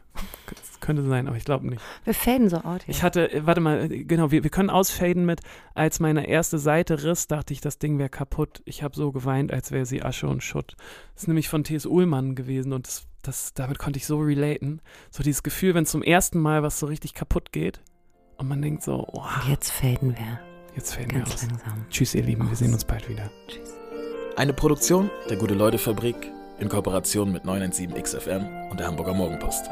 könnte 0.81 1.03
sein, 1.03 1.27
aber 1.27 1.37
ich 1.37 1.45
glaube 1.45 1.67
nicht. 1.67 1.83
Wir 2.05 2.15
faden 2.15 2.49
so 2.49 2.59
out 2.59 2.85
hier. 2.85 2.95
Ich 2.95 3.03
hatte, 3.03 3.33
äh, 3.33 3.47
warte 3.47 3.61
mal, 3.61 3.91
äh, 3.91 4.05
genau, 4.05 4.31
wir, 4.31 4.45
wir 4.45 4.51
können 4.51 4.71
ausfaden 4.71 5.25
mit, 5.25 5.41
als 5.75 5.99
meine 5.99 6.29
erste 6.29 6.59
Seite 6.59 7.03
riss, 7.03 7.27
dachte 7.27 7.53
ich, 7.53 7.61
das 7.61 7.79
Ding 7.79 7.99
wäre 7.99 8.11
kaputt. 8.11 8.63
Ich 8.67 8.83
habe 8.83 8.95
so 8.95 9.11
geweint, 9.11 9.51
als 9.51 9.73
wäre 9.73 9.87
sie 9.87 10.03
Asche 10.03 10.29
und 10.29 10.45
Schutt. 10.45 10.77
Das 11.15 11.23
ist 11.23 11.29
nämlich 11.29 11.49
von 11.49 11.65
T.S. 11.65 11.87
Ullmann 11.87 12.37
gewesen 12.37 12.73
und 12.73 12.87
das, 12.87 13.07
das, 13.23 13.55
damit 13.55 13.79
konnte 13.79 13.97
ich 13.97 14.07
so 14.07 14.21
relaten. 14.21 14.81
So 15.11 15.25
dieses 15.25 15.43
Gefühl, 15.43 15.75
wenn 15.75 15.87
zum 15.87 16.03
ersten 16.03 16.39
Mal 16.39 16.63
was 16.63 16.79
so 16.79 16.87
richtig 16.87 17.15
kaputt 17.15 17.51
geht 17.51 17.83
und 18.37 18.47
man 18.47 18.63
denkt 18.63 18.83
so, 18.83 19.09
oh, 19.11 19.25
Jetzt 19.49 19.73
faden 19.73 20.17
wir. 20.17 20.54
Jetzt 20.77 20.99
wir 20.99 21.07
Ganz 21.07 21.35
aus. 21.35 21.43
langsam. 21.43 21.87
Tschüss, 21.91 22.15
ihr 22.15 22.23
Lieben, 22.23 22.49
wir 22.49 22.57
sehen 22.57 22.73
uns 22.73 22.85
bald 22.85 23.09
wieder. 23.09 23.31
Eine 24.37 24.53
Produktion 24.53 25.11
der 25.31 25.37
Gute-Leute-Fabrik 25.37 26.17
in 26.59 26.69
Kooperation 26.69 27.33
mit 27.33 27.45
917XFM 27.45 28.71
und 28.71 28.81
der 28.81 28.87
Hamburger 28.87 29.15
Morgenpost. 29.15 29.69